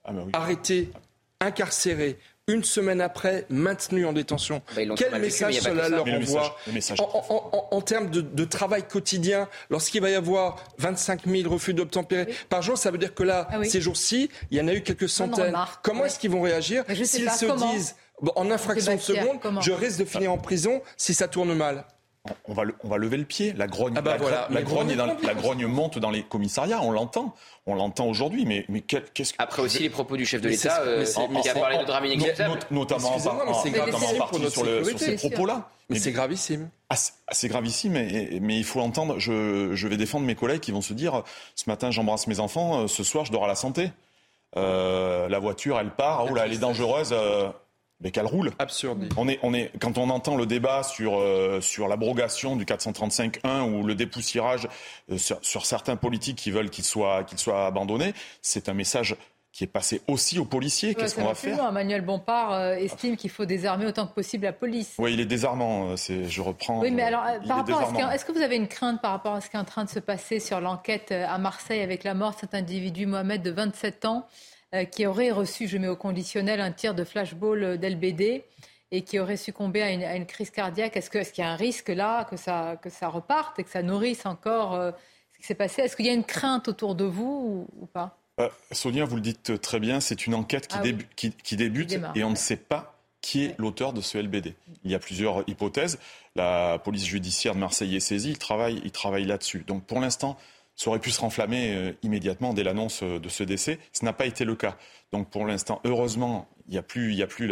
[0.06, 0.90] ah arrêtés,
[1.42, 2.18] incarcérés,
[2.50, 4.62] une semaine après, maintenu en détention.
[4.74, 6.58] Bah, Quel message cela leur envoie
[7.72, 12.78] en, termes de, travail quotidien, lorsqu'il va y avoir 25 000 refus d'obtempérer par jour,
[12.78, 15.56] ça veut dire que là, ah ces jours-ci, il y en a eu quelques centaines.
[15.84, 17.96] Comment est-ce qu'ils vont réagir s'ils se disent
[18.36, 21.86] en infraction de seconde, je risque de finir en prison si ça tourne mal
[22.46, 23.54] on va, on va lever le pied.
[23.54, 24.18] La grogne, ah bah
[24.50, 27.34] la, grogne, la grogne monte dans les commissariats, on l'entend.
[27.66, 29.38] On l'entend aujourd'hui, mais, mais qu'est-ce que...
[29.42, 31.06] Après aussi les propos du chef de l'État, euh,
[31.42, 32.60] qui a parlé de drame inéluctable.
[32.72, 33.20] Notamment en,
[34.18, 35.70] partie sur, sur ces propos-là.
[35.90, 36.70] Mais c'est gravissime.
[36.90, 36.96] Ah,
[37.32, 39.20] c'est gravissime, mais, mais, il faut l'entendre.
[39.20, 41.24] Je, je, vais défendre mes collègues qui vont se dire
[41.56, 43.92] ce matin j'embrasse mes enfants, euh, ce soir je dors à la santé.
[44.56, 47.10] Euh, la voiture, elle part, oh là, elle est dangereuse.
[47.12, 47.50] Euh,
[48.02, 48.52] mais qu'elle roule.
[48.60, 49.10] Absurde.
[49.18, 53.72] On est, on est, quand on entend le débat sur, euh, sur l'abrogation du 435.1
[53.72, 54.68] ou le dépoussiérage
[55.12, 59.16] euh, sur, certains politiques qui veulent qu'il soit, qu'il soit abandonné, c'est un message
[59.52, 60.94] qui est passé aussi aux policiers.
[60.94, 61.72] Qu'est-ce qu'on va faire loin.
[61.72, 64.94] Manuel Bompard euh, estime qu'il faut désarmer autant que possible la police.
[65.00, 65.96] Oui, il est désarmant.
[65.96, 66.80] je reprends.
[66.80, 69.42] Oui, mais alors, par rapport à est-ce que vous avez une crainte par rapport à
[69.42, 72.36] ce qui est en train de se passer sur l'enquête à Marseille avec la mort
[72.36, 74.48] de cet individu, Mohamed, de 27 ans euh,
[74.92, 78.44] qui aurait reçu, je mets au conditionnel, un tir de flashball d'LBD
[78.92, 80.96] et qui aurait succombé à une, crise cardiaque.
[80.96, 83.70] Est-ce qu'il est y a un risque là que ça, que ça reparte et que
[83.70, 84.92] ça nourrisse encore euh,
[85.34, 85.82] ce qui s'est passé?
[85.82, 88.18] Est-ce qu'il y a une crainte autour de vous ou, pas?
[88.40, 92.24] Euh, Sonia, vous le dites très bien, c'est une enquête qui, ah qui, débute et
[92.24, 94.56] on ne sait pas qui est l'auteur de ce LBD.
[94.84, 96.00] Il y a plusieurs hypothèses.
[96.36, 99.64] La police judiciaire de Marseille est saisie, il travaille, il travaille là-dessus.
[99.68, 100.38] Donc pour l'instant,
[100.78, 103.80] ça aurait pu se renflammer euh, immédiatement dès l'annonce euh, de ce décès.
[103.92, 104.78] Ce n'a pas été le cas.
[105.12, 107.52] Donc pour l'instant, heureusement, il n'y a plus, il y a plus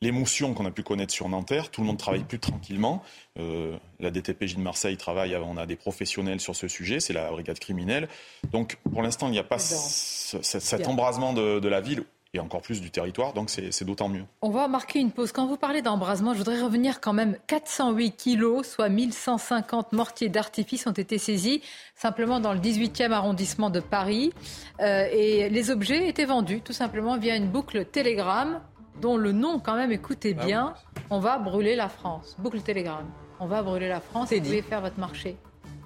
[0.00, 1.70] l'émotion qu'on a pu connaître sur Nanterre.
[1.70, 3.02] Tout le monde travaille plus tranquillement.
[3.38, 7.30] Euh, la DTPJ de Marseille travaille, on a des professionnels sur ce sujet, c'est la
[7.30, 8.08] brigade criminelle.
[8.50, 12.62] Donc pour l'instant, il n'y a pas cet embrasement de, de la ville et encore
[12.62, 14.24] plus du territoire, donc c'est d'autant mieux.
[14.40, 15.32] On va marquer une pause.
[15.32, 17.36] Quand vous parlez d'embrasement, je voudrais revenir quand même.
[17.48, 21.60] 408 kilos, soit 1150 mortiers d'artifice ont été saisis
[21.96, 24.32] simplement dans le 18e arrondissement de Paris.
[24.80, 28.60] Euh, et les objets étaient vendus tout simplement via une boucle Telegram
[29.00, 30.74] dont le nom quand même, écoutez ah bien,
[31.08, 32.36] on va brûler la France.
[32.38, 33.04] Boucle Telegram.
[33.40, 35.36] On va brûler la France et vous pouvez faire votre marché.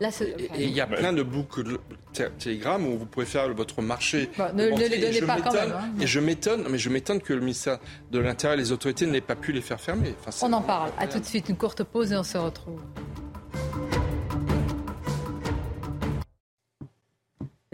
[0.01, 0.11] Là,
[0.57, 1.78] et il y a plein de boucles
[2.38, 4.30] Telegram où vous pouvez faire votre marché.
[4.36, 5.72] Bah, ne, les donnez pas quand même.
[5.72, 5.92] Hein.
[6.01, 7.78] Et je m'étonne, mais je m'étonne que le ministère
[8.11, 10.14] de l'Intérieur et les autorités n'aient pas pu les faire fermer.
[10.42, 10.90] on en parle.
[10.99, 12.81] À tout de suite, une courte pause et on se retrouve.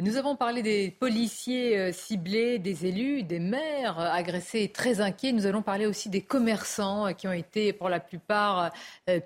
[0.02, 5.32] Nous avons parlé des policiers euh, ciblés, des élus, des maires euh, agressés très inquiets.
[5.32, 8.72] Nous allons parler aussi des commerçants euh, qui ont été pour la plupart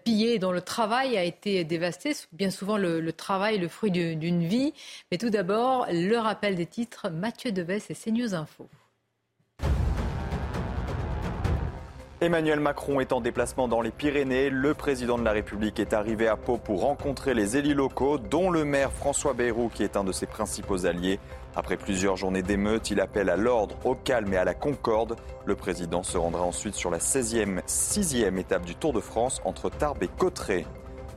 [0.05, 2.13] pillés, dont le travail a été dévasté.
[2.33, 4.73] Bien souvent le, travail, le fruit d'une vie.
[5.11, 7.09] Mais tout d'abord, le rappel des titres.
[7.09, 8.69] Mathieu Deves et CNews Info.
[12.21, 14.49] Emmanuel Macron est en déplacement dans les Pyrénées.
[14.49, 18.51] Le président de la République est arrivé à Pau pour rencontrer les élus locaux, dont
[18.51, 21.19] le maire François Bayrou, qui est un de ses principaux alliés.
[21.57, 25.17] Après plusieurs journées d'émeutes, il appelle à l'ordre, au calme et à la concorde.
[25.45, 29.69] Le président se rendra ensuite sur la 16e, 6e étape du Tour de France entre
[29.69, 30.67] Tarbes et Cotteret.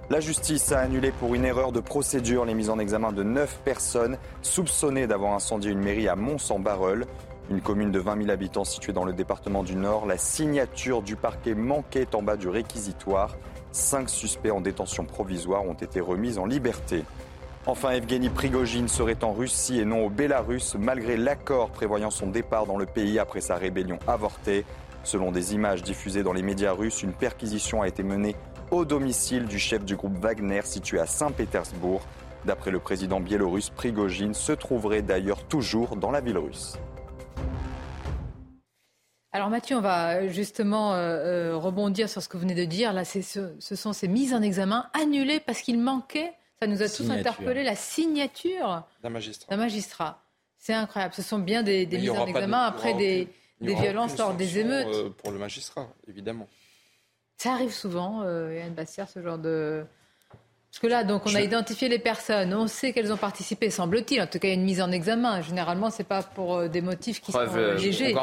[0.09, 3.59] La justice a annulé pour une erreur de procédure les mises en examen de neuf
[3.65, 7.05] personnes soupçonnées d'avoir incendié une mairie à Mons-en-Barreul.
[7.49, 11.15] Une commune de 20 000 habitants située dans le département du Nord, la signature du
[11.15, 13.37] parquet manquait en bas du réquisitoire.
[13.71, 17.05] Cinq suspects en détention provisoire ont été remis en liberté.
[17.65, 22.65] Enfin, Evgeny Prigogine serait en Russie et non au Bélarus, malgré l'accord prévoyant son départ
[22.65, 24.65] dans le pays après sa rébellion avortée.
[25.03, 28.35] Selon des images diffusées dans les médias russes, une perquisition a été menée
[28.71, 32.01] au domicile du chef du groupe Wagner situé à Saint-Pétersbourg.
[32.43, 36.77] D'après le président biélorusse, Prigogine se trouverait d'ailleurs toujours dans la ville russe.
[39.37, 42.91] Alors Mathieu, on va justement euh, euh, rebondir sur ce que vous venez de dire.
[42.91, 46.89] Là, ce, ce, sont ces mises en examen annulées parce qu'il manquait, ça nous a
[46.89, 49.55] tous interpellés, la signature d'un magistrat.
[49.55, 50.23] D'un magistrat.
[50.57, 51.13] C'est incroyable.
[51.13, 53.27] Ce sont bien des, mises en examen après des,
[53.61, 54.87] violences lors des émeutes.
[54.87, 56.47] Euh, pour le magistrat, évidemment.
[57.37, 59.85] Ça arrive souvent, Yann Bastière, ce genre de...
[60.71, 64.19] Parce que là, donc, on a identifié les personnes, on sait qu'elles ont participé, semble-t-il.
[64.19, 65.41] En tout cas, il y a une mise en examen.
[65.41, 67.45] Généralement, c'est pas pour des motifs qui sont
[67.75, 68.15] légers.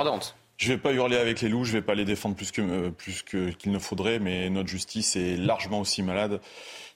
[0.57, 2.53] Je ne vais pas hurler avec les loups, je ne vais pas les défendre plus
[2.59, 6.41] euh, qu'il ne faudrait, mais notre justice est largement aussi malade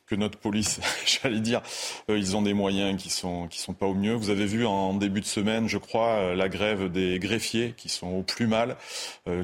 [0.06, 1.60] que notre police, j'allais dire.
[2.08, 4.14] Euh, ils ont des moyens qui sont sont pas au mieux.
[4.14, 7.88] Vous avez vu en début de semaine, je crois, euh, la grève des greffiers qui
[7.88, 8.76] sont au plus mal,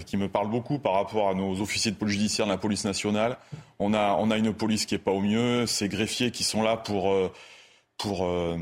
[0.07, 2.85] qui me parle beaucoup par rapport à nos officiers de police judiciaire de la police
[2.85, 3.37] nationale.
[3.79, 5.67] On a on a une police qui est pas au mieux.
[5.67, 7.13] Ces greffiers qui sont là pour
[7.99, 8.57] pour euh,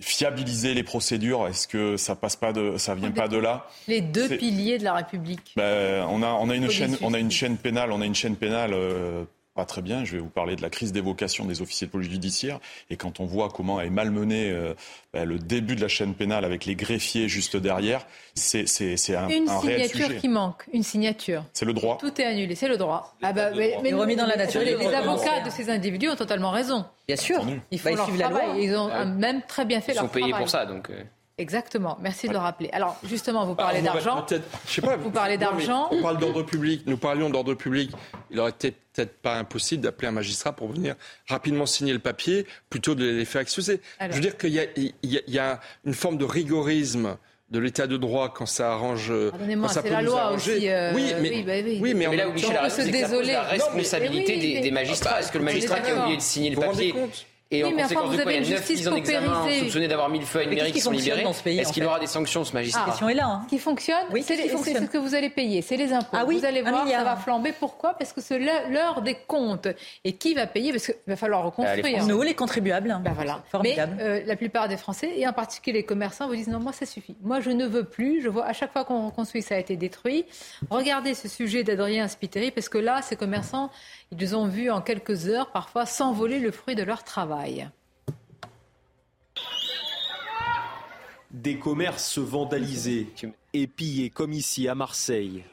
[0.00, 4.00] fiabiliser les procédures Est-ce que ça passe pas de, ça vient pas de là Les
[4.00, 5.52] deux piliers de la République.
[5.56, 8.14] Ben, on a, on a une chaîne, on a une chaîne pénale, on a une
[8.14, 9.24] chaîne pénale euh,
[9.58, 10.04] pas très bien.
[10.04, 12.60] Je vais vous parler de la crise d'évocation des officiers de police judiciaire.
[12.90, 14.72] Et quand on voit comment est malmené euh,
[15.12, 18.06] ben, le début de la chaîne pénale avec les greffiers juste derrière,
[18.36, 18.62] c'est
[19.16, 19.82] un, une un réel sujet.
[19.82, 21.44] Une signature qui manque, une signature.
[21.54, 21.98] C'est le droit.
[21.98, 23.16] Tout est annulé, c'est le droit.
[23.20, 24.60] Ah bah, mais, remis dans la nature.
[24.60, 26.84] Les, avocats de ces individus ont totalement raison.
[27.08, 28.42] Bien sûr, il faut suivre la loi.
[28.60, 30.20] Ils ont même très bien fait leur travail.
[30.20, 30.88] Ils sont payés pour ça, donc.
[30.90, 31.02] Euh.
[31.38, 31.96] Exactement.
[32.00, 32.68] Merci de le rappeler.
[32.72, 34.26] Alors, justement, vous parlez d'argent.
[34.28, 34.96] Je sais pas.
[34.96, 35.88] Vous parlez d'argent.
[35.92, 36.82] On parle d'ordre public.
[36.86, 37.92] Nous parlions d'ordre public.
[38.30, 40.96] Il aurait été peut-être pas impossible d'appeler un magistrat pour venir
[41.28, 43.80] rapidement signer le papier plutôt de les faire excuser.
[44.00, 47.16] Je veux dire qu'il y, a une forme de rigorisme
[47.50, 51.14] de l'état de droit quand ça arrange quand ça peut la loi Aussi, euh, oui,
[51.22, 55.20] mais, bah oui, oui, mais, là où Michel a c'est la responsabilité des, des, magistrats.
[55.20, 56.94] Est-ce que le magistrat qui a oublié de signer le papier
[57.50, 60.18] et en conséquence de quoi, il y a 9 mises en examen soupçonnés d'avoir mis
[60.18, 61.24] le feu à une mairie qui sont libérés.
[61.46, 63.26] Est-ce qu'il aura des sanctions, ce magistrat La question est là.
[63.26, 63.46] Hein.
[63.48, 66.08] Qui fonctionne Oui, c'est ce que vous allez payer, c'est les impôts.
[66.12, 67.52] Ah oui, vous allez voir, ça va flamber.
[67.58, 67.94] Pourquoi?
[67.94, 69.68] Parce que c'est l'heure des comptes.
[70.04, 70.72] Et qui va payer?
[70.72, 72.04] Parce qu'il va falloir reconstruire.
[72.06, 72.96] Nous, les contribuables.
[73.02, 73.42] Ben voilà.
[73.50, 73.94] Formidable.
[73.96, 76.72] Mais euh, la plupart des Français, et en particulier les commerçants, vous disent non, moi
[76.72, 77.16] ça suffit.
[77.22, 78.22] Moi je ne veux plus.
[78.22, 80.24] Je vois à chaque fois qu'on reconstruit, ça a été détruit.
[80.70, 83.70] Regardez ce sujet d'Adrien Spiteri, parce que là, ces commerçants,
[84.12, 87.68] ils ont vu en quelques heures parfois s'envoler le fruit de leur travail.
[91.30, 93.08] Des commerces vandalisés
[93.52, 95.44] et pillés comme ici à Marseille.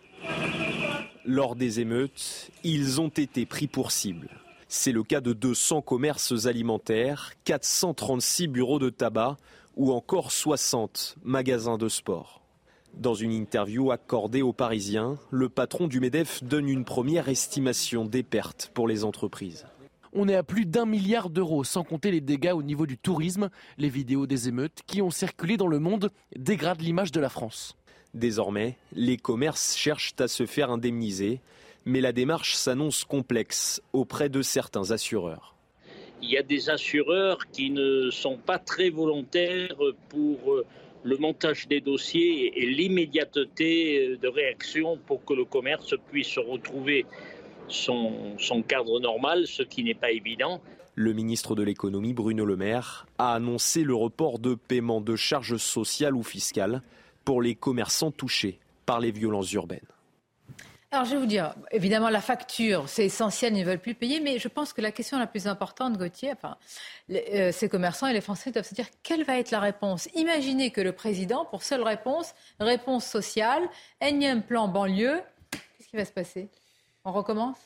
[1.25, 4.29] Lors des émeutes, ils ont été pris pour cible.
[4.67, 9.37] C'est le cas de 200 commerces alimentaires, 436 bureaux de tabac
[9.75, 12.44] ou encore 60 magasins de sport.
[12.97, 18.23] Dans une interview accordée aux Parisiens, le patron du MEDEF donne une première estimation des
[18.23, 19.65] pertes pour les entreprises.
[20.13, 23.49] On est à plus d'un milliard d'euros, sans compter les dégâts au niveau du tourisme.
[23.77, 27.75] Les vidéos des émeutes qui ont circulé dans le monde dégradent l'image de la France.
[28.13, 31.41] Désormais, les commerces cherchent à se faire indemniser,
[31.83, 35.54] mais la démarche s'annonce complexe auprès de certains assureurs.
[36.21, 39.75] Il y a des assureurs qui ne sont pas très volontaires
[40.09, 40.65] pour euh,
[41.03, 47.05] le montage des dossiers et l'immédiateté de réaction pour que le commerce puisse se retrouver
[47.67, 50.61] son, cadre normal, ce qui n'est pas évident.
[50.95, 55.57] Le ministre de l'économie, Bruno Le Maire, a annoncé le report de paiement de charges
[55.57, 56.81] sociales ou fiscales
[57.23, 59.81] pour les commerçants touchés par les violences urbaines.
[60.95, 64.21] Alors je vais vous dire, évidemment la facture, c'est essentiel, ils ne veulent plus payer,
[64.21, 66.31] mais je pense que la question la plus importante, Gauthier,
[67.09, 70.07] euh, ces commerçants et les Français doivent se dire quelle va être la réponse?
[70.15, 73.67] Imaginez que le président, pour seule réponse, réponse sociale,
[73.99, 76.47] énième plan banlieue, qu'est-ce qui va se passer?
[77.03, 77.57] On recommence?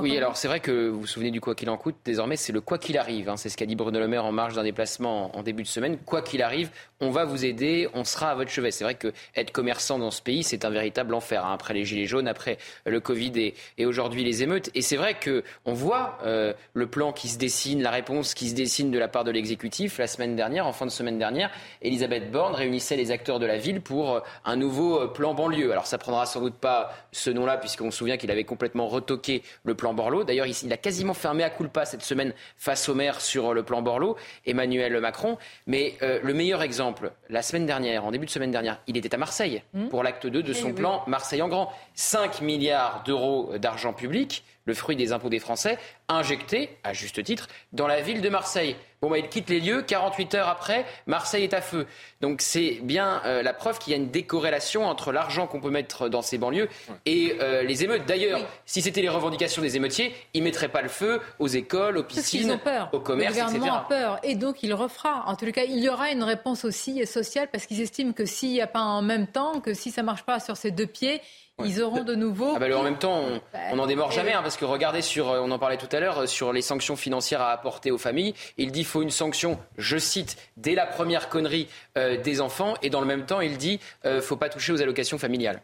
[0.00, 1.96] Oui, alors c'est vrai que vous vous souvenez du quoi qu'il en coûte.
[2.04, 3.28] Désormais, c'est le quoi qu'il arrive.
[3.28, 3.36] Hein.
[3.36, 5.98] C'est ce qu'a dit Bruno Le Maire en marge d'un déplacement en début de semaine.
[6.04, 6.70] Quoi qu'il arrive,
[7.00, 8.70] on va vous aider, on sera à votre chevet.
[8.70, 11.44] C'est vrai que être commerçant dans ce pays, c'est un véritable enfer.
[11.44, 11.52] Hein.
[11.52, 13.32] Après les gilets jaunes, après le Covid
[13.78, 14.70] et, aujourd'hui les émeutes.
[14.74, 18.48] Et c'est vrai que on voit euh, le plan qui se dessine, la réponse qui
[18.48, 19.98] se dessine de la part de l'exécutif.
[19.98, 21.50] La semaine dernière, en fin de semaine dernière,
[21.82, 25.72] Elisabeth Borne réunissait les acteurs de la ville pour euh, un nouveau euh, plan banlieue.
[25.72, 29.42] Alors ça prendra sans doute pas ce nom-là, puisqu'on se souvient qu'il avait complètement retoqué
[29.64, 30.22] le plan Borloo.
[30.22, 33.82] D'ailleurs, il a quasiment fermé à culpa cette semaine face au maire sur le plan
[33.82, 35.36] Borloo, Emmanuel Macron.
[35.66, 39.14] Mais euh, le meilleur exemple, la semaine dernière, en début de semaine dernière, il était
[39.14, 39.88] à Marseille hmm.
[39.88, 41.72] pour l'acte 2 de eh son plan Marseille en grand.
[41.94, 45.78] 5 milliards d'euros d'argent public le fruit des impôts des Français,
[46.08, 48.76] injecté, à juste titre, dans la ville de Marseille.
[49.02, 51.88] Bon, bah, il quitte les lieux, 48 heures après, Marseille est à feu.
[52.20, 55.70] Donc c'est bien euh, la preuve qu'il y a une décorrélation entre l'argent qu'on peut
[55.70, 56.68] mettre dans ces banlieues
[57.04, 58.06] et euh, les émeutes.
[58.06, 61.98] D'ailleurs, si c'était les revendications des émeutiers, ils ne mettraient pas le feu aux écoles,
[61.98, 62.60] aux piscines,
[62.92, 65.24] aux commerces, Le gouvernement a peur et donc il refera.
[65.26, 68.50] En tout cas, il y aura une réponse aussi sociale parce qu'ils estiment que s'il
[68.50, 70.86] n'y a pas en même temps, que si ça ne marche pas sur ces deux
[70.86, 71.20] pieds,
[71.64, 72.52] ils auront de nouveau.
[72.56, 75.40] Ah bah, en même temps, on n'en démord jamais, hein, parce que regardez sur, euh,
[75.40, 78.34] on en parlait tout à l'heure, euh, sur les sanctions financières à apporter aux familles.
[78.58, 81.68] Il dit qu'il faut une sanction, je cite, dès la première connerie
[81.98, 84.72] euh, des enfants, et dans le même temps, il dit qu'il ne faut pas toucher
[84.72, 85.60] aux allocations familiales.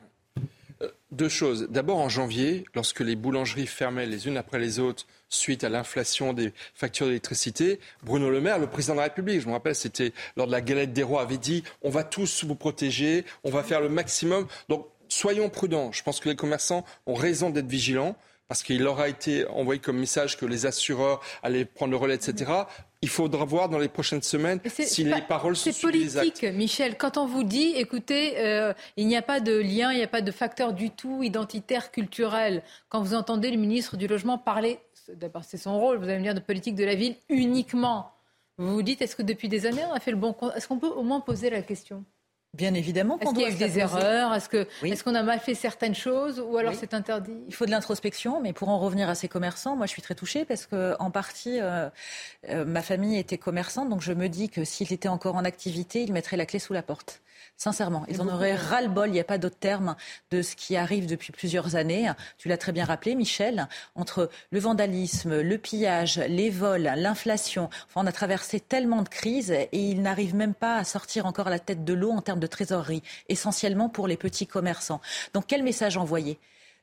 [1.11, 1.69] Deux choses.
[1.71, 6.33] D'abord, en janvier, lorsque les boulangeries fermaient les unes après les autres suite à l'inflation
[6.33, 10.13] des factures d'électricité, Bruno Le Maire, le président de la République, je me rappelle, c'était
[10.37, 13.63] lors de la galette des rois, avait dit on va tous vous protéger, on va
[13.63, 14.47] faire le maximum.
[14.69, 15.93] Donc soyons prudents.
[15.93, 18.17] Je pense que les commerçants ont raison d'être vigilants
[18.49, 22.15] parce qu'il leur a été envoyé comme message que les assureurs allaient prendre le relais,
[22.15, 22.51] etc.
[23.03, 26.97] Il faudra voir dans les prochaines semaines si les paroles sont C'est politique, Michel.
[26.97, 30.09] Quand on vous dit, écoutez, euh, il n'y a pas de lien, il n'y a
[30.09, 32.63] pas de facteur du tout identitaire, culturel.
[32.89, 34.81] Quand vous entendez le ministre du Logement parler,
[35.15, 38.13] d'abord c'est son rôle, vous allez me dire, de politique de la ville uniquement.
[38.57, 40.79] Vous vous dites, est-ce que depuis des années on a fait le bon Est-ce qu'on
[40.79, 42.05] peut au moins poser la question?
[42.55, 44.35] Bien évidemment Est-ce qu'il y a eu des erreurs?
[44.35, 47.37] Est-ce qu'on est qu'on a mal fait certaines choses ou alors c'est interdit?
[47.47, 50.15] Il faut de l'introspection, mais pour en revenir à ces commerçants, moi je suis très
[50.15, 51.91] touchée parce que en partie, euh,
[52.49, 56.03] euh, ma famille était commerçante, donc je me dis que s'il était encore en activité,
[56.03, 57.21] il mettrait la clé sous la porte.
[57.57, 59.97] Sincèrement, ils en auraient ras-le-bol, il n'y a pas d'autre terme,
[60.31, 62.11] de ce qui arrive depuis plusieurs années.
[62.37, 63.67] Tu l'as très bien rappelé, Michel,
[63.97, 67.65] entre le vandalisme, le pillage, les vols, l'inflation.
[67.89, 71.51] Enfin, on a traversé tellement de crises et ils n'arrivent même pas à sortir encore
[71.51, 75.01] la tête de l'eau en termes de trésorerie, essentiellement pour les petits commerçants.
[75.35, 76.39] Donc, quel message envoyer?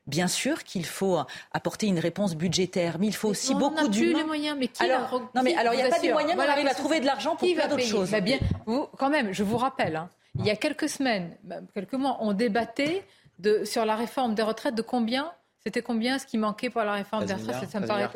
[0.06, 1.18] Bien sûr qu'il faut
[1.52, 4.12] apporter une réponse budgétaire, mais il faut aussi beaucoup d'humains.
[4.12, 6.34] plus les moyens, mais qui alors, Non, mais alors il n'y a pas de moyens,
[6.36, 8.12] mais on arrive à trouver de l'argent pour plein d'autres choses.
[8.12, 10.08] Bah, bien, vous, quand même, je vous rappelle, hein,
[10.38, 11.36] il y a quelques semaines,
[11.74, 13.04] quelques mois, on débattait
[13.40, 15.32] de, sur la réforme des retraites de combien
[15.64, 18.08] C'était combien ce qui manquait pour la réforme des retraites Ça me paraît.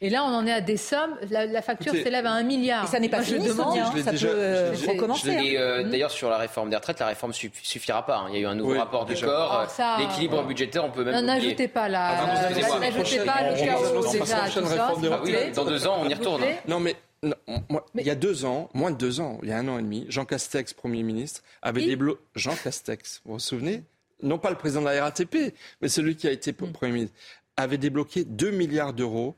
[0.00, 1.16] Et là, on en est à des sommes.
[1.30, 2.84] La, facture s'élève à un milliard.
[2.84, 5.30] Et ça n'est pas fini, ça peut euh, recommencer.
[5.30, 5.60] Hein.
[5.60, 8.18] Euh, d'ailleurs, sur la réforme des retraites, la réforme ne suffira pas.
[8.18, 8.26] Hein.
[8.28, 9.66] Il y a eu un nouveau rapport du corps.
[9.78, 11.24] Ah, L'équilibre budgétaire, on peut même.
[11.24, 12.50] N'ajoutez pas là.
[12.80, 15.50] N'ajoutez pas le chaos déjà.
[15.54, 16.42] Dans deux ans, on y retourne.
[16.68, 19.66] Non, mais il y a deux ans, moins de deux ans, il y a un
[19.68, 22.20] an et demi, Jean Castex, Premier ministre, avait débloqué...
[22.36, 23.82] Jean Castex, vous vous souvenez?
[24.22, 26.72] Non pas le président de la RATP, mais celui qui a été mm.
[26.72, 27.16] Premier ministre,
[27.56, 29.34] avait débloqué 2 milliards d'euros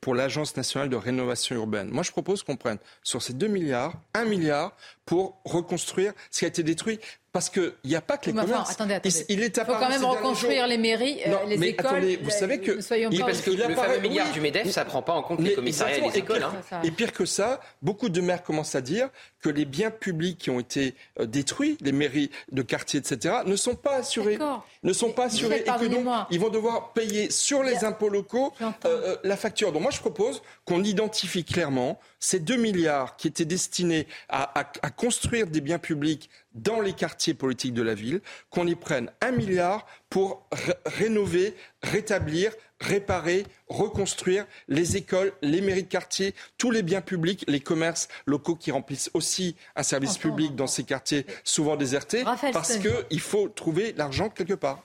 [0.00, 1.88] pour l'Agence nationale de rénovation urbaine.
[1.90, 4.76] Moi, je propose qu'on prenne sur ces 2 milliards, 1 milliard
[5.06, 7.00] pour reconstruire ce qui a été détruit.
[7.32, 8.72] Parce qu'il n'y a pas que les commerces.
[8.72, 9.24] attendez, attendez.
[9.28, 11.86] Il, est Il faut quand même reconstruire les mairies, euh, les écoles.
[11.86, 12.72] Attendez, vous savez que.
[13.20, 15.98] parce que le fameux milliard du MEDEF, ça ne prend pas en compte les commissariats
[15.98, 16.42] et les écoles.
[16.42, 16.80] Hein.
[16.82, 19.08] Et pire que ça, beaucoup de maires commencent à dire
[19.42, 23.56] que les biens publics qui ont été euh, détruits, les mairies de quartier, etc., ne
[23.56, 24.38] sont pas assurés.
[24.82, 28.52] Ne sont pas assurés et que donc ils vont devoir payer sur les impôts locaux
[28.84, 29.72] euh, la facture.
[29.72, 34.64] Donc moi, je propose qu'on identifie clairement ces 2 milliards qui étaient destinés à,
[34.96, 38.20] construire des biens publics dans les quartiers politiques de la ville,
[38.50, 40.48] qu'on y prenne un milliard pour
[40.86, 47.60] rénover, rétablir, réparer, reconstruire les écoles, les mairies de quartier, tous les biens publics, les
[47.60, 53.20] commerces locaux qui remplissent aussi un service public dans ces quartiers souvent désertés, parce qu'il
[53.20, 54.84] faut trouver l'argent quelque part.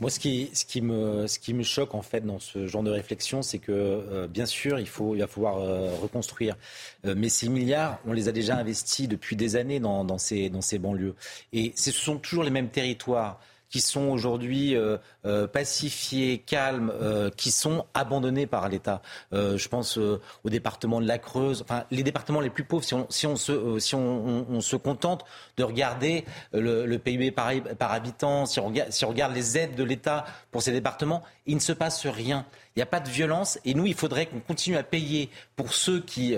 [0.00, 2.82] Moi, ce qui, ce, qui me, ce qui me choque en fait dans ce genre
[2.82, 6.56] de réflexion, c'est que euh, bien sûr, il, faut, il va falloir euh, reconstruire.
[7.04, 10.48] Euh, mais ces milliards, on les a déjà investis depuis des années dans, dans, ces,
[10.48, 11.14] dans ces banlieues.
[11.52, 17.30] Et ce sont toujours les mêmes territoires qui sont aujourd'hui euh, euh, pacifiés, calmes, euh,
[17.30, 19.00] qui sont abandonnés par l'État.
[19.32, 22.84] je pense au département de la Creuse, enfin les départements les plus pauvres.
[22.84, 25.24] Si on, si on, se, si on, on, se contente
[25.56, 29.56] de regarder le, le PIB par, par habitant, si on, regarde, si on regarde les
[29.56, 32.44] aides de l'État pour ces départements, il ne se passe rien.
[32.74, 35.72] Il n'y a pas de violence et nous, il faudrait qu'on continue à payer pour
[35.74, 36.36] ceux qui,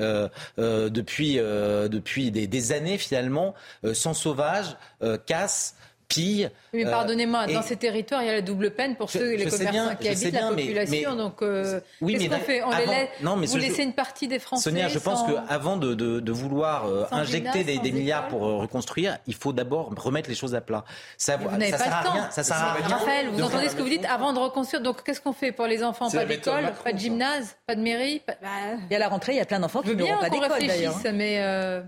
[0.56, 3.54] depuis, depuis des, des, années finalement,
[3.92, 4.76] sont sauvages,
[5.26, 5.76] cassent.
[6.16, 9.34] Oui, mais euh, pardonnez-moi, dans ces territoires, il y a la double peine pour ceux,
[9.36, 11.16] les commerçants qui habitent, la population.
[11.16, 12.62] donc, euh, qu'est-ce qu'on fait?
[12.62, 15.76] On les laisse, non, mais Vous laissez une partie des Français Sonia, je pense qu'avant
[15.76, 20.28] de, de, de, vouloir euh, injecter des, des milliards pour reconstruire, il faut d'abord remettre
[20.28, 20.84] les choses à plat.
[21.16, 22.12] Ça, vous n'avez pas le temps.
[22.12, 22.86] Rien, ça sert à rien.
[22.86, 25.66] Raphaël, vous entendez ce que vous dites Avant de reconstruire, donc qu'est-ce qu'on fait pour
[25.66, 26.10] les enfants?
[26.10, 29.40] Pas d'école, pas de gymnase, pas de mairie Il y a la rentrée, il y
[29.40, 30.96] a plein d'enfants qui n'auront pas d'école d'ailleurs.
[31.12, 31.82] mais...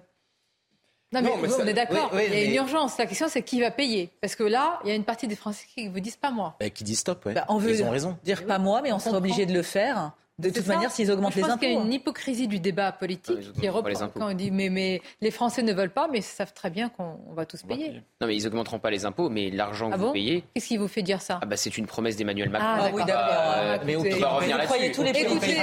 [1.22, 2.10] Non, mais, on est d'accord.
[2.14, 2.98] il y a une urgence.
[2.98, 4.10] La question, c'est qui va payer?
[4.20, 6.56] Parce que là, il y a une partie des Français qui vous disent pas moi.
[6.60, 7.34] Bah, qui disent stop, oui.
[7.34, 8.16] Bah, on veut Ils ont raison.
[8.24, 10.12] dire pas moi, mais on, sera obligé de le faire.
[10.38, 11.46] De toute manière, s'ils augmentent les impôts.
[11.46, 14.34] Je pense qu'il y a une hypocrisie du débat politique ah, qui reprend quand on
[14.34, 17.46] dit mais, mais les Français ne veulent pas, mais ils savent très bien qu'on va
[17.46, 18.02] tous payer.
[18.20, 20.44] Non, mais ils augmenteront pas les impôts, mais l'argent que ah vous payez.
[20.54, 22.66] Qu'est-ce qui vous fait dire ça ah bah, C'est une promesse d'Emmanuel Macron.
[22.68, 23.22] Ah, oui, d'accord.
[23.28, 24.92] Euh, mais on va revenir là-dessus.
[24.92, 25.56] tous les Écoutez,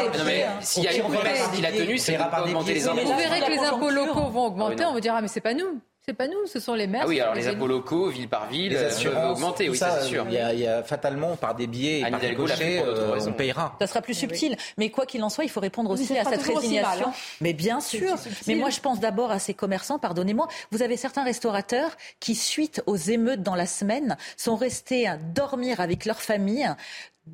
[0.61, 3.01] s'il y a une promesse qu'il a tenue, c'est d'augmenter les impôts.
[3.01, 5.81] Vous verrez que les impôts locaux vont augmenter, on vous dira mais c'est pas nous.
[6.03, 7.03] C'est pas nous, ce sont les maires.
[7.05, 10.07] Ah oui, alors les impôts locaux, ville par ville, les assurances augmenter, oui, ça, c'est
[10.07, 10.25] sûr.
[10.27, 13.75] Il y, a, fatalement, par des billets et par des cochets, euh, on payera.
[13.79, 14.57] Ça sera plus subtil.
[14.77, 17.09] Mais quoi qu'il en soit, il faut répondre aussi à cette résignation.
[17.09, 17.13] Hein.
[17.39, 18.15] Mais bien sûr.
[18.47, 20.47] Mais moi, je pense d'abord à ces commerçants, pardonnez-moi.
[20.71, 25.81] Vous avez certains restaurateurs qui, suite aux émeutes dans la semaine, sont restés à dormir
[25.81, 26.67] avec leur famille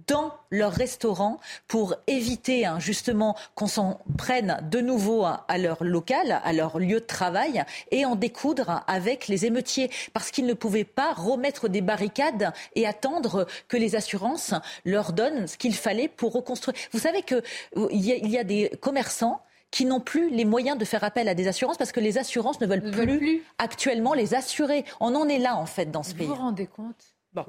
[0.08, 6.42] dans leur restaurant pour éviter hein, justement qu'on s'en prenne de nouveau à leur local,
[6.44, 10.84] à leur lieu de travail et en découdre avec les émeutiers parce qu'ils ne pouvaient
[10.84, 14.54] pas remettre des barricades et attendre que les assurances
[14.86, 16.78] leur donnent ce qu'il fallait pour reconstruire.
[16.92, 17.42] Vous savez qu'il
[17.92, 19.42] y, y a des commerçants
[19.72, 22.60] qui n'ont plus les moyens de faire appel à des assurances parce que les assurances
[22.62, 24.86] ne veulent, plus, actuellement les assurer.
[25.00, 26.26] On en est là en fait dans ce pays.
[26.26, 27.16] Vous vous rendez compte?
[27.34, 27.46] Bon.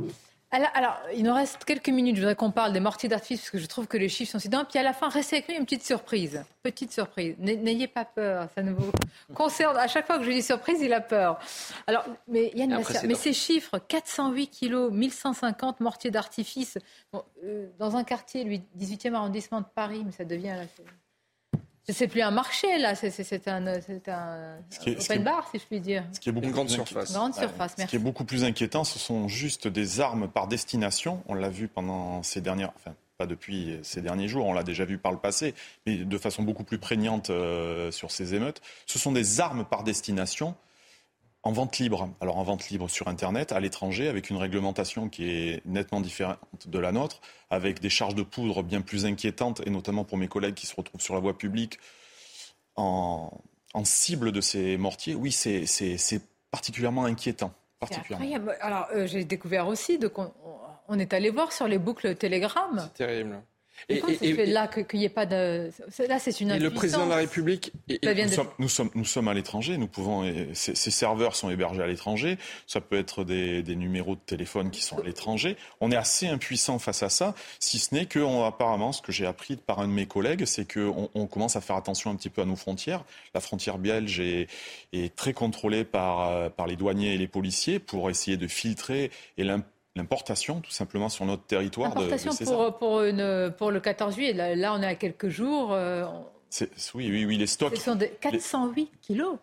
[0.50, 2.16] Alors, il nous reste quelques minutes.
[2.16, 4.38] Je voudrais qu'on parle des mortiers d'artifice parce que je trouve que les chiffres sont
[4.38, 4.66] si dingues.
[4.66, 6.42] Puis à la fin, restez avec nous, une petite surprise.
[6.62, 7.34] Petite surprise.
[7.38, 8.48] N'ayez pas peur.
[8.54, 8.90] Ça ne vous
[9.34, 9.76] concerne.
[9.76, 11.38] À chaque fois que je dis surprise, il a peur.
[11.86, 16.78] Alors, mais Yann mais ces chiffres 408 kilos, 1150 mortiers d'artifice,
[17.44, 20.56] euh, dans un quartier, lui, 18e arrondissement de Paris, mais ça devient
[21.89, 26.05] c'est plus un marché, là, c'est un, un open bar, si je puis dire.
[26.12, 27.12] Ce qui est beaucoup Une grande surface.
[27.12, 31.23] Grande surface, Ce qui est beaucoup plus inquiétant, ce sont juste des armes par destination.
[31.28, 32.73] On l'a vu pendant ces dernières...
[32.77, 35.55] Enfin, pas depuis ces derniers jours, on l'a déjà vu par le passé,
[35.86, 38.62] mais de façon beaucoup plus prégnante euh, sur ces émeutes.
[38.86, 40.55] Ce sont des armes par destination
[41.43, 42.10] en vente libre.
[42.20, 46.39] Alors en vente libre sur Internet, à l'étranger, avec une réglementation qui est nettement différente
[46.66, 47.20] de la nôtre,
[47.51, 50.74] avec des charges de poudre bien plus inquiétantes, et notamment pour mes collègues qui se
[50.74, 51.78] retrouvent sur la voie publique
[52.77, 53.31] en,
[53.85, 57.52] cible de ces mortiers, oui, c'est particulièrement inquiétant.
[57.78, 58.52] Particulièrement.
[58.60, 60.15] Alors euh, j'ai découvert aussi, donc
[60.89, 62.70] on, est allé voir sur les boucles Telegram.
[62.77, 63.40] C'est terrible.
[63.88, 65.70] Et, comment fait là qu'il n'y ait pas de...
[66.09, 67.72] Là, c'est une Et le président de la République...
[68.59, 70.30] nous, sommes, nous, sommes, à l'étranger, nous pouvons...
[70.55, 74.98] Ces, serveurs sont hébergés à l'étranger, ça peut être des, numéros de téléphone qui sont
[74.98, 75.56] à l'étranger.
[75.80, 79.26] On est assez impuissant face à ça, si ce n'est que, apparemment, ce que j'ai
[79.26, 82.30] appris par un de mes collègues, c'est qu'on on commence à faire attention un petit
[82.30, 83.05] peu à nos frontières.
[83.34, 84.48] La frontière belge est,
[84.92, 89.44] est très contrôlée par, par les douaniers et les policiers pour essayer de filtrer et
[89.44, 89.68] l'imposer
[89.98, 94.32] l'importation tout simplement sur notre territoire de, de pour, pour, une, pour, le 14 juillet.
[94.32, 95.72] Là, on est à quelques jours.
[95.72, 96.04] Euh,
[96.94, 97.76] oui, oui, oui, les stocks.
[97.76, 99.36] Ce sont de 408 kilos.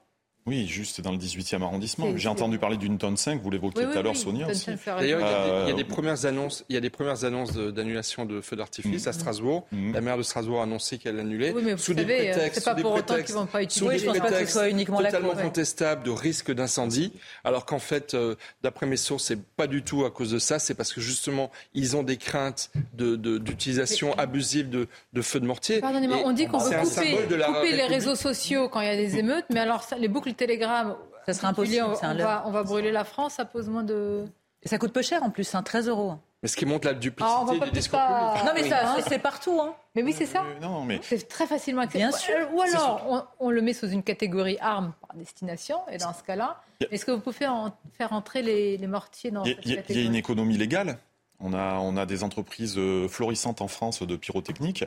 [0.48, 2.16] Oui, juste dans le 18e arrondissement.
[2.18, 4.46] J'ai entendu parler d'une tonne 5, vous l'évoquiez tout à l'heure, Sonia.
[4.46, 8.26] D'ailleurs, il, y a des euh, premières annonces, il y a des premières annonces d'annulation
[8.26, 9.14] de, feux d'artifice à mm.
[9.14, 9.66] Strasbourg.
[9.72, 9.94] Mm.
[9.94, 11.52] La maire de Strasbourg a annoncé qu'elle annulait.
[11.52, 13.98] Oui, mais vous sous savez, des prétextes, c'est pas pour autant qu'ils vont pas utiliser.
[13.98, 17.12] je pense pas que ce soit uniquement totalement contestable de risque d'incendie,
[17.44, 20.60] alors qu'en fait, euh, d'après mes sources, c'est pas du tout à cause de ça.
[20.60, 25.48] C'est parce que justement, ils ont des craintes d'utilisation de, abusive de, de feux de
[25.48, 25.80] mortier.
[25.80, 29.18] Pardonnez-moi, on dit qu'on veut couper, couper les réseaux sociaux quand il y a des
[29.18, 30.96] émeutes, mais alors les boucles Telegram.
[31.26, 31.84] Ça sera impossible.
[31.84, 34.26] On, va, on, va, brûler la France, ça pose moins de.
[34.64, 36.16] Et ça coûte peu cher en plus, hein, 13 euros.
[36.46, 38.46] Mais ce qui montre la duplicité ah, du discours public.
[38.46, 39.60] Non, mais ça, c'est partout.
[39.60, 39.76] Hein.
[39.96, 40.44] Mais oui, c'est ça.
[40.44, 41.00] Euh, non, mais...
[41.02, 42.10] C'est très facilement accessible.
[42.10, 42.54] Bien sûr.
[42.54, 46.62] Ou alors, on, le met sous une catégorie armes par destination, et dans ce cas-là,
[46.92, 50.56] est-ce que vous pouvez faire, faire entrer les, mortiers dans Il y, a une économie
[50.58, 51.00] légale
[51.40, 54.86] On a, on a des entreprises euh, florissantes en France de pyrotechnique.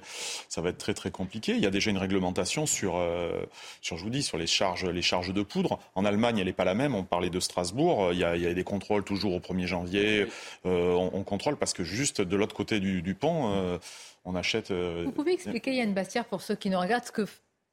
[0.49, 1.53] Ça va être très très compliqué.
[1.53, 3.45] Il y a déjà une réglementation sur, euh,
[3.81, 5.79] sur je vous dis, sur les charges, les charges de poudre.
[5.95, 6.95] En Allemagne, elle n'est pas la même.
[6.95, 8.13] On parlait de Strasbourg.
[8.13, 10.27] Il y a, il y a des contrôles toujours au 1er janvier.
[10.67, 13.79] Euh, on, contrôle parce que juste de l'autre côté du, du pont,
[14.25, 14.73] on achète.
[14.73, 17.27] Vous pouvez expliquer Yann Bastière pour ceux qui nous regardent ce que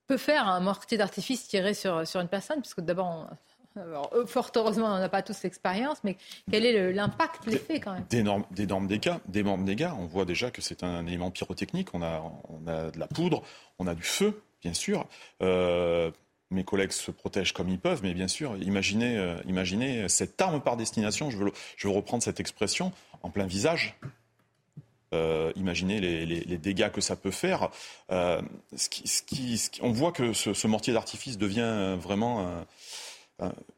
[0.07, 3.29] peut faire un mortier d'artifice tiré sur, sur une personne, puisque d'abord
[3.75, 6.17] alors, fort heureusement, on n'a pas tous l'expérience, mais
[6.51, 8.05] quel est l'impact, l'effet quand même?
[8.51, 9.89] D'énormes dégâts, d'énormes dégâts.
[9.99, 11.89] On voit déjà que c'est un élément pyrotechnique.
[11.93, 13.43] On a, on a de la poudre,
[13.79, 15.07] on a du feu, bien sûr.
[15.41, 16.11] Euh,
[16.51, 20.61] mes collègues se protègent comme ils peuvent, mais bien sûr, imaginez, euh, imaginez cette arme
[20.61, 22.91] par destination, je veux, je veux reprendre cette expression,
[23.23, 23.97] en plein visage.
[25.13, 27.69] Euh, imaginez les, les, dégâts que ça peut faire.
[28.11, 28.41] Euh,
[28.75, 32.61] ce qui, ce qui, on voit que ce, ce mortier d'artifice devient vraiment euh,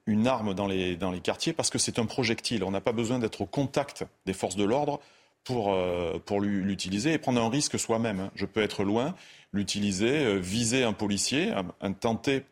[0.05, 2.63] une arme dans les, quartiers parce que c'est un projectile.
[2.63, 4.99] On n'a pas besoin d'être au contact des forces de l'ordre
[5.43, 8.19] pour, euh, l'utiliser et prendre un risque soi-même.
[8.19, 8.31] Hein.
[8.35, 9.15] Je peux être loin,
[9.53, 12.43] l'utiliser, euh, viser un policier, un, tenter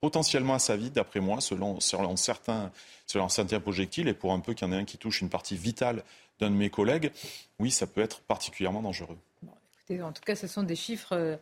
[0.00, 2.70] potentiellement à sa vie, d'après moi, selon, selon, certains,
[3.06, 5.30] selon certains projectiles, et pour un peu qu'il y en ait un qui touche une
[5.30, 6.02] partie vitale
[6.40, 7.10] d'un de mes collègues,
[7.58, 9.16] oui, ça peut être particulièrement dangereux.
[10.02, 11.38] en tout cas, ce sont des chiffres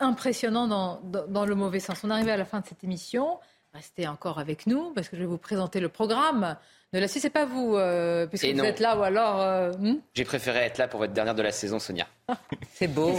[0.00, 2.04] impressionnants dans, dans, le mauvais sens.
[2.04, 3.38] On arrive à la fin de cette émission.
[3.74, 6.56] Restez encore avec nous parce que je vais vous présenter le programme
[6.92, 9.40] de la C'est pas vous, euh, puisque vous êtes là ou alors.
[9.42, 12.06] Euh, hmm J'ai préféré être là pour votre dernière de la saison, Sonia.
[12.72, 13.12] C'est beau.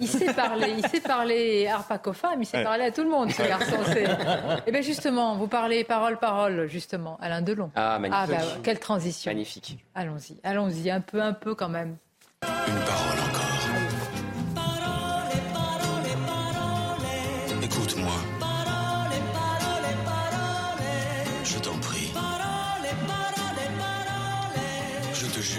[0.00, 3.30] il sait parler, il sait parler Arpacofa, mais il sait parler à tout le monde,
[3.30, 3.76] ce garçon.
[3.96, 4.06] Et
[4.66, 7.70] eh bien justement, vous parlez parole, parole, justement, Alain Delon.
[7.74, 8.34] Ah, magnifique.
[8.38, 9.30] Ah, bah, quelle transition.
[9.30, 9.78] Magnifique.
[9.94, 11.96] Allons-y, allons-y, un peu, un peu quand même.
[12.42, 13.47] Une parole encore.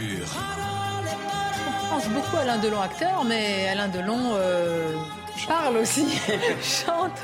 [0.02, 4.94] On pense beaucoup à Alain Delon acteur, mais Alain Delon euh,
[5.50, 6.06] parle aussi,
[6.62, 7.20] chante.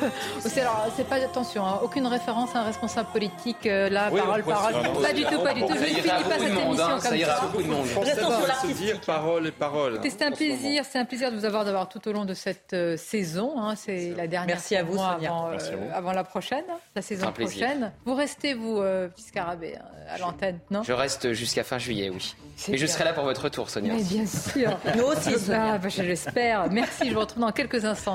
[0.57, 3.67] Alors, c'est pas attention, hein, aucune référence à un responsable politique.
[3.67, 4.73] Euh, là, parole, parole.
[5.01, 5.73] pas du tout, pas du tout.
[5.75, 7.39] Je ne finis pas cette émission hein, comme ça.
[7.43, 7.85] Beaucoup de monde.
[7.85, 9.99] se dire parole et parole.
[10.03, 12.73] C'est un plaisir, c'est un plaisir de vous avoir d'avoir tout au long de cette
[12.73, 13.53] euh, saison.
[13.59, 14.55] Hein, c'est la dernière.
[14.55, 15.29] Merci à vous, Sonia.
[15.29, 16.65] Avant, euh, avant, la prochaine,
[16.95, 17.91] la saison prochaine.
[18.05, 18.81] Vous restez vous,
[19.15, 19.75] petit scarabée,
[20.09, 20.81] à l'antenne, non?
[20.81, 22.35] Je reste jusqu'à fin juillet, oui.
[22.69, 23.93] Et je serai là pour votre retour, Sonia.
[23.93, 24.79] Mais bien sûr.
[24.95, 26.71] Nous aussi, ah, bah, je l'espère.
[26.71, 27.09] Merci.
[27.09, 28.14] Je vous retrouve dans quelques instants.